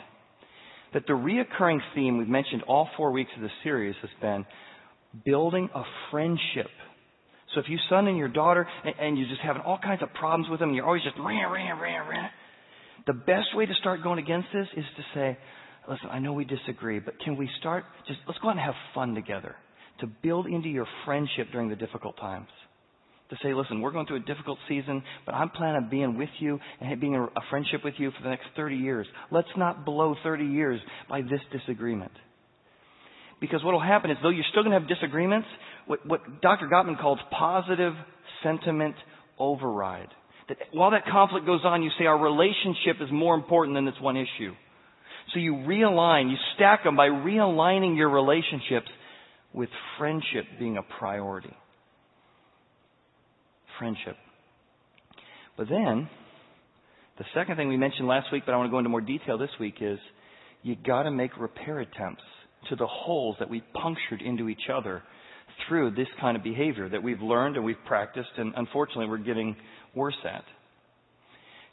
That 0.93 1.07
the 1.07 1.13
reoccurring 1.13 1.79
theme 1.95 2.17
we've 2.17 2.27
mentioned 2.27 2.63
all 2.63 2.89
four 2.97 3.11
weeks 3.11 3.31
of 3.35 3.41
the 3.41 3.49
series 3.63 3.95
has 4.01 4.09
been 4.21 4.45
building 5.25 5.69
a 5.73 5.83
friendship. 6.09 6.67
So 7.53 7.59
if 7.59 7.67
you 7.69 7.77
son 7.89 8.07
and 8.07 8.17
your 8.17 8.27
daughter 8.27 8.67
and, 8.85 8.93
and 8.99 9.17
you're 9.17 9.27
just 9.27 9.41
having 9.41 9.61
all 9.61 9.79
kinds 9.81 10.01
of 10.01 10.13
problems 10.13 10.49
with 10.49 10.59
them, 10.59 10.69
and 10.69 10.75
you're 10.75 10.85
always 10.85 11.03
just 11.03 11.17
rah, 11.17 11.25
rah, 11.25 11.71
rah, 11.79 12.07
rah, 12.07 12.27
the 13.07 13.13
best 13.13 13.55
way 13.55 13.65
to 13.65 13.73
start 13.79 14.03
going 14.03 14.19
against 14.19 14.47
this 14.53 14.67
is 14.77 14.85
to 14.97 15.03
say, 15.15 15.37
listen, 15.89 16.09
I 16.11 16.19
know 16.19 16.33
we 16.33 16.45
disagree, 16.45 16.99
but 16.99 17.19
can 17.19 17.35
we 17.35 17.49
start 17.59 17.83
just, 18.07 18.19
let's 18.27 18.39
go 18.39 18.49
out 18.49 18.51
and 18.51 18.59
have 18.59 18.75
fun 18.93 19.15
together 19.15 19.55
to 20.01 20.07
build 20.07 20.45
into 20.47 20.69
your 20.69 20.87
friendship 21.05 21.47
during 21.51 21.69
the 21.69 21.75
difficult 21.75 22.17
times. 22.17 22.47
To 23.31 23.37
say, 23.41 23.53
listen, 23.53 23.79
we're 23.79 23.91
going 23.91 24.07
through 24.07 24.17
a 24.17 24.25
difficult 24.25 24.59
season, 24.67 25.03
but 25.25 25.33
I'm 25.33 25.49
planning 25.49 25.83
on 25.83 25.89
being 25.89 26.17
with 26.17 26.29
you 26.39 26.59
and 26.81 26.99
being 26.99 27.15
a, 27.15 27.27
friendship 27.49 27.79
with 27.81 27.93
you 27.97 28.11
for 28.11 28.23
the 28.23 28.29
next 28.29 28.43
30 28.57 28.75
years. 28.75 29.07
Let's 29.31 29.47
not 29.55 29.85
blow 29.85 30.15
30 30.21 30.43
years 30.43 30.81
by 31.07 31.21
this 31.21 31.39
disagreement. 31.57 32.11
Because 33.39 33.63
what 33.63 33.71
will 33.71 33.81
happen 33.81 34.11
is, 34.11 34.17
though 34.21 34.29
you're 34.31 34.43
still 34.51 34.63
going 34.63 34.73
to 34.73 34.79
have 34.79 34.89
disagreements, 34.89 35.47
what, 35.87 36.05
what 36.05 36.41
Dr. 36.41 36.67
Gottman 36.67 36.99
calls 36.99 37.19
positive 37.31 37.93
sentiment 38.43 38.95
override. 39.39 40.09
That 40.49 40.57
while 40.73 40.91
that 40.91 41.05
conflict 41.05 41.45
goes 41.45 41.61
on, 41.63 41.83
you 41.83 41.89
say 41.97 42.07
our 42.07 42.21
relationship 42.21 42.97
is 43.01 43.07
more 43.13 43.33
important 43.33 43.77
than 43.77 43.85
this 43.85 43.95
one 44.01 44.17
issue. 44.17 44.53
So 45.33 45.39
you 45.39 45.53
realign, 45.53 46.29
you 46.29 46.37
stack 46.55 46.83
them 46.83 46.97
by 46.97 47.07
realigning 47.07 47.95
your 47.95 48.09
relationships 48.09 48.87
with 49.53 49.69
friendship 49.97 50.45
being 50.59 50.75
a 50.75 50.83
priority. 50.99 51.53
Friendship. 53.81 54.15
But 55.57 55.67
then, 55.67 56.07
the 57.17 57.25
second 57.33 57.55
thing 57.55 57.67
we 57.67 57.77
mentioned 57.77 58.07
last 58.07 58.27
week, 58.31 58.43
but 58.45 58.53
I 58.53 58.57
want 58.57 58.67
to 58.67 58.71
go 58.71 58.77
into 58.77 58.91
more 58.91 59.01
detail 59.01 59.39
this 59.39 59.49
week, 59.59 59.77
is 59.81 59.97
you 60.61 60.75
got 60.75 61.03
to 61.03 61.11
make 61.11 61.35
repair 61.35 61.79
attempts 61.79 62.21
to 62.69 62.75
the 62.75 62.85
holes 62.85 63.37
that 63.39 63.49
we 63.49 63.63
punctured 63.73 64.21
into 64.21 64.49
each 64.49 64.69
other 64.71 65.01
through 65.67 65.95
this 65.95 66.05
kind 66.19 66.37
of 66.37 66.43
behavior 66.43 66.89
that 66.89 67.01
we've 67.01 67.21
learned 67.21 67.55
and 67.55 67.65
we've 67.65 67.83
practiced, 67.87 68.29
and 68.37 68.53
unfortunately 68.55 69.07
we're 69.07 69.17
getting 69.17 69.55
worse 69.95 70.13
at. 70.25 70.43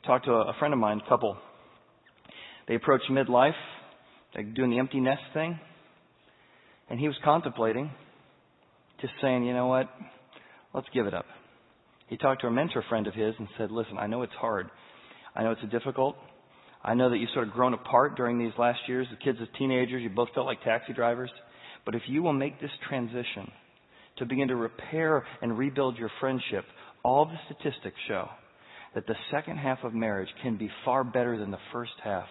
Talked 0.07 0.25
to 0.25 0.33
a 0.33 0.55
friend 0.59 0.73
of 0.73 0.81
mine, 0.81 1.03
a 1.05 1.09
couple. 1.11 1.37
They 2.69 2.75
approached 2.75 3.11
midlife, 3.11 3.53
like 4.35 4.55
doing 4.55 4.71
the 4.71 4.79
empty 4.79 5.01
nest 5.01 5.21
thing. 5.35 5.61
And 6.89 6.99
he 6.99 7.07
was 7.07 7.19
contemplating 7.23 7.91
just 9.03 9.13
saying, 9.21 9.45
you 9.45 9.53
know 9.53 9.67
what? 9.67 9.91
Let's 10.73 10.87
give 10.95 11.07
it 11.07 11.13
up. 11.13 11.27
He 12.09 12.17
talked 12.17 12.41
to 12.43 12.47
a 12.47 12.51
mentor 12.51 12.85
friend 12.89 13.07
of 13.07 13.15
his 13.15 13.35
and 13.39 13.49
said, 13.57 13.71
listen, 13.71 13.99
I 13.99 14.07
know 14.07 14.23
it's 14.23 14.33
hard. 14.35 14.71
I 15.37 15.43
know 15.43 15.53
it's 15.53 15.73
difficult. 15.73 16.17
I 16.83 16.95
know 16.95 17.11
that 17.11 17.19
you've 17.19 17.31
sort 17.35 17.49
of 17.49 17.55
grown 17.55 17.75
apart 17.75 18.17
during 18.17 18.39
these 18.39 18.53
last 18.59 18.81
years. 18.89 19.07
The 19.11 19.25
kids 19.25 19.39
as 19.43 19.49
teenagers, 19.59 20.03
you 20.03 20.11
both 20.11 20.29
felt 20.35 20.47
like 20.47 20.63
taxi 20.63 20.93
drivers. 20.93 21.31
But 21.85 21.95
if 21.95 22.03
you 22.07 22.23
will 22.23 22.33
make 22.33 22.61
this 22.61 22.71
transition 22.89 23.51
to 24.19 24.27
begin 24.27 24.49
to 24.49 24.57
repair 24.57 25.25
and 25.43 25.57
rebuild 25.57 25.99
your 25.99 26.11
friendship, 26.21 26.65
all 27.05 27.27
the 27.27 27.39
statistics 27.47 27.97
show 28.09 28.29
that 28.95 29.07
the 29.07 29.15
second 29.31 29.59
half 29.59 29.79
of 29.85 29.95
marriage 29.95 30.29
can 30.43 30.57
be 30.57 30.71
far 30.85 31.05
better 31.05 31.39
than 31.39 31.51
the 31.51 31.59
first 31.73 31.93
half 32.03 32.27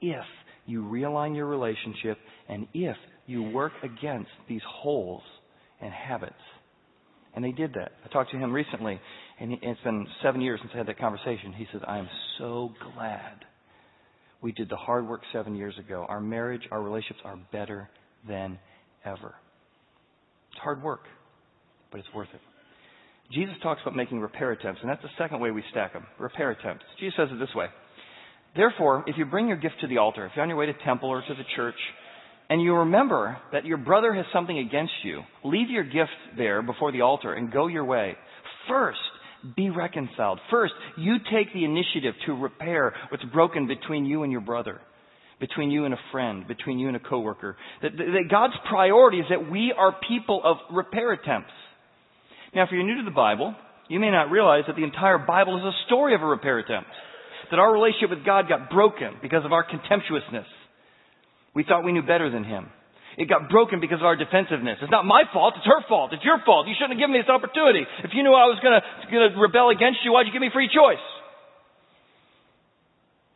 if 0.00 0.24
you 0.66 0.84
realign 0.84 1.34
your 1.34 1.46
relationship 1.46 2.18
and 2.48 2.68
if 2.74 2.96
you 3.26 3.42
work 3.42 3.72
against 3.82 4.30
these 4.48 4.60
holes 4.66 5.22
and 5.80 5.92
habits. 5.92 6.34
And 7.38 7.44
they 7.44 7.52
did 7.52 7.74
that. 7.74 7.92
I 8.04 8.08
talked 8.08 8.32
to 8.32 8.36
him 8.36 8.52
recently, 8.52 8.98
and 9.38 9.52
it's 9.62 9.80
been 9.82 10.08
seven 10.24 10.40
years 10.40 10.58
since 10.60 10.72
I 10.74 10.78
had 10.78 10.88
that 10.88 10.98
conversation. 10.98 11.52
He 11.56 11.68
says, 11.70 11.82
I 11.86 11.98
am 11.98 12.08
so 12.36 12.72
glad 12.92 13.44
we 14.42 14.50
did 14.50 14.68
the 14.68 14.74
hard 14.74 15.06
work 15.06 15.20
seven 15.32 15.54
years 15.54 15.74
ago. 15.78 16.04
Our 16.08 16.20
marriage, 16.20 16.62
our 16.72 16.82
relationships 16.82 17.20
are 17.24 17.38
better 17.52 17.88
than 18.26 18.58
ever. 19.04 19.36
It's 20.50 20.60
hard 20.60 20.82
work, 20.82 21.02
but 21.92 21.98
it's 22.00 22.08
worth 22.12 22.26
it. 22.34 22.40
Jesus 23.32 23.54
talks 23.62 23.82
about 23.82 23.94
making 23.94 24.18
repair 24.18 24.50
attempts, 24.50 24.80
and 24.80 24.90
that's 24.90 25.02
the 25.02 25.08
second 25.16 25.38
way 25.38 25.52
we 25.52 25.62
stack 25.70 25.92
them 25.92 26.08
repair 26.18 26.50
attempts. 26.50 26.86
Jesus 26.98 27.14
says 27.16 27.28
it 27.30 27.38
this 27.38 27.54
way 27.54 27.66
Therefore, 28.56 29.04
if 29.06 29.16
you 29.16 29.24
bring 29.26 29.46
your 29.46 29.58
gift 29.58 29.76
to 29.82 29.86
the 29.86 29.98
altar, 29.98 30.26
if 30.26 30.32
you're 30.34 30.42
on 30.42 30.48
your 30.48 30.58
way 30.58 30.66
to 30.66 30.74
temple 30.84 31.08
or 31.08 31.20
to 31.20 31.34
the 31.34 31.44
church, 31.54 31.78
and 32.50 32.62
you 32.62 32.74
remember 32.74 33.36
that 33.52 33.66
your 33.66 33.76
brother 33.76 34.14
has 34.14 34.24
something 34.32 34.58
against 34.58 34.92
you, 35.04 35.22
leave 35.44 35.68
your 35.68 35.84
gift 35.84 36.10
there 36.36 36.62
before 36.62 36.92
the 36.92 37.02
altar 37.02 37.34
and 37.34 37.52
go 37.52 37.66
your 37.66 37.84
way. 37.84 38.16
First, 38.66 38.98
be 39.54 39.68
reconciled. 39.70 40.40
First, 40.50 40.72
you 40.96 41.16
take 41.30 41.52
the 41.52 41.64
initiative 41.64 42.14
to 42.26 42.32
repair 42.32 42.94
what's 43.10 43.24
broken 43.24 43.66
between 43.66 44.06
you 44.06 44.22
and 44.22 44.32
your 44.32 44.40
brother, 44.40 44.80
between 45.40 45.70
you 45.70 45.84
and 45.84 45.92
a 45.92 45.98
friend, 46.10 46.48
between 46.48 46.78
you 46.78 46.88
and 46.88 46.96
a 46.96 47.00
coworker. 47.00 47.56
That, 47.82 47.92
that 47.96 48.24
God's 48.30 48.54
priority 48.68 49.18
is 49.18 49.26
that 49.28 49.50
we 49.50 49.72
are 49.76 49.94
people 50.08 50.40
of 50.42 50.56
repair 50.74 51.12
attempts. 51.12 51.52
Now, 52.54 52.64
if 52.64 52.70
you're 52.72 52.82
new 52.82 52.96
to 52.96 53.04
the 53.04 53.14
Bible, 53.14 53.54
you 53.88 54.00
may 54.00 54.10
not 54.10 54.30
realize 54.30 54.64
that 54.66 54.76
the 54.76 54.84
entire 54.84 55.18
Bible 55.18 55.58
is 55.58 55.64
a 55.64 55.86
story 55.86 56.14
of 56.14 56.22
a 56.22 56.26
repair 56.26 56.58
attempt. 56.58 56.88
That 57.50 57.58
our 57.58 57.72
relationship 57.72 58.10
with 58.10 58.24
God 58.24 58.48
got 58.48 58.70
broken 58.70 59.16
because 59.22 59.44
of 59.44 59.52
our 59.52 59.64
contemptuousness 59.64 60.46
we 61.58 61.66
thought 61.66 61.82
we 61.82 61.90
knew 61.90 62.06
better 62.06 62.30
than 62.30 62.44
him. 62.44 62.70
It 63.18 63.28
got 63.28 63.50
broken 63.50 63.80
because 63.80 63.98
of 63.98 64.06
our 64.06 64.14
defensiveness. 64.14 64.78
It's 64.80 64.94
not 64.94 65.04
my 65.04 65.24
fault. 65.32 65.54
It's 65.56 65.66
her 65.66 65.82
fault. 65.88 66.12
It's 66.12 66.22
your 66.22 66.38
fault. 66.46 66.68
You 66.68 66.74
shouldn't 66.78 66.94
have 66.94 67.02
given 67.02 67.14
me 67.14 67.18
this 67.18 67.28
opportunity. 67.28 67.82
If 68.04 68.14
you 68.14 68.22
knew 68.22 68.30
I 68.30 68.46
was 68.46 68.62
going 68.62 68.78
to 68.78 69.40
rebel 69.40 69.70
against 69.70 69.98
you, 70.04 70.12
why'd 70.12 70.26
you 70.26 70.32
give 70.32 70.40
me 70.40 70.54
free 70.54 70.70
choice? 70.70 71.02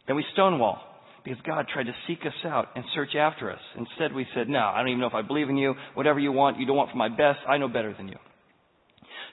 Then 0.06 0.14
we 0.14 0.24
stonewall 0.34 0.78
because 1.24 1.40
God 1.44 1.66
tried 1.66 1.90
to 1.90 1.94
seek 2.06 2.20
us 2.22 2.38
out 2.46 2.68
and 2.76 2.84
search 2.94 3.16
after 3.18 3.50
us. 3.50 3.58
Instead, 3.76 4.14
we 4.14 4.24
said, 4.36 4.48
No, 4.48 4.60
I 4.60 4.78
don't 4.78 4.88
even 4.88 5.00
know 5.00 5.10
if 5.10 5.18
I 5.18 5.22
believe 5.22 5.50
in 5.50 5.56
you. 5.56 5.74
Whatever 5.94 6.20
you 6.20 6.30
want, 6.30 6.60
you 6.60 6.66
don't 6.66 6.76
want 6.76 6.92
for 6.92 6.96
my 6.96 7.08
best. 7.08 7.40
I 7.48 7.58
know 7.58 7.66
better 7.66 7.92
than 7.92 8.06
you. 8.06 8.18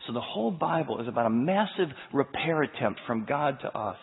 So 0.08 0.14
the 0.14 0.22
whole 0.22 0.50
Bible 0.50 1.00
is 1.00 1.08
about 1.08 1.28
a 1.28 1.30
massive 1.30 1.90
repair 2.12 2.64
attempt 2.64 3.02
from 3.06 3.26
God 3.30 3.60
to 3.62 3.78
us. 3.78 3.98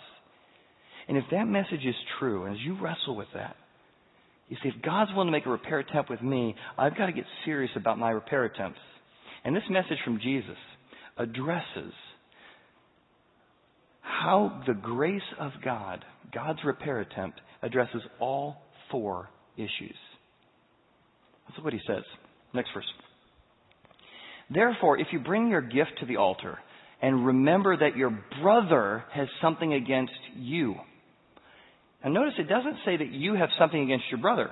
And 1.08 1.18
if 1.18 1.24
that 1.32 1.46
message 1.46 1.84
is 1.84 1.96
true, 2.20 2.44
and 2.44 2.54
as 2.54 2.60
you 2.62 2.78
wrestle 2.80 3.16
with 3.16 3.28
that, 3.34 3.56
you 4.48 4.56
see, 4.62 4.68
if 4.68 4.82
God's 4.82 5.10
willing 5.12 5.26
to 5.28 5.32
make 5.32 5.46
a 5.46 5.50
repair 5.50 5.80
attempt 5.80 6.08
with 6.08 6.22
me, 6.22 6.54
I've 6.78 6.96
got 6.96 7.06
to 7.06 7.12
get 7.12 7.24
serious 7.44 7.70
about 7.74 7.98
my 7.98 8.10
repair 8.10 8.44
attempts. 8.44 8.78
And 9.44 9.54
this 9.54 9.64
message 9.68 9.98
from 10.04 10.20
Jesus 10.20 10.56
addresses 11.16 11.92
how 14.00 14.62
the 14.66 14.74
grace 14.74 15.20
of 15.40 15.52
God, 15.64 16.04
God's 16.32 16.60
repair 16.64 17.00
attempt, 17.00 17.40
addresses 17.62 18.02
all 18.20 18.62
four 18.90 19.28
issues. 19.56 19.96
Let's 21.48 21.62
what 21.64 21.72
he 21.72 21.80
says. 21.86 22.02
Next 22.54 22.70
verse. 22.72 22.84
Therefore, 24.48 24.98
if 24.98 25.08
you 25.12 25.18
bring 25.18 25.48
your 25.48 25.60
gift 25.60 25.92
to 26.00 26.06
the 26.06 26.16
altar 26.16 26.58
and 27.02 27.26
remember 27.26 27.76
that 27.76 27.96
your 27.96 28.16
brother 28.40 29.04
has 29.12 29.28
something 29.42 29.74
against 29.74 30.12
you, 30.36 30.76
and 32.06 32.14
notice 32.14 32.34
it 32.38 32.48
doesn't 32.48 32.76
say 32.84 32.96
that 32.96 33.10
you 33.10 33.34
have 33.34 33.48
something 33.58 33.82
against 33.82 34.04
your 34.12 34.20
brother. 34.20 34.50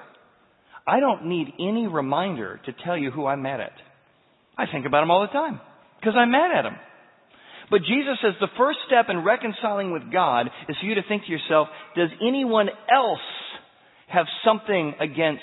I 0.88 0.99
don't 0.99 1.27
need 1.27 1.53
any 1.61 1.87
reminder 1.87 2.61
to 2.67 2.73
tell 2.85 2.99
you 2.99 3.12
who 3.12 3.27
I'm 3.27 3.43
mad 3.43 3.61
at. 3.61 3.71
I 4.59 4.64
think 4.67 4.87
about 4.87 5.05
him 5.05 5.12
all 5.12 5.21
the 5.21 5.29
time 5.29 5.61
because 6.01 6.14
I'm 6.19 6.33
mad 6.33 6.51
at 6.51 6.64
him. 6.64 6.75
But 7.71 7.83
Jesus 7.83 8.19
says 8.21 8.33
the 8.40 8.49
first 8.59 8.81
step 8.88 9.07
in 9.09 9.23
reconciling 9.23 9.93
with 9.93 10.03
God 10.12 10.49
is 10.69 10.77
for 10.81 10.87
you 10.87 10.97
to 10.97 11.03
think 11.07 11.27
to 11.27 11.31
yourself, 11.31 11.69
does 11.95 12.09
anyone 12.21 12.71
else 12.93 13.21
have 14.09 14.27
something 14.45 14.95
against 15.01 15.43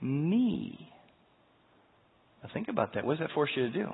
me? 0.00 0.78
Now 2.44 2.50
think 2.54 2.68
about 2.68 2.94
that. 2.94 3.04
What 3.04 3.18
does 3.18 3.26
that 3.26 3.34
force 3.34 3.50
you 3.56 3.64
to 3.64 3.72
do? 3.72 3.88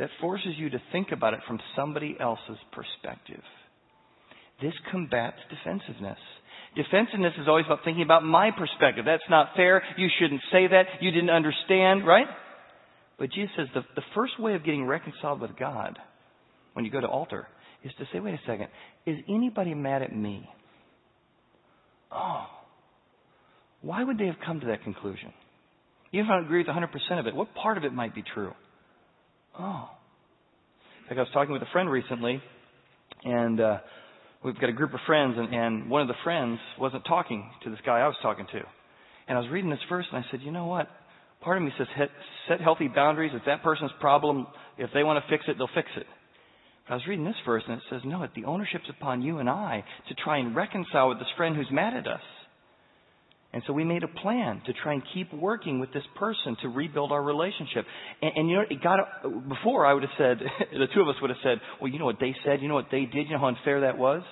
That 0.00 0.10
forces 0.20 0.54
you 0.56 0.70
to 0.70 0.82
think 0.90 1.12
about 1.12 1.34
it 1.34 1.40
from 1.46 1.60
somebody 1.76 2.16
else's 2.18 2.58
perspective. 2.72 3.44
This 4.60 4.74
combats 4.90 5.38
defensiveness. 5.48 6.18
Defensiveness 6.74 7.34
is 7.38 7.48
always 7.48 7.66
about 7.66 7.80
thinking 7.84 8.02
about 8.02 8.24
my 8.24 8.50
perspective. 8.50 9.04
That's 9.04 9.22
not 9.28 9.50
fair. 9.54 9.82
You 9.98 10.08
shouldn't 10.18 10.40
say 10.50 10.66
that. 10.68 10.84
You 11.00 11.10
didn't 11.10 11.30
understand, 11.30 12.06
right? 12.06 12.26
But 13.18 13.30
Jesus 13.30 13.50
says 13.56 13.66
the, 13.74 13.82
the 13.94 14.02
first 14.14 14.40
way 14.40 14.54
of 14.54 14.64
getting 14.64 14.86
reconciled 14.86 15.40
with 15.40 15.56
God 15.58 15.98
when 16.72 16.84
you 16.84 16.90
go 16.90 17.00
to 17.00 17.06
altar 17.06 17.46
is 17.84 17.92
to 17.98 18.04
say, 18.12 18.20
wait 18.20 18.34
a 18.34 18.40
second, 18.46 18.68
is 19.06 19.18
anybody 19.28 19.74
mad 19.74 20.02
at 20.02 20.14
me? 20.14 20.48
Oh, 22.10 22.46
why 23.82 24.02
would 24.02 24.18
they 24.18 24.26
have 24.26 24.36
come 24.44 24.60
to 24.60 24.66
that 24.66 24.82
conclusion? 24.82 25.32
Even 26.12 26.26
if 26.26 26.30
I 26.30 26.36
don't 26.36 26.44
agree 26.44 26.58
with 26.58 26.68
100% 26.68 27.20
of 27.20 27.26
it, 27.26 27.34
what 27.34 27.54
part 27.54 27.78
of 27.78 27.84
it 27.84 27.92
might 27.92 28.14
be 28.14 28.22
true? 28.34 28.52
Oh. 29.58 29.90
Fact, 31.08 31.18
I 31.18 31.22
was 31.22 31.28
talking 31.32 31.52
with 31.52 31.62
a 31.62 31.70
friend 31.72 31.90
recently, 31.90 32.40
and 33.24 33.60
uh, 33.60 33.78
we've 34.44 34.58
got 34.58 34.70
a 34.70 34.72
group 34.72 34.94
of 34.94 35.00
friends, 35.06 35.34
and, 35.38 35.54
and 35.54 35.90
one 35.90 36.02
of 36.02 36.08
the 36.08 36.14
friends 36.24 36.58
wasn't 36.78 37.04
talking 37.06 37.48
to 37.64 37.70
this 37.70 37.78
guy 37.84 38.00
I 38.00 38.06
was 38.06 38.16
talking 38.22 38.46
to. 38.52 38.60
And 39.28 39.38
I 39.38 39.40
was 39.40 39.50
reading 39.50 39.70
this 39.70 39.78
verse, 39.88 40.06
and 40.12 40.22
I 40.22 40.30
said, 40.30 40.40
you 40.42 40.50
know 40.50 40.66
what? 40.66 40.88
Part 41.42 41.56
of 41.56 41.62
me 41.62 41.70
says, 41.78 41.86
set 42.48 42.60
healthy 42.60 42.88
boundaries. 42.88 43.32
If 43.34 43.42
that 43.46 43.62
person's 43.62 43.90
problem, 44.00 44.46
if 44.78 44.90
they 44.94 45.02
want 45.02 45.22
to 45.22 45.30
fix 45.30 45.44
it, 45.48 45.56
they'll 45.58 45.68
fix 45.74 45.88
it. 45.96 46.06
But 46.86 46.94
I 46.94 46.96
was 46.96 47.06
reading 47.06 47.24
this 47.24 47.34
verse, 47.46 47.62
and 47.66 47.76
it 47.76 47.82
says, 47.90 48.00
no, 48.04 48.22
it, 48.22 48.30
the 48.34 48.44
ownership's 48.44 48.90
upon 48.90 49.22
you 49.22 49.38
and 49.38 49.48
I 49.48 49.84
to 50.08 50.14
try 50.14 50.38
and 50.38 50.54
reconcile 50.54 51.08
with 51.08 51.18
this 51.18 51.28
friend 51.36 51.56
who's 51.56 51.68
mad 51.70 51.94
at 51.94 52.06
us. 52.06 52.20
And 53.54 53.62
so 53.66 53.74
we 53.74 53.84
made 53.84 54.02
a 54.02 54.08
plan 54.08 54.62
to 54.64 54.72
try 54.72 54.94
and 54.94 55.02
keep 55.12 55.32
working 55.32 55.78
with 55.78 55.92
this 55.92 56.04
person 56.18 56.56
to 56.62 56.68
rebuild 56.68 57.12
our 57.12 57.22
relationship. 57.22 57.84
And, 58.22 58.32
and 58.34 58.48
you 58.48 58.56
know, 58.56 58.62
it 58.68 58.82
got 58.82 58.98
before 59.48 59.84
I 59.84 59.92
would 59.92 60.02
have 60.02 60.12
said 60.16 60.38
the 60.72 60.86
two 60.94 61.02
of 61.02 61.08
us 61.08 61.16
would 61.20 61.30
have 61.30 61.38
said, 61.42 61.60
"Well, 61.80 61.92
you 61.92 61.98
know 61.98 62.06
what 62.06 62.18
they 62.18 62.34
said, 62.44 62.62
you 62.62 62.68
know 62.68 62.74
what 62.74 62.88
they 62.90 63.04
did, 63.04 63.26
you 63.26 63.32
know 63.32 63.40
how 63.40 63.48
unfair 63.48 63.82
that 63.82 63.98
was." 63.98 64.22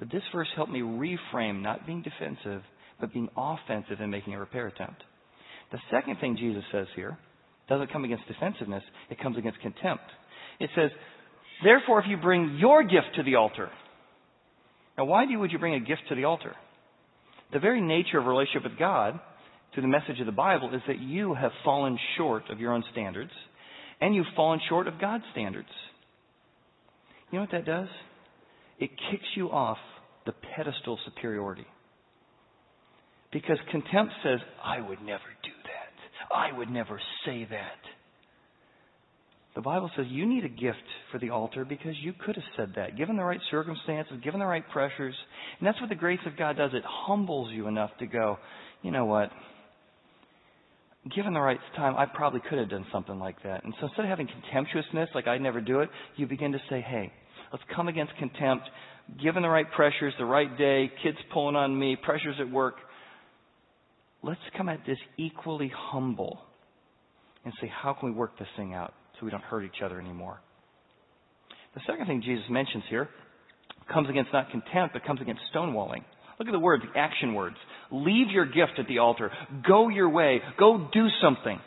But 0.00 0.10
this 0.10 0.22
verse 0.34 0.48
helped 0.56 0.72
me 0.72 0.80
reframe 0.80 1.62
not 1.62 1.86
being 1.86 2.02
defensive, 2.02 2.62
but 3.00 3.12
being 3.12 3.28
offensive 3.36 4.00
and 4.00 4.10
making 4.10 4.34
a 4.34 4.40
repair 4.40 4.66
attempt. 4.66 5.02
The 5.70 5.78
second 5.90 6.16
thing 6.20 6.36
Jesus 6.36 6.64
says 6.72 6.86
here 6.96 7.18
doesn't 7.68 7.92
come 7.92 8.04
against 8.04 8.26
defensiveness; 8.26 8.82
it 9.10 9.20
comes 9.20 9.38
against 9.38 9.60
contempt. 9.60 10.04
It 10.58 10.70
says, 10.74 10.90
"Therefore, 11.62 12.00
if 12.00 12.06
you 12.08 12.16
bring 12.16 12.56
your 12.58 12.82
gift 12.82 13.14
to 13.14 13.22
the 13.22 13.36
altar." 13.36 13.70
Now, 14.98 15.04
why 15.04 15.24
do 15.24 15.30
you, 15.30 15.38
would 15.38 15.52
you 15.52 15.58
bring 15.60 15.74
a 15.74 15.80
gift 15.80 16.02
to 16.08 16.16
the 16.16 16.24
altar? 16.24 16.54
The 17.52 17.58
very 17.58 17.80
nature 17.80 18.18
of 18.18 18.26
relationship 18.26 18.64
with 18.64 18.78
God, 18.78 19.18
through 19.72 19.82
the 19.82 19.88
message 19.88 20.20
of 20.20 20.26
the 20.26 20.32
Bible, 20.32 20.74
is 20.74 20.82
that 20.86 21.00
you 21.00 21.34
have 21.34 21.52
fallen 21.64 21.98
short 22.16 22.44
of 22.50 22.60
your 22.60 22.72
own 22.72 22.84
standards, 22.92 23.32
and 24.00 24.14
you've 24.14 24.26
fallen 24.36 24.60
short 24.68 24.86
of 24.86 25.00
God's 25.00 25.24
standards. 25.32 25.68
You 27.30 27.38
know 27.38 27.42
what 27.42 27.52
that 27.52 27.66
does? 27.66 27.88
It 28.78 28.90
kicks 29.10 29.26
you 29.36 29.50
off 29.50 29.78
the 30.26 30.32
pedestal 30.56 30.98
superiority. 31.04 31.66
Because 33.32 33.58
contempt 33.70 34.12
says, 34.24 34.40
I 34.64 34.80
would 34.80 35.00
never 35.02 35.22
do 35.44 35.50
that. 35.64 36.36
I 36.36 36.56
would 36.56 36.70
never 36.70 37.00
say 37.24 37.46
that. 37.50 37.99
The 39.56 39.62
Bible 39.62 39.90
says 39.96 40.06
you 40.08 40.26
need 40.26 40.44
a 40.44 40.48
gift 40.48 40.78
for 41.10 41.18
the 41.18 41.30
altar 41.30 41.64
because 41.64 41.94
you 42.00 42.12
could 42.12 42.36
have 42.36 42.44
said 42.56 42.72
that, 42.76 42.96
given 42.96 43.16
the 43.16 43.24
right 43.24 43.40
circumstances, 43.50 44.14
given 44.22 44.38
the 44.38 44.46
right 44.46 44.64
pressures. 44.72 45.14
And 45.58 45.66
that's 45.66 45.80
what 45.80 45.90
the 45.90 45.96
grace 45.96 46.20
of 46.24 46.36
God 46.36 46.56
does. 46.56 46.70
It 46.72 46.84
humbles 46.86 47.50
you 47.52 47.66
enough 47.66 47.90
to 47.98 48.06
go, 48.06 48.38
you 48.82 48.92
know 48.92 49.06
what? 49.06 49.30
Given 51.14 51.34
the 51.34 51.40
right 51.40 51.58
time, 51.76 51.96
I 51.96 52.06
probably 52.06 52.40
could 52.48 52.58
have 52.58 52.68
done 52.68 52.86
something 52.92 53.18
like 53.18 53.42
that. 53.42 53.64
And 53.64 53.74
so 53.80 53.86
instead 53.86 54.04
of 54.04 54.08
having 54.08 54.28
contemptuousness, 54.28 55.08
like 55.14 55.26
I 55.26 55.38
never 55.38 55.60
do 55.60 55.80
it, 55.80 55.88
you 56.16 56.26
begin 56.26 56.52
to 56.52 56.58
say, 56.68 56.80
hey, 56.80 57.12
let's 57.52 57.64
come 57.74 57.88
against 57.88 58.12
contempt. 58.18 58.68
Given 59.20 59.42
the 59.42 59.48
right 59.48 59.66
pressures, 59.72 60.14
the 60.18 60.26
right 60.26 60.56
day, 60.56 60.92
kids 61.02 61.16
pulling 61.32 61.56
on 61.56 61.76
me, 61.76 61.96
pressures 61.96 62.36
at 62.38 62.48
work, 62.48 62.76
let's 64.22 64.40
come 64.56 64.68
at 64.68 64.80
this 64.86 64.98
equally 65.18 65.72
humble 65.74 66.38
and 67.44 67.52
say, 67.60 67.68
how 67.82 67.94
can 67.94 68.10
we 68.10 68.14
work 68.14 68.38
this 68.38 68.48
thing 68.56 68.74
out? 68.74 68.92
So 69.20 69.26
we 69.26 69.30
don't 69.30 69.44
hurt 69.44 69.64
each 69.64 69.82
other 69.84 70.00
anymore. 70.00 70.40
The 71.74 71.80
second 71.86 72.06
thing 72.06 72.22
Jesus 72.24 72.44
mentions 72.50 72.84
here 72.88 73.08
comes 73.92 74.08
against 74.08 74.32
not 74.32 74.50
contempt, 74.50 74.94
but 74.94 75.04
comes 75.04 75.20
against 75.20 75.42
stonewalling. 75.54 76.02
Look 76.38 76.48
at 76.48 76.52
the 76.52 76.58
words, 76.58 76.82
the 76.82 76.98
action 76.98 77.34
words. 77.34 77.56
Leave 77.92 78.30
your 78.30 78.46
gift 78.46 78.78
at 78.78 78.88
the 78.88 78.98
altar. 78.98 79.30
Go 79.66 79.88
your 79.88 80.08
way. 80.08 80.40
Go 80.58 80.88
do 80.92 81.06
something. 81.22 81.60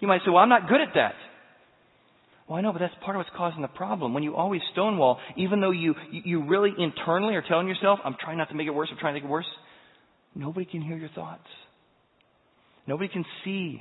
You 0.00 0.08
might 0.08 0.20
say, 0.24 0.30
well, 0.30 0.38
I'm 0.38 0.48
not 0.48 0.68
good 0.68 0.80
at 0.80 0.94
that. 0.94 1.14
Well, 2.48 2.58
I 2.58 2.62
know, 2.62 2.72
but 2.72 2.80
that's 2.80 2.94
part 3.04 3.16
of 3.16 3.20
what's 3.20 3.30
causing 3.36 3.62
the 3.62 3.68
problem. 3.68 4.12
When 4.12 4.24
you 4.24 4.34
always 4.34 4.60
stonewall, 4.72 5.20
even 5.36 5.60
though 5.60 5.70
you, 5.70 5.94
you 6.10 6.44
really 6.48 6.72
internally 6.76 7.36
are 7.36 7.44
telling 7.46 7.68
yourself, 7.68 8.00
I'm 8.04 8.16
trying 8.20 8.38
not 8.38 8.48
to 8.48 8.56
make 8.56 8.66
it 8.66 8.72
worse, 8.72 8.88
I'm 8.90 8.98
trying 8.98 9.14
to 9.14 9.20
make 9.20 9.28
it 9.28 9.30
worse, 9.30 9.46
nobody 10.34 10.66
can 10.66 10.82
hear 10.82 10.96
your 10.96 11.10
thoughts. 11.10 11.46
Nobody 12.88 13.08
can 13.08 13.24
see 13.44 13.80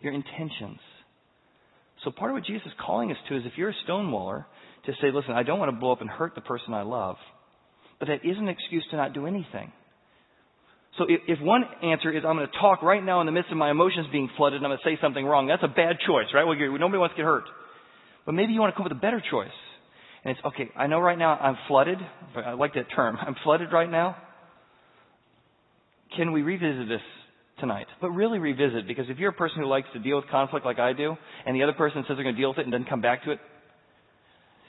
your 0.00 0.12
intentions. 0.12 0.80
So 2.04 2.10
part 2.10 2.30
of 2.30 2.34
what 2.34 2.44
Jesus 2.44 2.66
is 2.66 2.72
calling 2.84 3.10
us 3.10 3.16
to 3.28 3.36
is 3.36 3.42
if 3.46 3.52
you're 3.56 3.70
a 3.70 3.74
stonewaller, 3.88 4.44
to 4.86 4.92
say, 5.00 5.10
listen, 5.12 5.32
I 5.32 5.42
don't 5.42 5.58
want 5.58 5.70
to 5.70 5.76
blow 5.76 5.92
up 5.92 6.02
and 6.02 6.10
hurt 6.10 6.34
the 6.34 6.42
person 6.42 6.74
I 6.74 6.82
love. 6.82 7.16
But 7.98 8.08
that 8.08 8.28
is 8.28 8.36
an 8.36 8.48
excuse 8.48 8.84
to 8.90 8.96
not 8.96 9.14
do 9.14 9.26
anything. 9.26 9.72
So 10.98 11.04
if, 11.08 11.20
if 11.26 11.40
one 11.40 11.64
answer 11.82 12.10
is 12.12 12.22
I'm 12.24 12.36
going 12.36 12.46
to 12.46 12.58
talk 12.60 12.82
right 12.82 13.02
now 13.02 13.20
in 13.20 13.26
the 13.26 13.32
midst 13.32 13.50
of 13.50 13.56
my 13.56 13.70
emotions 13.70 14.06
being 14.12 14.28
flooded 14.36 14.58
and 14.58 14.66
I'm 14.66 14.70
going 14.70 14.80
to 14.84 14.96
say 14.96 15.00
something 15.00 15.24
wrong, 15.24 15.46
that's 15.46 15.62
a 15.62 15.68
bad 15.68 15.96
choice, 16.06 16.26
right? 16.34 16.44
Well, 16.44 16.56
nobody 16.56 16.98
wants 16.98 17.14
to 17.14 17.16
get 17.16 17.24
hurt. 17.24 17.44
But 18.26 18.32
maybe 18.32 18.52
you 18.52 18.60
want 18.60 18.74
to 18.74 18.76
come 18.76 18.86
up 18.86 18.92
with 18.92 18.98
a 18.98 19.00
better 19.00 19.22
choice. 19.30 19.48
And 20.24 20.36
it's, 20.36 20.46
okay, 20.46 20.70
I 20.76 20.86
know 20.86 21.00
right 21.00 21.18
now 21.18 21.34
I'm 21.34 21.56
flooded. 21.66 21.98
I 22.36 22.52
like 22.52 22.74
that 22.74 22.86
term. 22.94 23.16
I'm 23.20 23.34
flooded 23.42 23.72
right 23.72 23.90
now. 23.90 24.16
Can 26.16 26.32
we 26.32 26.42
revisit 26.42 26.88
this 26.88 27.00
tonight. 27.60 27.86
But 28.00 28.10
really 28.10 28.38
revisit, 28.38 28.86
because 28.86 29.06
if 29.08 29.18
you're 29.18 29.30
a 29.30 29.34
person 29.34 29.58
who 29.58 29.66
likes 29.66 29.88
to 29.92 29.98
deal 29.98 30.16
with 30.16 30.26
conflict 30.30 30.66
like 30.66 30.78
I 30.78 30.92
do, 30.92 31.16
and 31.46 31.54
the 31.56 31.62
other 31.62 31.72
person 31.72 32.04
says 32.06 32.16
they're 32.16 32.24
going 32.24 32.34
to 32.34 32.40
deal 32.40 32.50
with 32.50 32.58
it 32.58 32.62
and 32.62 32.72
doesn't 32.72 32.88
come 32.88 33.00
back 33.00 33.24
to 33.24 33.32
it, 33.32 33.38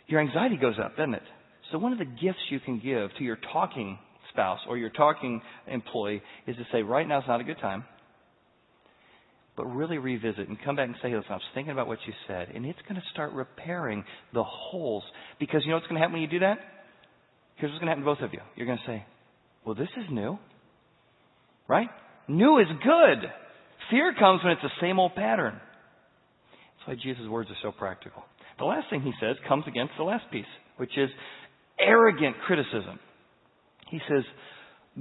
your 0.08 0.22
anxiety 0.22 0.58
goes 0.58 0.76
up, 0.84 0.96
doesn't 0.98 1.16
it? 1.16 1.24
So 1.72 1.80
one 1.80 1.94
of 1.94 1.98
the 1.98 2.06
gifts 2.06 2.40
you 2.50 2.60
can 2.60 2.80
give 2.80 3.10
to 3.18 3.24
your 3.24 3.38
talking 3.52 3.98
spouse 4.32 4.60
or 4.68 4.78
your 4.78 4.92
talking 4.92 5.42
employee 5.68 6.22
is 6.46 6.56
to 6.58 6.64
say, 6.72 6.84
right 6.84 7.08
now 7.08 7.20
is 7.20 7.26
not 7.28 7.42
a 7.42 7.44
good 7.44 7.60
time. 7.60 7.86
But 9.58 9.66
really 9.68 9.98
revisit 9.98 10.50
and 10.50 10.58
come 10.64 10.76
back 10.76 10.88
and 10.88 10.98
say, 11.02 11.16
listen, 11.16 11.32
I 11.32 11.36
was 11.36 11.42
thinking 11.54 11.72
about 11.72 11.88
what 11.88 12.00
you 12.06 12.14
said. 12.28 12.50
And 12.54 12.66
it's 12.66 12.80
going 12.90 12.96
to 12.96 13.08
start 13.14 13.32
repairing 13.32 14.04
the 14.34 14.44
holes. 14.44 15.04
Because 15.40 15.62
you 15.64 15.70
know 15.70 15.78
what's 15.78 15.88
going 15.88 15.96
to 15.96 16.02
happen 16.02 16.14
when 16.14 16.22
you 16.22 16.28
do 16.28 16.40
that? 16.40 16.60
Here's 17.56 17.72
what's 17.72 17.80
going 17.80 17.88
to 17.88 17.96
happen 17.96 18.04
to 18.04 18.16
both 18.16 18.22
of 18.22 18.34
you. 18.34 18.42
You're 18.58 18.68
going 18.68 18.80
to 18.80 18.86
say, 18.86 19.06
well, 19.66 19.74
this 19.74 19.88
is 19.96 20.06
new. 20.12 20.38
Right? 21.70 21.88
New 22.28 22.60
is 22.60 22.68
good. 22.84 23.30
Fear 23.92 24.16
comes 24.20 24.44
when 24.44 24.54
it's 24.54 24.62
the 24.62 24.70
same 24.82 25.00
old 25.00 25.16
pattern. 25.16 25.54
That's 25.54 26.88
why 26.88 26.96
Jesus' 27.02 27.28
words 27.30 27.50
are 27.50 27.58
so 27.62 27.72
practical. 27.72 28.24
The 28.58 28.66
last 28.66 28.90
thing 28.90 29.02
he 29.02 29.12
says 29.20 29.36
comes 29.48 29.66
against 29.68 29.94
the 29.98 30.04
last 30.04 30.24
piece, 30.32 30.46
which 30.78 30.98
is 30.98 31.10
arrogant 31.80 32.38
criticism. 32.46 33.00
He 33.90 34.00
says, 34.10 34.24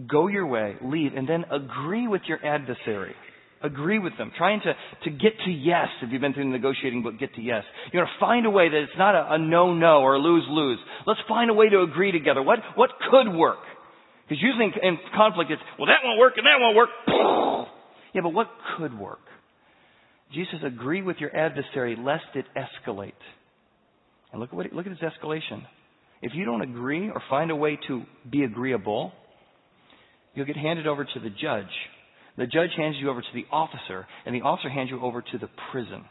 go 0.08 0.26
your 0.26 0.46
way, 0.46 0.76
leave, 0.82 1.12
and 1.14 1.28
then 1.28 1.44
agree 1.50 2.08
with 2.08 2.22
your 2.26 2.44
adversary. 2.44 3.14
Agree 3.62 3.98
with 3.98 4.12
them. 4.18 4.30
Trying 4.36 4.60
to, 4.60 4.74
to 5.04 5.10
get 5.10 5.32
to 5.46 5.50
yes, 5.50 5.88
if 6.02 6.12
you've 6.12 6.20
been 6.20 6.34
through 6.34 6.44
the 6.44 6.50
negotiating 6.50 7.02
book, 7.02 7.18
get 7.18 7.34
to 7.36 7.40
yes. 7.40 7.62
You're 7.92 8.04
going 8.04 8.12
to 8.12 8.20
find 8.20 8.44
a 8.44 8.50
way 8.50 8.68
that 8.68 8.76
it's 8.76 8.98
not 8.98 9.14
a, 9.14 9.34
a 9.34 9.38
no-no 9.38 10.02
or 10.02 10.16
a 10.16 10.18
lose-lose. 10.18 10.78
Let's 11.06 11.20
find 11.26 11.48
a 11.50 11.54
way 11.54 11.70
to 11.70 11.80
agree 11.80 12.12
together. 12.12 12.42
What, 12.42 12.58
what 12.74 12.90
could 13.10 13.32
work? 13.32 13.64
Because 14.28 14.42
usually 14.42 14.72
in 14.82 14.98
conflict 15.16 15.50
it's, 15.50 15.62
well, 15.78 15.86
that 15.86 16.04
won't 16.04 16.18
work 16.18 16.34
and 16.36 16.44
that 16.44 16.56
won't 16.60 16.76
work. 16.76 16.88
Yeah, 18.14 18.20
but 18.22 18.32
what 18.32 18.48
could 18.76 18.98
work? 18.98 19.20
Jesus, 20.32 20.56
agree 20.64 21.02
with 21.02 21.18
your 21.18 21.34
adversary 21.34 21.96
lest 21.98 22.24
it 22.34 22.46
escalate. 22.56 23.12
And 24.32 24.40
look 24.40 24.50
at 24.50 24.56
what, 24.56 24.72
look 24.72 24.86
at 24.86 24.92
his 24.92 25.00
escalation. 25.00 25.62
If 26.22 26.32
you 26.34 26.44
don't 26.44 26.62
agree 26.62 27.10
or 27.10 27.22
find 27.28 27.50
a 27.50 27.56
way 27.56 27.78
to 27.88 28.02
be 28.28 28.44
agreeable, 28.44 29.12
you'll 30.34 30.46
get 30.46 30.56
handed 30.56 30.86
over 30.86 31.04
to 31.04 31.20
the 31.20 31.30
judge. 31.30 31.70
The 32.36 32.46
judge 32.46 32.70
hands 32.76 32.96
you 32.98 33.10
over 33.10 33.20
to 33.20 33.28
the 33.32 33.44
officer, 33.52 34.06
and 34.26 34.34
the 34.34 34.40
officer 34.40 34.68
hands 34.68 34.90
you 34.90 35.00
over 35.00 35.22
to 35.22 35.38
the 35.38 35.48
prison. 35.70 36.04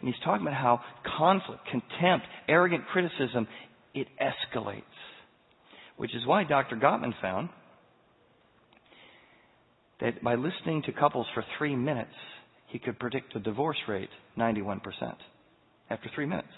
And 0.00 0.08
he's 0.08 0.22
talking 0.24 0.46
about 0.46 0.60
how 0.60 0.80
conflict, 1.16 1.62
contempt, 1.70 2.26
arrogant 2.46 2.84
criticism, 2.92 3.48
it 3.94 4.06
escalates. 4.20 4.82
Which 5.96 6.14
is 6.14 6.26
why 6.26 6.44
Dr. 6.44 6.76
Gottman 6.76 7.14
found 7.20 7.48
that 10.00 10.22
by 10.22 10.34
listening 10.34 10.82
to 10.82 10.92
couples 10.92 11.26
for 11.34 11.44
three 11.56 11.74
minutes, 11.74 12.14
he 12.68 12.78
could 12.78 12.98
predict 12.98 13.34
the 13.34 13.40
divorce 13.40 13.78
rate 13.88 14.10
91% 14.36 14.80
after 15.90 16.10
three 16.14 16.26
minutes. 16.26 16.48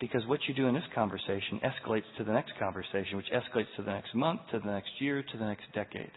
Because 0.00 0.22
what 0.26 0.40
you 0.46 0.54
do 0.54 0.66
in 0.68 0.74
this 0.74 0.84
conversation 0.94 1.60
escalates 1.64 2.04
to 2.18 2.24
the 2.24 2.32
next 2.32 2.52
conversation, 2.58 3.16
which 3.16 3.26
escalates 3.26 3.66
to 3.76 3.82
the 3.82 3.90
next 3.90 4.14
month, 4.14 4.40
to 4.52 4.60
the 4.60 4.70
next 4.70 4.90
year, 5.00 5.22
to 5.22 5.38
the 5.38 5.44
next 5.44 5.64
decade. 5.74 6.10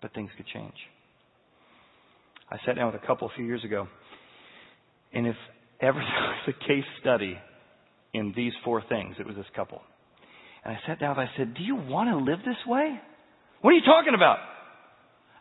But 0.00 0.14
things 0.14 0.30
could 0.36 0.46
change. 0.46 0.74
I 2.50 2.56
sat 2.66 2.76
down 2.76 2.92
with 2.92 3.02
a 3.02 3.06
couple 3.06 3.28
a 3.28 3.36
few 3.36 3.44
years 3.44 3.64
ago, 3.64 3.86
and 5.12 5.26
if 5.26 5.36
ever 5.80 5.98
there 6.00 6.28
was 6.46 6.54
a 6.62 6.66
case 6.66 6.84
study 7.00 7.36
in 8.14 8.32
these 8.34 8.52
four 8.64 8.82
things, 8.88 9.16
it 9.18 9.26
was 9.26 9.36
this 9.36 9.46
couple. 9.54 9.80
And 10.64 10.74
I 10.74 10.80
sat 10.86 11.00
down 11.00 11.18
and 11.18 11.28
I 11.28 11.32
said, 11.36 11.54
Do 11.54 11.62
you 11.62 11.76
want 11.76 12.10
to 12.10 12.16
live 12.16 12.40
this 12.44 12.56
way? 12.66 12.98
What 13.62 13.70
are 13.70 13.74
you 13.74 13.82
talking 13.86 14.14
about? 14.14 14.38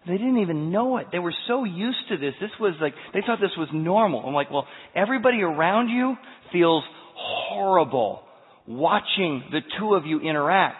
They 0.07 0.13
didn't 0.13 0.39
even 0.39 0.71
know 0.71 0.97
it. 0.97 1.07
They 1.11 1.19
were 1.19 1.33
so 1.47 1.63
used 1.63 2.09
to 2.09 2.17
this. 2.17 2.33
This 2.39 2.49
was 2.59 2.73
like, 2.81 2.93
they 3.13 3.19
thought 3.25 3.39
this 3.39 3.55
was 3.57 3.69
normal. 3.73 4.23
I'm 4.25 4.33
like, 4.33 4.49
well, 4.49 4.65
everybody 4.95 5.41
around 5.41 5.89
you 5.89 6.15
feels 6.51 6.83
horrible 7.15 8.21
watching 8.67 9.43
the 9.51 9.59
two 9.79 9.93
of 9.93 10.05
you 10.05 10.19
interact. 10.21 10.77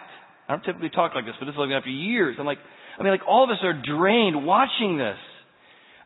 I 0.48 0.54
don't 0.54 0.64
typically 0.64 0.90
talk 0.90 1.14
like 1.14 1.24
this, 1.24 1.34
but 1.38 1.46
this 1.46 1.52
is 1.52 1.58
like 1.58 1.70
after 1.70 1.90
years. 1.90 2.36
I'm 2.38 2.46
like, 2.46 2.58
I 2.98 3.02
mean, 3.02 3.12
like 3.12 3.26
all 3.28 3.44
of 3.44 3.50
us 3.50 3.58
are 3.62 3.74
drained 3.74 4.44
watching 4.44 4.98
this. 4.98 5.16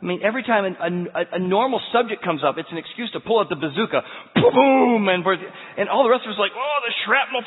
I 0.01 0.05
mean, 0.05 0.21
every 0.23 0.43
time 0.43 0.65
a, 0.65 1.19
a, 1.19 1.37
a, 1.37 1.39
normal 1.39 1.81
subject 1.91 2.23
comes 2.23 2.43
up, 2.45 2.57
it's 2.59 2.69
an 2.71 2.77
excuse 2.77 3.11
to 3.13 3.21
pull 3.21 3.41
out 3.41 3.49
the 3.49 3.57
bazooka, 3.57 4.03
boom, 4.35 5.09
and 5.09 5.25
and 5.79 5.89
all 5.89 6.05
the 6.05 6.11
rest 6.11 6.25
of 6.27 6.33
us 6.33 6.39
like, 6.39 6.53
oh, 6.55 6.79
the 6.85 6.93
shrapnel, 7.07 7.41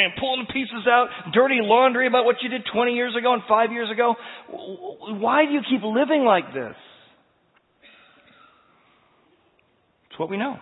and 0.00 0.12
pulling 0.18 0.46
the 0.46 0.52
pieces 0.52 0.88
out, 0.88 1.08
dirty 1.34 1.60
laundry 1.60 2.06
about 2.06 2.24
what 2.24 2.36
you 2.42 2.48
did 2.48 2.62
20 2.72 2.92
years 2.92 3.14
ago 3.18 3.34
and 3.34 3.42
five 3.46 3.70
years 3.70 3.90
ago. 3.90 4.14
Why 4.48 5.44
do 5.44 5.52
you 5.52 5.60
keep 5.68 5.82
living 5.84 6.24
like 6.24 6.54
this? 6.54 6.74
It's 10.10 10.18
what 10.18 10.30
we 10.30 10.38
know. 10.38 10.56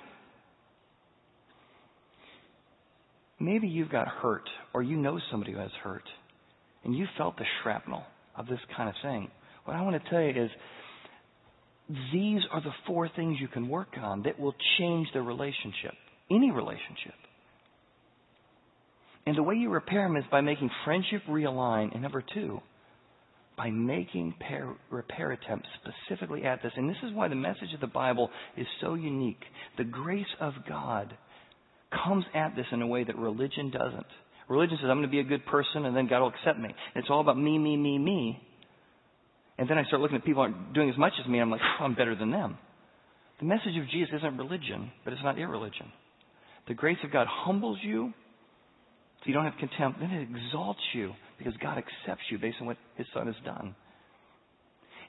Maybe 3.38 3.68
you've 3.68 3.90
got 3.90 4.08
hurt, 4.08 4.48
or 4.74 4.82
you 4.82 4.96
know 4.96 5.20
somebody 5.30 5.52
who 5.52 5.58
has 5.58 5.70
hurt, 5.84 6.02
and 6.82 6.96
you 6.96 7.06
felt 7.16 7.36
the 7.36 7.44
shrapnel 7.62 8.02
of 8.36 8.48
this 8.48 8.58
kind 8.76 8.88
of 8.88 8.96
thing. 9.02 9.30
What 9.64 9.76
I 9.76 9.82
want 9.82 10.02
to 10.02 10.10
tell 10.10 10.20
you 10.20 10.30
is 10.30 10.50
these 12.12 12.40
are 12.52 12.60
the 12.60 12.72
four 12.86 13.08
things 13.14 13.38
you 13.40 13.48
can 13.48 13.68
work 13.68 13.96
on 13.98 14.22
that 14.22 14.38
will 14.38 14.54
change 14.78 15.08
the 15.14 15.22
relationship, 15.22 15.94
any 16.30 16.50
relationship. 16.50 17.14
And 19.26 19.36
the 19.36 19.42
way 19.42 19.56
you 19.56 19.70
repair 19.70 20.04
them 20.04 20.16
is 20.16 20.24
by 20.30 20.40
making 20.40 20.70
friendship 20.84 21.22
realign. 21.28 21.92
And 21.92 22.02
number 22.02 22.22
two, 22.34 22.60
by 23.56 23.70
making 23.70 24.34
pair, 24.38 24.74
repair 24.90 25.32
attempts 25.32 25.68
specifically 25.82 26.44
at 26.44 26.62
this. 26.62 26.72
And 26.76 26.88
this 26.88 26.96
is 27.02 27.12
why 27.12 27.28
the 27.28 27.34
message 27.34 27.74
of 27.74 27.80
the 27.80 27.86
Bible 27.86 28.30
is 28.56 28.66
so 28.80 28.94
unique. 28.94 29.42
The 29.76 29.84
grace 29.84 30.24
of 30.40 30.54
God 30.68 31.14
comes 32.04 32.24
at 32.34 32.54
this 32.54 32.66
in 32.72 32.82
a 32.82 32.86
way 32.86 33.04
that 33.04 33.16
religion 33.16 33.70
doesn't. 33.70 34.06
Religion 34.48 34.78
says, 34.80 34.88
I'm 34.88 34.98
going 34.98 35.08
to 35.08 35.12
be 35.12 35.20
a 35.20 35.24
good 35.24 35.44
person 35.46 35.84
and 35.84 35.96
then 35.96 36.06
God 36.06 36.20
will 36.20 36.28
accept 36.28 36.58
me. 36.58 36.74
It's 36.94 37.08
all 37.10 37.20
about 37.20 37.38
me, 37.38 37.58
me, 37.58 37.76
me, 37.76 37.98
me. 37.98 38.40
And 39.58 39.68
then 39.68 39.76
I 39.76 39.84
start 39.84 40.00
looking 40.00 40.16
at 40.16 40.24
people 40.24 40.42
aren't 40.42 40.72
doing 40.72 40.88
as 40.88 40.96
much 40.96 41.12
as 41.20 41.28
me, 41.28 41.38
and 41.38 41.42
I'm 41.42 41.50
like, 41.50 41.60
oh, 41.80 41.84
I'm 41.84 41.94
better 41.94 42.14
than 42.14 42.30
them. 42.30 42.58
The 43.40 43.46
message 43.46 43.76
of 43.80 43.88
Jesus 43.90 44.14
isn't 44.18 44.36
religion, 44.36 44.90
but 45.04 45.12
it's 45.12 45.22
not 45.22 45.38
irreligion. 45.38 45.92
The 46.68 46.74
grace 46.74 46.98
of 47.04 47.12
God 47.12 47.26
humbles 47.28 47.78
you 47.82 48.12
so 49.20 49.22
you 49.26 49.34
don't 49.34 49.44
have 49.44 49.58
contempt. 49.58 50.00
Then 50.00 50.10
it 50.10 50.28
exalts 50.30 50.80
you 50.94 51.12
because 51.38 51.54
God 51.60 51.78
accepts 51.78 52.24
you 52.30 52.38
based 52.38 52.58
on 52.60 52.66
what 52.66 52.76
His 52.96 53.06
Son 53.12 53.26
has 53.26 53.36
done. 53.44 53.74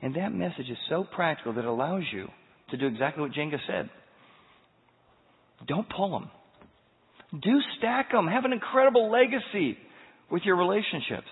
And 0.02 0.16
that 0.16 0.34
message 0.34 0.70
is 0.70 0.78
so 0.90 1.06
practical 1.16 1.54
that 1.54 1.60
it 1.60 1.68
allows 1.68 2.04
you 2.12 2.28
to 2.72 2.78
do 2.78 2.88
exactly 2.88 3.22
what 3.22 3.32
Jenga 3.34 3.58
said. 3.68 3.90
Don't 5.68 5.88
pull 5.90 6.12
them. 6.12 6.30
Do 7.42 7.60
stack 7.78 8.12
them. 8.12 8.28
Have 8.28 8.46
an 8.46 8.54
incredible 8.54 9.12
legacy 9.12 9.78
with 10.32 10.44
your 10.44 10.56
relationships. 10.56 11.28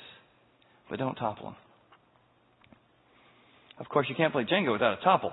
But 0.90 1.00
don't 1.00 1.16
topple 1.16 1.46
them. 1.46 1.56
Of 3.80 3.90
course, 3.90 4.08
you 4.10 4.16
can't 4.16 4.34
play 4.34 4.44
Jenga 4.44 4.72
without 4.72 5.00
a 5.00 5.04
topple. 5.04 5.32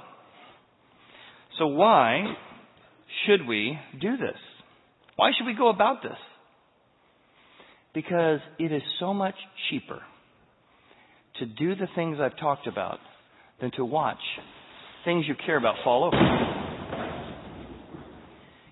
So 1.59 1.67
why 1.67 2.35
should 3.27 3.47
we 3.47 3.79
do 4.01 4.17
this? 4.17 4.39
Why 5.17 5.31
should 5.37 5.47
we 5.47 5.55
go 5.55 5.69
about 5.69 6.03
this? 6.03 6.19
Because 7.95 8.41
it 8.59 8.73
is 8.73 8.83
so 8.99 9.15
much 9.15 9.37
cheaper 9.71 10.01
to 11.39 11.47
do 11.47 11.75
the 11.75 11.87
things 11.95 12.19
I've 12.21 12.37
talked 12.39 12.67
about 12.67 12.99
than 13.61 13.71
to 13.77 13.85
watch 13.85 14.19
things 15.05 15.25
you 15.29 15.35
care 15.47 15.57
about 15.57 15.77
fall 15.85 16.05
over. 16.05 16.17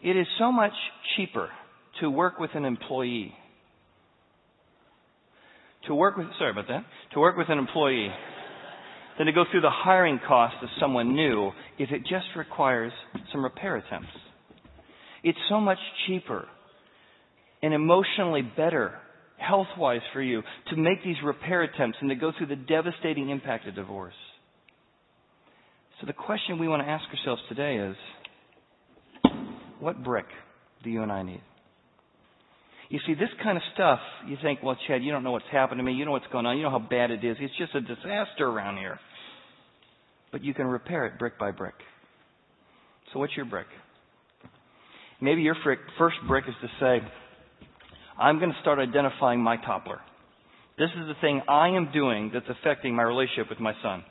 It 0.03 0.17
is 0.17 0.27
so 0.39 0.51
much 0.51 0.73
cheaper 1.17 1.49
to 2.01 2.11
work 2.11 2.41
with 2.41 2.51
an 2.55 2.65
employee. 2.65 3.33
To 5.87 5.95
work 5.95 6.17
with, 6.17 6.27
sorry 6.39 6.51
about 6.51 6.69
that, 6.69 6.85
to 7.15 7.21
work 7.21 7.37
with 7.37 7.49
an 7.49 7.59
employee 7.59 8.09
than 9.23 9.27
to 9.29 9.33
go 9.33 9.45
through 9.49 9.61
the 9.61 9.71
hiring 9.71 10.19
cost 10.27 10.57
of 10.65 10.69
someone 10.81 11.15
new 11.15 11.53
if 11.79 11.93
it 11.93 12.01
just 12.01 12.27
requires 12.37 12.91
some 13.31 13.45
repair 13.45 13.77
attempts. 13.77 14.09
It's 15.23 15.39
so 15.49 15.61
much 15.61 15.79
cheaper 16.09 16.49
and 17.63 17.73
emotionally 17.73 18.43
better, 18.43 18.95
health 19.37 19.69
wise 19.79 20.01
for 20.13 20.21
you, 20.21 20.43
to 20.71 20.77
make 20.77 21.05
these 21.05 21.15
repair 21.25 21.63
attempts 21.63 21.99
and 22.01 22.11
to 22.11 22.17
go 22.17 22.33
through 22.37 22.49
the 22.49 22.57
devastating 22.57 23.31
impact 23.31 23.69
of 23.69 23.77
divorce. 23.77 24.13
So 26.01 26.09
the 26.09 26.13
question 26.13 26.59
we 26.59 26.67
want 26.67 26.83
to 26.83 26.89
ask 26.89 27.05
ourselves 27.17 27.43
today 27.49 27.77
is 27.77 27.97
what 29.79 30.03
brick 30.03 30.27
do 30.83 30.91
you 30.91 31.01
and 31.05 31.13
I 31.13 31.23
need? 31.23 31.43
You 32.89 32.99
see, 33.07 33.15
this 33.15 33.31
kind 33.43 33.57
of 33.57 33.63
stuff, 33.73 34.01
you 34.27 34.37
think, 34.43 34.65
well, 34.65 34.77
Chad, 34.89 35.03
you 35.05 35.13
don't 35.13 35.23
know 35.23 35.31
what's 35.31 35.45
happened 35.53 35.79
to 35.79 35.83
me. 35.85 35.93
You 35.93 36.05
know 36.05 36.11
what's 36.11 36.27
going 36.33 36.45
on. 36.45 36.59
You 36.59 36.65
know 36.65 36.71
how 36.71 36.79
bad 36.79 37.11
it 37.11 37.25
is. 37.25 37.37
It's 37.41 37.57
just 37.57 37.75
a 37.75 37.81
disaster 37.81 38.47
around 38.47 38.79
here. 38.79 38.99
But 40.33 40.43
you 40.43 40.55
can 40.55 40.67
repair 40.67 41.07
it 41.07 41.19
brick 41.19 41.39
by 41.39 41.51
brick. 41.51 41.75
So 43.13 43.19
what's 43.19 43.37
your 43.37 43.45
brick? 43.45 43.67
Maybe 45.21 45.43
your 45.43 45.57
first 45.99 46.17
brick 46.27 46.45
is 46.49 46.55
to 46.63 46.69
say, 46.81 47.07
I'm 48.19 48.39
going 48.39 48.51
to 48.51 48.61
start 48.61 48.79
identifying 48.79 49.41
my 49.41 49.57
toppler. 49.59 49.99
This 50.79 50.89
is 50.99 51.07
the 51.07 51.15
thing 51.21 51.43
I 51.49 51.69
am 51.69 51.91
doing 51.93 52.31
that's 52.33 52.47
affecting 52.49 52.97
my 52.97 53.03
relationship 53.03 53.51
with 53.51 53.61
my 53.61 53.75
son. 53.83 54.03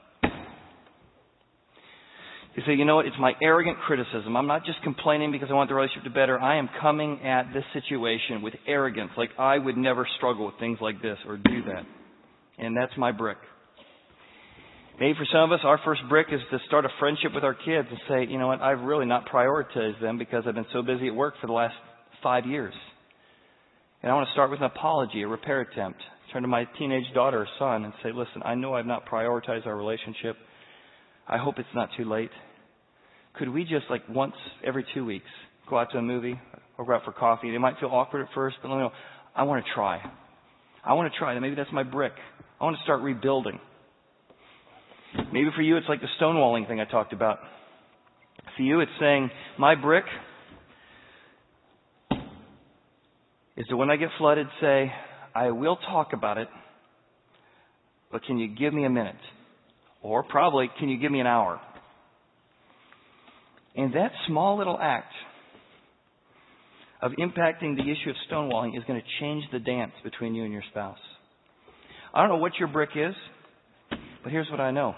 You 2.55 2.63
say, 2.67 2.73
you 2.73 2.85
know 2.85 2.97
what? 2.97 3.05
It's 3.05 3.15
my 3.19 3.33
arrogant 3.41 3.77
criticism. 3.79 4.35
I'm 4.37 4.45
not 4.45 4.65
just 4.65 4.81
complaining 4.83 5.31
because 5.31 5.47
I 5.49 5.53
want 5.53 5.69
the 5.69 5.75
relationship 5.75 6.03
to 6.03 6.09
better. 6.09 6.39
I 6.39 6.57
am 6.57 6.69
coming 6.81 7.21
at 7.23 7.51
this 7.53 7.63
situation 7.73 8.41
with 8.41 8.53
arrogance, 8.67 9.11
like 9.17 9.29
I 9.39 9.57
would 9.57 9.77
never 9.77 10.05
struggle 10.17 10.45
with 10.45 10.55
things 10.59 10.77
like 10.81 11.01
this 11.01 11.17
or 11.25 11.37
do 11.37 11.63
that. 11.67 11.83
And 12.57 12.75
that's 12.77 12.91
my 12.97 13.11
brick. 13.11 13.37
Maybe 15.01 15.17
for 15.17 15.25
some 15.33 15.51
of 15.51 15.51
us, 15.51 15.61
our 15.65 15.79
first 15.83 16.01
brick 16.09 16.27
is 16.31 16.41
to 16.51 16.59
start 16.67 16.85
a 16.85 16.89
friendship 16.99 17.33
with 17.33 17.43
our 17.43 17.55
kids 17.55 17.87
and 17.89 17.99
say, 18.07 18.31
you 18.31 18.37
know 18.37 18.45
what? 18.45 18.61
I've 18.61 18.81
really 18.81 19.07
not 19.07 19.27
prioritized 19.27 19.99
them 19.99 20.19
because 20.19 20.43
I've 20.45 20.53
been 20.53 20.67
so 20.71 20.83
busy 20.83 21.07
at 21.07 21.15
work 21.15 21.33
for 21.41 21.47
the 21.47 21.53
last 21.53 21.73
five 22.21 22.45
years. 22.45 22.75
And 24.03 24.11
I 24.11 24.13
want 24.13 24.27
to 24.27 24.33
start 24.33 24.51
with 24.51 24.59
an 24.59 24.67
apology, 24.67 25.23
a 25.23 25.27
repair 25.27 25.61
attempt. 25.61 25.99
Turn 26.31 26.43
to 26.43 26.47
my 26.47 26.65
teenage 26.77 27.11
daughter 27.15 27.39
or 27.39 27.47
son 27.57 27.83
and 27.83 27.93
say, 28.03 28.09
listen, 28.13 28.43
I 28.45 28.53
know 28.53 28.75
I've 28.75 28.85
not 28.85 29.07
prioritized 29.07 29.65
our 29.65 29.75
relationship. 29.75 30.35
I 31.27 31.39
hope 31.39 31.57
it's 31.57 31.67
not 31.73 31.89
too 31.97 32.05
late. 32.05 32.29
Could 33.39 33.49
we 33.49 33.63
just 33.63 33.85
like 33.89 34.07
once 34.07 34.35
every 34.63 34.85
two 34.93 35.03
weeks 35.03 35.25
go 35.67 35.79
out 35.79 35.91
to 35.93 35.97
a 35.97 36.03
movie 36.03 36.39
or 36.77 36.85
go 36.85 36.93
out 36.93 37.05
for 37.05 37.11
coffee? 37.11 37.55
It 37.55 37.57
might 37.57 37.79
feel 37.79 37.89
awkward 37.89 38.21
at 38.21 38.35
first, 38.35 38.57
but 38.61 38.69
let 38.69 38.75
me 38.75 38.83
know. 38.83 38.91
I 39.35 39.45
want 39.45 39.65
to 39.65 39.71
try. 39.73 39.99
I 40.85 40.93
want 40.93 41.11
to 41.11 41.17
try. 41.17 41.39
Maybe 41.39 41.55
that's 41.55 41.73
my 41.73 41.81
brick. 41.81 42.13
I 42.59 42.65
want 42.65 42.77
to 42.77 42.83
start 42.83 43.01
rebuilding. 43.01 43.59
Maybe 45.33 45.49
for 45.55 45.61
you 45.61 45.77
it's 45.77 45.87
like 45.89 46.01
the 46.01 46.07
stonewalling 46.21 46.67
thing 46.67 46.79
I 46.79 46.85
talked 46.85 47.13
about. 47.13 47.39
For 48.55 48.63
you 48.63 48.79
it's 48.79 48.91
saying, 48.99 49.29
my 49.57 49.75
brick 49.75 50.05
is 53.57 53.67
to 53.67 53.77
when 53.77 53.89
I 53.89 53.97
get 53.97 54.09
flooded 54.17 54.47
say, 54.59 54.91
I 55.35 55.51
will 55.51 55.77
talk 55.77 56.13
about 56.13 56.37
it, 56.37 56.47
but 58.11 58.23
can 58.23 58.37
you 58.37 58.47
give 58.47 58.73
me 58.73 58.85
a 58.85 58.89
minute? 58.89 59.15
Or 60.01 60.23
probably, 60.23 60.69
can 60.79 60.89
you 60.89 60.97
give 60.97 61.11
me 61.11 61.19
an 61.19 61.27
hour? 61.27 61.61
And 63.75 63.93
that 63.93 64.11
small 64.27 64.57
little 64.57 64.77
act 64.79 65.13
of 67.01 67.11
impacting 67.13 67.75
the 67.75 67.83
issue 67.83 68.09
of 68.09 68.15
stonewalling 68.29 68.77
is 68.77 68.83
going 68.85 68.99
to 68.99 69.07
change 69.19 69.43
the 69.51 69.59
dance 69.59 69.93
between 70.03 70.35
you 70.35 70.43
and 70.43 70.51
your 70.51 70.63
spouse. 70.69 70.99
I 72.13 72.21
don't 72.21 72.29
know 72.29 72.41
what 72.41 72.53
your 72.59 72.67
brick 72.67 72.89
is, 72.95 73.15
but 74.23 74.31
here's 74.31 74.49
what 74.49 74.59
I 74.59 74.71
know. 74.71 74.95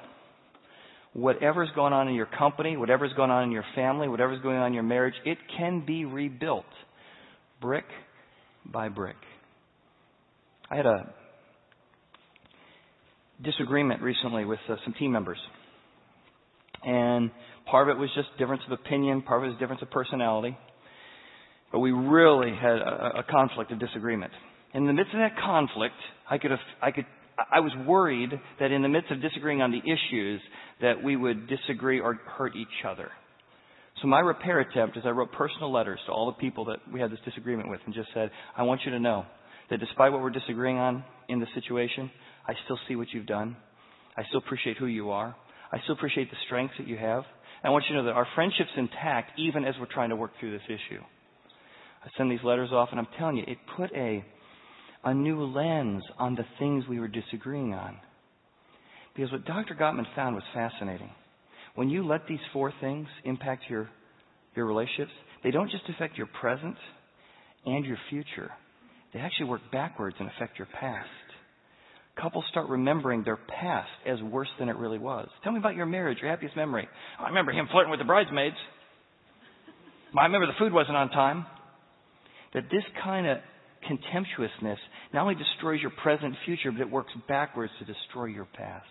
Whatever's 1.13 1.69
going 1.75 1.93
on 1.93 2.07
in 2.07 2.15
your 2.15 2.25
company, 2.25 2.75
whatever's 2.75 3.13
going 3.13 3.29
on 3.29 3.43
in 3.43 3.51
your 3.51 3.65
family, 3.75 4.07
whatever's 4.07 4.41
going 4.41 4.57
on 4.57 4.67
in 4.67 4.73
your 4.73 4.83
marriage, 4.83 5.13
it 5.25 5.37
can 5.57 5.85
be 5.85 6.05
rebuilt 6.05 6.65
brick 7.61 7.85
by 8.65 8.89
brick. 8.89 9.15
I 10.69 10.75
had 10.75 10.85
a 10.85 11.13
disagreement 13.43 14.01
recently 14.01 14.45
with 14.45 14.59
uh, 14.69 14.75
some 14.83 14.93
team 14.93 15.11
members. 15.11 15.37
And 16.83 17.31
part 17.69 17.89
of 17.89 17.95
it 17.95 17.99
was 17.99 18.09
just 18.15 18.27
difference 18.37 18.63
of 18.65 18.71
opinion, 18.71 19.21
part 19.21 19.41
of 19.41 19.45
it 19.45 19.51
was 19.51 19.59
difference 19.59 19.81
of 19.81 19.91
personality. 19.91 20.57
But 21.71 21.79
we 21.79 21.91
really 21.91 22.51
had 22.59 22.77
a, 22.77 23.19
a 23.19 23.23
conflict, 23.29 23.71
a 23.71 23.75
disagreement. 23.75 24.31
In 24.73 24.85
the 24.87 24.93
midst 24.93 25.13
of 25.13 25.19
that 25.19 25.39
conflict, 25.43 25.95
I 26.29 26.37
could 26.37 26.51
have, 26.51 26.59
I 26.81 26.91
could, 26.91 27.05
I 27.51 27.59
was 27.59 27.71
worried 27.87 28.31
that 28.59 28.71
in 28.71 28.81
the 28.81 28.89
midst 28.89 29.11
of 29.11 29.21
disagreeing 29.21 29.61
on 29.61 29.71
the 29.71 29.79
issues, 29.79 30.41
that 30.81 31.03
we 31.03 31.15
would 31.15 31.47
disagree 31.47 31.99
or 31.99 32.15
hurt 32.15 32.55
each 32.55 32.85
other. 32.87 33.09
So 34.01 34.07
my 34.07 34.19
repair 34.19 34.59
attempt 34.59 34.97
is 34.97 35.03
I 35.05 35.09
wrote 35.09 35.31
personal 35.31 35.71
letters 35.71 35.99
to 36.07 36.11
all 36.11 36.25
the 36.27 36.33
people 36.33 36.65
that 36.65 36.79
we 36.91 36.99
had 36.99 37.11
this 37.11 37.19
disagreement 37.25 37.69
with 37.69 37.79
and 37.85 37.93
just 37.93 38.09
said, 38.13 38.31
I 38.57 38.63
want 38.63 38.81
you 38.85 38.91
to 38.91 38.99
know 38.99 39.25
that 39.69 39.79
despite 39.79 40.11
what 40.11 40.21
we're 40.21 40.29
disagreeing 40.29 40.77
on 40.77 41.03
in 41.29 41.39
the 41.39 41.47
situation, 41.53 42.11
I 42.47 42.53
still 42.65 42.77
see 42.87 42.95
what 42.95 43.07
you've 43.13 43.25
done. 43.25 43.55
I 44.17 44.23
still 44.29 44.39
appreciate 44.39 44.77
who 44.77 44.87
you 44.87 45.11
are. 45.11 45.35
I 45.71 45.79
still 45.83 45.95
appreciate 45.95 46.29
the 46.29 46.37
strengths 46.45 46.75
that 46.77 46.87
you 46.87 46.97
have. 46.97 47.23
And 47.63 47.65
I 47.65 47.69
want 47.69 47.85
you 47.89 47.95
to 47.95 48.01
know 48.01 48.07
that 48.07 48.15
our 48.15 48.27
friendship's 48.35 48.71
intact 48.75 49.39
even 49.39 49.63
as 49.63 49.75
we're 49.79 49.91
trying 49.91 50.09
to 50.09 50.15
work 50.15 50.31
through 50.39 50.51
this 50.51 50.67
issue. 50.67 51.01
I 52.03 52.09
send 52.17 52.29
these 52.29 52.43
letters 52.43 52.69
off 52.71 52.89
and 52.91 52.99
I'm 52.99 53.07
telling 53.17 53.37
you, 53.37 53.43
it 53.47 53.57
put 53.77 53.91
a, 53.95 54.23
a 55.03 55.13
new 55.13 55.43
lens 55.43 56.03
on 56.17 56.35
the 56.35 56.45
things 56.59 56.85
we 56.87 56.99
were 56.99 57.07
disagreeing 57.07 57.73
on. 57.73 57.97
Because 59.15 59.31
what 59.31 59.45
Dr. 59.45 59.75
Gottman 59.75 60.05
found 60.15 60.35
was 60.35 60.43
fascinating. 60.53 61.11
When 61.75 61.89
you 61.89 62.05
let 62.05 62.27
these 62.27 62.39
four 62.51 62.73
things 62.81 63.07
impact 63.23 63.63
your, 63.69 63.89
your 64.55 64.65
relationships, 64.65 65.11
they 65.43 65.51
don't 65.51 65.69
just 65.69 65.83
affect 65.89 66.17
your 66.17 66.27
present 66.27 66.75
and 67.65 67.85
your 67.85 67.97
future. 68.09 68.51
They 69.13 69.19
actually 69.19 69.49
work 69.49 69.61
backwards 69.71 70.15
and 70.19 70.29
affect 70.29 70.57
your 70.57 70.67
past. 70.79 71.09
Couples 72.19 72.45
start 72.51 72.69
remembering 72.69 73.23
their 73.23 73.37
past 73.37 73.89
as 74.07 74.21
worse 74.21 74.47
than 74.59 74.69
it 74.69 74.77
really 74.77 74.99
was. 74.99 75.27
Tell 75.43 75.51
me 75.51 75.59
about 75.59 75.75
your 75.75 75.87
marriage, 75.87 76.19
your 76.21 76.29
happiest 76.29 76.55
memory. 76.55 76.87
I 77.19 77.27
remember 77.29 77.51
him 77.51 77.67
flirting 77.71 77.89
with 77.89 77.99
the 77.99 78.05
bridesmaids. 78.05 78.55
I 80.17 80.23
remember 80.25 80.45
the 80.45 80.53
food 80.59 80.73
wasn't 80.73 80.95
on 80.95 81.09
time. 81.09 81.45
That 82.53 82.63
this 82.71 82.83
kind 83.03 83.25
of 83.25 83.37
contemptuousness 83.87 84.79
not 85.13 85.23
only 85.23 85.35
destroys 85.35 85.81
your 85.81 85.91
present 86.01 86.35
future, 86.45 86.71
but 86.71 86.81
it 86.81 86.89
works 86.89 87.11
backwards 87.27 87.71
to 87.79 87.85
destroy 87.85 88.25
your 88.25 88.45
past. 88.45 88.85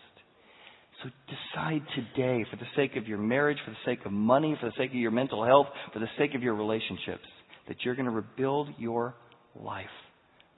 So 1.03 1.11
decide 1.26 1.82
today, 1.97 2.45
for 2.51 2.57
the 2.57 2.66
sake 2.76 2.97
of 2.97 3.09
your 3.09 3.18
marriage, 3.18 3.59
for 3.64 3.72
the 3.72 3.76
sake 3.84 4.07
of 4.07 4.12
money, 4.12 4.57
for 4.61 4.66
the 4.66 4.74
sake 4.78 4.90
of 4.90 4.97
your 4.97 5.11
mental 5.11 5.45
health, 5.45 5.66
for 5.93 5.99
the 5.99 6.07
sake 6.16 6.34
of 6.34 6.43
your 6.43 6.55
relationships, 6.55 7.26
that 7.66 7.76
you're 7.82 7.97
going 7.97 8.07
to 8.07 8.12
rebuild 8.12 8.68
your 8.78 9.14
life 9.61 9.86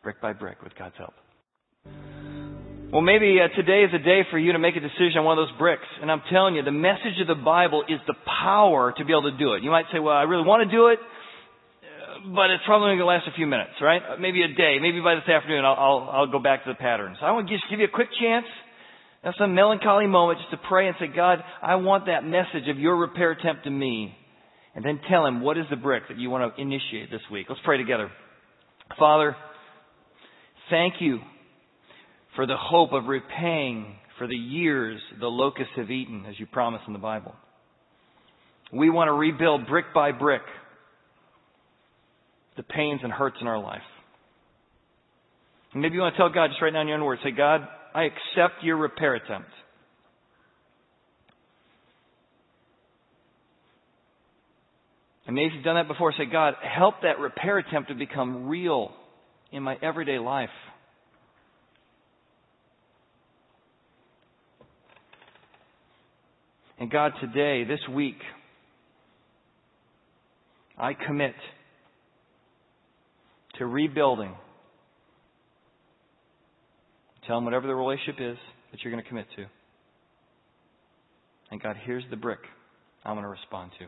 brick 0.02 0.20
by 0.20 0.34
brick 0.34 0.62
with 0.62 0.74
God's 0.78 0.96
help. 0.98 1.14
Well, 2.92 3.02
maybe 3.02 3.38
uh, 3.42 3.48
today 3.56 3.82
is 3.82 3.90
a 3.92 3.98
day 3.98 4.20
for 4.30 4.38
you 4.38 4.52
to 4.52 4.58
make 4.60 4.76
a 4.76 4.80
decision 4.80 5.18
on 5.18 5.24
one 5.24 5.38
of 5.38 5.48
those 5.48 5.58
bricks. 5.58 5.82
And 6.00 6.12
I'm 6.12 6.22
telling 6.30 6.54
you, 6.54 6.62
the 6.62 6.70
message 6.70 7.18
of 7.20 7.26
the 7.26 7.42
Bible 7.42 7.82
is 7.88 7.98
the 8.06 8.14
power 8.22 8.94
to 8.96 9.04
be 9.04 9.12
able 9.12 9.32
to 9.32 9.36
do 9.36 9.54
it. 9.54 9.64
You 9.64 9.70
might 9.70 9.86
say, 9.92 9.98
well, 9.98 10.14
I 10.14 10.22
really 10.22 10.46
want 10.46 10.62
to 10.62 10.76
do 10.76 10.88
it, 10.88 11.00
but 12.32 12.50
it's 12.50 12.64
probably 12.64 12.96
going 12.96 12.98
to 12.98 13.06
last 13.06 13.28
a 13.28 13.36
few 13.36 13.46
minutes, 13.46 13.72
right? 13.80 14.00
Uh, 14.00 14.16
maybe 14.18 14.42
a 14.42 14.48
day. 14.48 14.78
Maybe 14.80 15.00
by 15.00 15.14
this 15.14 15.28
afternoon 15.28 15.64
I'll, 15.64 15.76
I'll, 15.76 16.10
I'll 16.12 16.32
go 16.32 16.38
back 16.38 16.64
to 16.64 16.70
the 16.70 16.78
patterns. 16.78 17.18
I 17.20 17.32
want 17.32 17.48
to 17.48 17.54
just 17.54 17.68
give 17.70 17.80
you 17.80 17.86
a 17.86 17.94
quick 17.94 18.08
chance 18.20 18.46
have 19.24 19.34
some 19.38 19.54
melancholy 19.54 20.06
moment 20.06 20.38
just 20.38 20.50
to 20.50 20.68
pray 20.68 20.86
and 20.86 20.94
say, 21.00 21.06
God, 21.06 21.38
I 21.62 21.76
want 21.76 22.06
that 22.06 22.24
message 22.24 22.68
of 22.68 22.78
your 22.78 22.96
repair 22.96 23.30
attempt 23.30 23.64
to 23.64 23.70
me. 23.70 24.14
And 24.74 24.84
then 24.84 25.00
tell 25.08 25.24
him 25.24 25.40
what 25.40 25.56
is 25.56 25.64
the 25.70 25.76
brick 25.76 26.02
that 26.08 26.18
you 26.18 26.28
want 26.28 26.54
to 26.54 26.60
initiate 26.60 27.10
this 27.10 27.22
week. 27.32 27.46
Let's 27.48 27.60
pray 27.64 27.78
together. 27.78 28.10
Father, 28.98 29.34
thank 30.68 30.94
you 31.00 31.20
for 32.36 32.46
the 32.46 32.56
hope 32.58 32.92
of 32.92 33.06
repaying 33.06 33.96
for 34.18 34.26
the 34.26 34.36
years 34.36 35.00
the 35.20 35.26
locusts 35.26 35.72
have 35.76 35.90
eaten, 35.90 36.26
as 36.28 36.38
you 36.38 36.46
promise 36.46 36.82
in 36.86 36.92
the 36.92 36.98
Bible. 36.98 37.34
We 38.72 38.90
want 38.90 39.08
to 39.08 39.12
rebuild 39.12 39.66
brick 39.66 39.86
by 39.94 40.12
brick 40.12 40.42
the 42.56 42.62
pains 42.62 43.00
and 43.02 43.12
hurts 43.12 43.36
in 43.40 43.46
our 43.46 43.58
life. 43.58 43.82
And 45.72 45.82
maybe 45.82 45.94
you 45.94 46.00
want 46.00 46.14
to 46.14 46.18
tell 46.18 46.30
God 46.30 46.48
just 46.48 46.62
right 46.62 46.72
now 46.72 46.82
in 46.82 46.88
your 46.88 46.98
own 46.98 47.04
words, 47.04 47.20
say, 47.24 47.32
God, 47.32 47.66
I 47.94 48.04
accept 48.04 48.62
your 48.62 48.76
repair 48.76 49.14
attempt. 49.14 49.48
And 55.26 55.34
maybe 55.34 55.54
you've 55.54 55.64
done 55.64 55.76
that 55.76 55.88
before, 55.88 56.12
say, 56.12 56.26
God, 56.30 56.54
help 56.62 56.96
that 57.02 57.18
repair 57.18 57.58
attempt 57.58 57.88
to 57.88 57.94
become 57.94 58.46
real 58.46 58.92
in 59.50 59.62
my 59.62 59.76
everyday 59.82 60.18
life. 60.18 60.50
And 66.78 66.90
God, 66.90 67.12
today, 67.20 67.64
this 67.64 67.80
week, 67.90 68.18
I 70.76 70.92
commit 70.92 71.34
to 73.58 73.66
rebuilding 73.66 74.34
Tell 77.26 77.36
them 77.36 77.44
whatever 77.44 77.66
the 77.66 77.74
relationship 77.74 78.16
is 78.20 78.36
that 78.70 78.82
you're 78.82 78.92
going 78.92 79.02
to 79.02 79.08
commit 79.08 79.26
to. 79.36 79.46
And 81.50 81.62
God, 81.62 81.76
here's 81.84 82.04
the 82.10 82.16
brick 82.16 82.40
I'm 83.04 83.14
going 83.14 83.24
to 83.24 83.28
respond 83.28 83.70
to. 83.78 83.86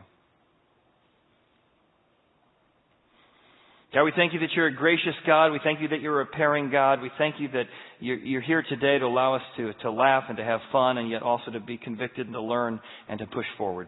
God, 3.93 4.03
we 4.03 4.11
thank 4.15 4.33
you 4.33 4.39
that 4.39 4.49
you're 4.55 4.67
a 4.67 4.75
gracious 4.75 5.15
God. 5.25 5.51
We 5.51 5.59
thank 5.63 5.81
you 5.81 5.87
that 5.89 6.01
you're 6.01 6.15
a 6.15 6.25
repairing 6.25 6.69
God. 6.71 7.01
We 7.01 7.09
thank 7.17 7.35
you 7.39 7.47
that 7.49 7.63
you're, 7.99 8.17
you're, 8.17 8.41
here 8.41 8.63
today 8.67 8.99
to 8.99 9.05
allow 9.05 9.35
us 9.35 9.41
to, 9.55 9.73
to 9.81 9.91
laugh 9.91 10.25
and 10.27 10.37
to 10.37 10.43
have 10.43 10.59
fun 10.71 10.97
and 10.97 11.09
yet 11.09 11.23
also 11.23 11.51
to 11.51 11.59
be 11.59 11.77
convicted 11.77 12.27
and 12.27 12.33
to 12.33 12.41
learn 12.41 12.79
and 13.07 13.19
to 13.19 13.25
push 13.27 13.45
forward. 13.57 13.87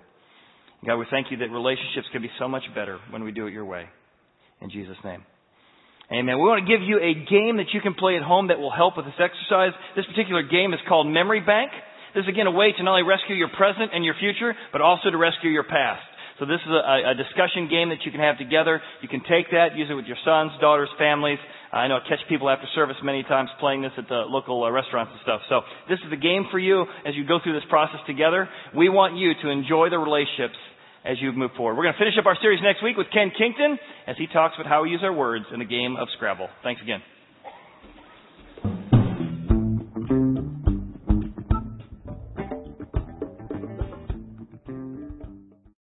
God, 0.85 0.97
we 0.97 1.05
thank 1.11 1.27
you 1.31 1.37
that 1.37 1.51
relationships 1.51 2.07
can 2.13 2.21
be 2.21 2.29
so 2.39 2.47
much 2.47 2.63
better 2.73 2.97
when 3.09 3.23
we 3.23 3.31
do 3.31 3.47
it 3.47 3.53
your 3.53 3.65
way. 3.65 3.85
In 4.61 4.69
Jesus' 4.69 4.97
name. 5.03 5.23
Amen. 6.09 6.41
We 6.41 6.49
want 6.49 6.65
to 6.65 6.69
give 6.69 6.81
you 6.81 6.97
a 6.97 7.13
game 7.13 7.61
that 7.61 7.69
you 7.69 7.85
can 7.85 7.93
play 7.93 8.17
at 8.17 8.25
home 8.25 8.49
that 8.49 8.57
will 8.57 8.73
help 8.73 8.97
with 8.97 9.05
this 9.05 9.21
exercise. 9.21 9.77
This 9.93 10.09
particular 10.09 10.41
game 10.41 10.73
is 10.73 10.81
called 10.89 11.05
Memory 11.05 11.45
Bank. 11.45 11.69
This 12.17 12.25
is 12.25 12.29
again 12.33 12.49
a 12.49 12.51
way 12.51 12.73
to 12.73 12.81
not 12.81 12.97
only 12.97 13.05
rescue 13.05 13.37
your 13.37 13.53
present 13.53 13.93
and 13.93 14.01
your 14.01 14.17
future, 14.17 14.57
but 14.73 14.81
also 14.81 15.13
to 15.13 15.17
rescue 15.21 15.53
your 15.53 15.69
past. 15.69 16.01
So 16.41 16.49
this 16.49 16.57
is 16.65 16.73
a, 16.73 17.13
a 17.13 17.15
discussion 17.15 17.69
game 17.69 17.93
that 17.93 18.01
you 18.09 18.11
can 18.11 18.25
have 18.25 18.41
together. 18.41 18.81
You 19.05 19.09
can 19.11 19.21
take 19.21 19.53
that, 19.53 19.77
use 19.77 19.85
it 19.91 19.93
with 19.93 20.09
your 20.09 20.17
sons, 20.25 20.49
daughters, 20.57 20.89
families. 20.97 21.37
I 21.69 21.85
know 21.85 22.01
I 22.01 22.09
catch 22.09 22.25
people 22.25 22.49
after 22.49 22.65
service 22.73 22.97
many 23.03 23.21
times 23.21 23.53
playing 23.59 23.83
this 23.85 23.93
at 23.93 24.09
the 24.09 24.25
local 24.25 24.63
uh, 24.63 24.71
restaurants 24.71 25.13
and 25.13 25.21
stuff. 25.21 25.41
So 25.45 25.61
this 25.85 25.99
is 26.01 26.09
the 26.09 26.17
game 26.17 26.49
for 26.49 26.57
you 26.57 26.89
as 27.05 27.13
you 27.13 27.21
go 27.21 27.37
through 27.37 27.53
this 27.53 27.69
process 27.69 28.01
together. 28.07 28.49
We 28.73 28.89
want 28.89 29.13
you 29.13 29.37
to 29.45 29.49
enjoy 29.53 29.93
the 29.93 29.99
relationships 30.01 30.57
as 31.05 31.17
you 31.21 31.31
move 31.31 31.51
forward. 31.55 31.75
We're 31.75 31.83
going 31.83 31.93
to 31.93 31.99
finish 31.99 32.15
up 32.19 32.25
our 32.25 32.37
series 32.41 32.59
next 32.61 32.83
week 32.83 32.97
with 32.97 33.07
Ken 33.13 33.31
Kington 33.37 33.77
as 34.07 34.15
he 34.17 34.27
talks 34.27 34.55
about 34.59 34.67
how 34.67 34.83
we 34.83 34.89
use 34.89 35.01
our 35.03 35.13
words 35.13 35.45
in 35.53 35.59
the 35.59 35.65
game 35.65 35.95
of 35.95 36.07
Scrabble. 36.15 36.49
Thanks 36.63 36.81
again. 36.81 37.01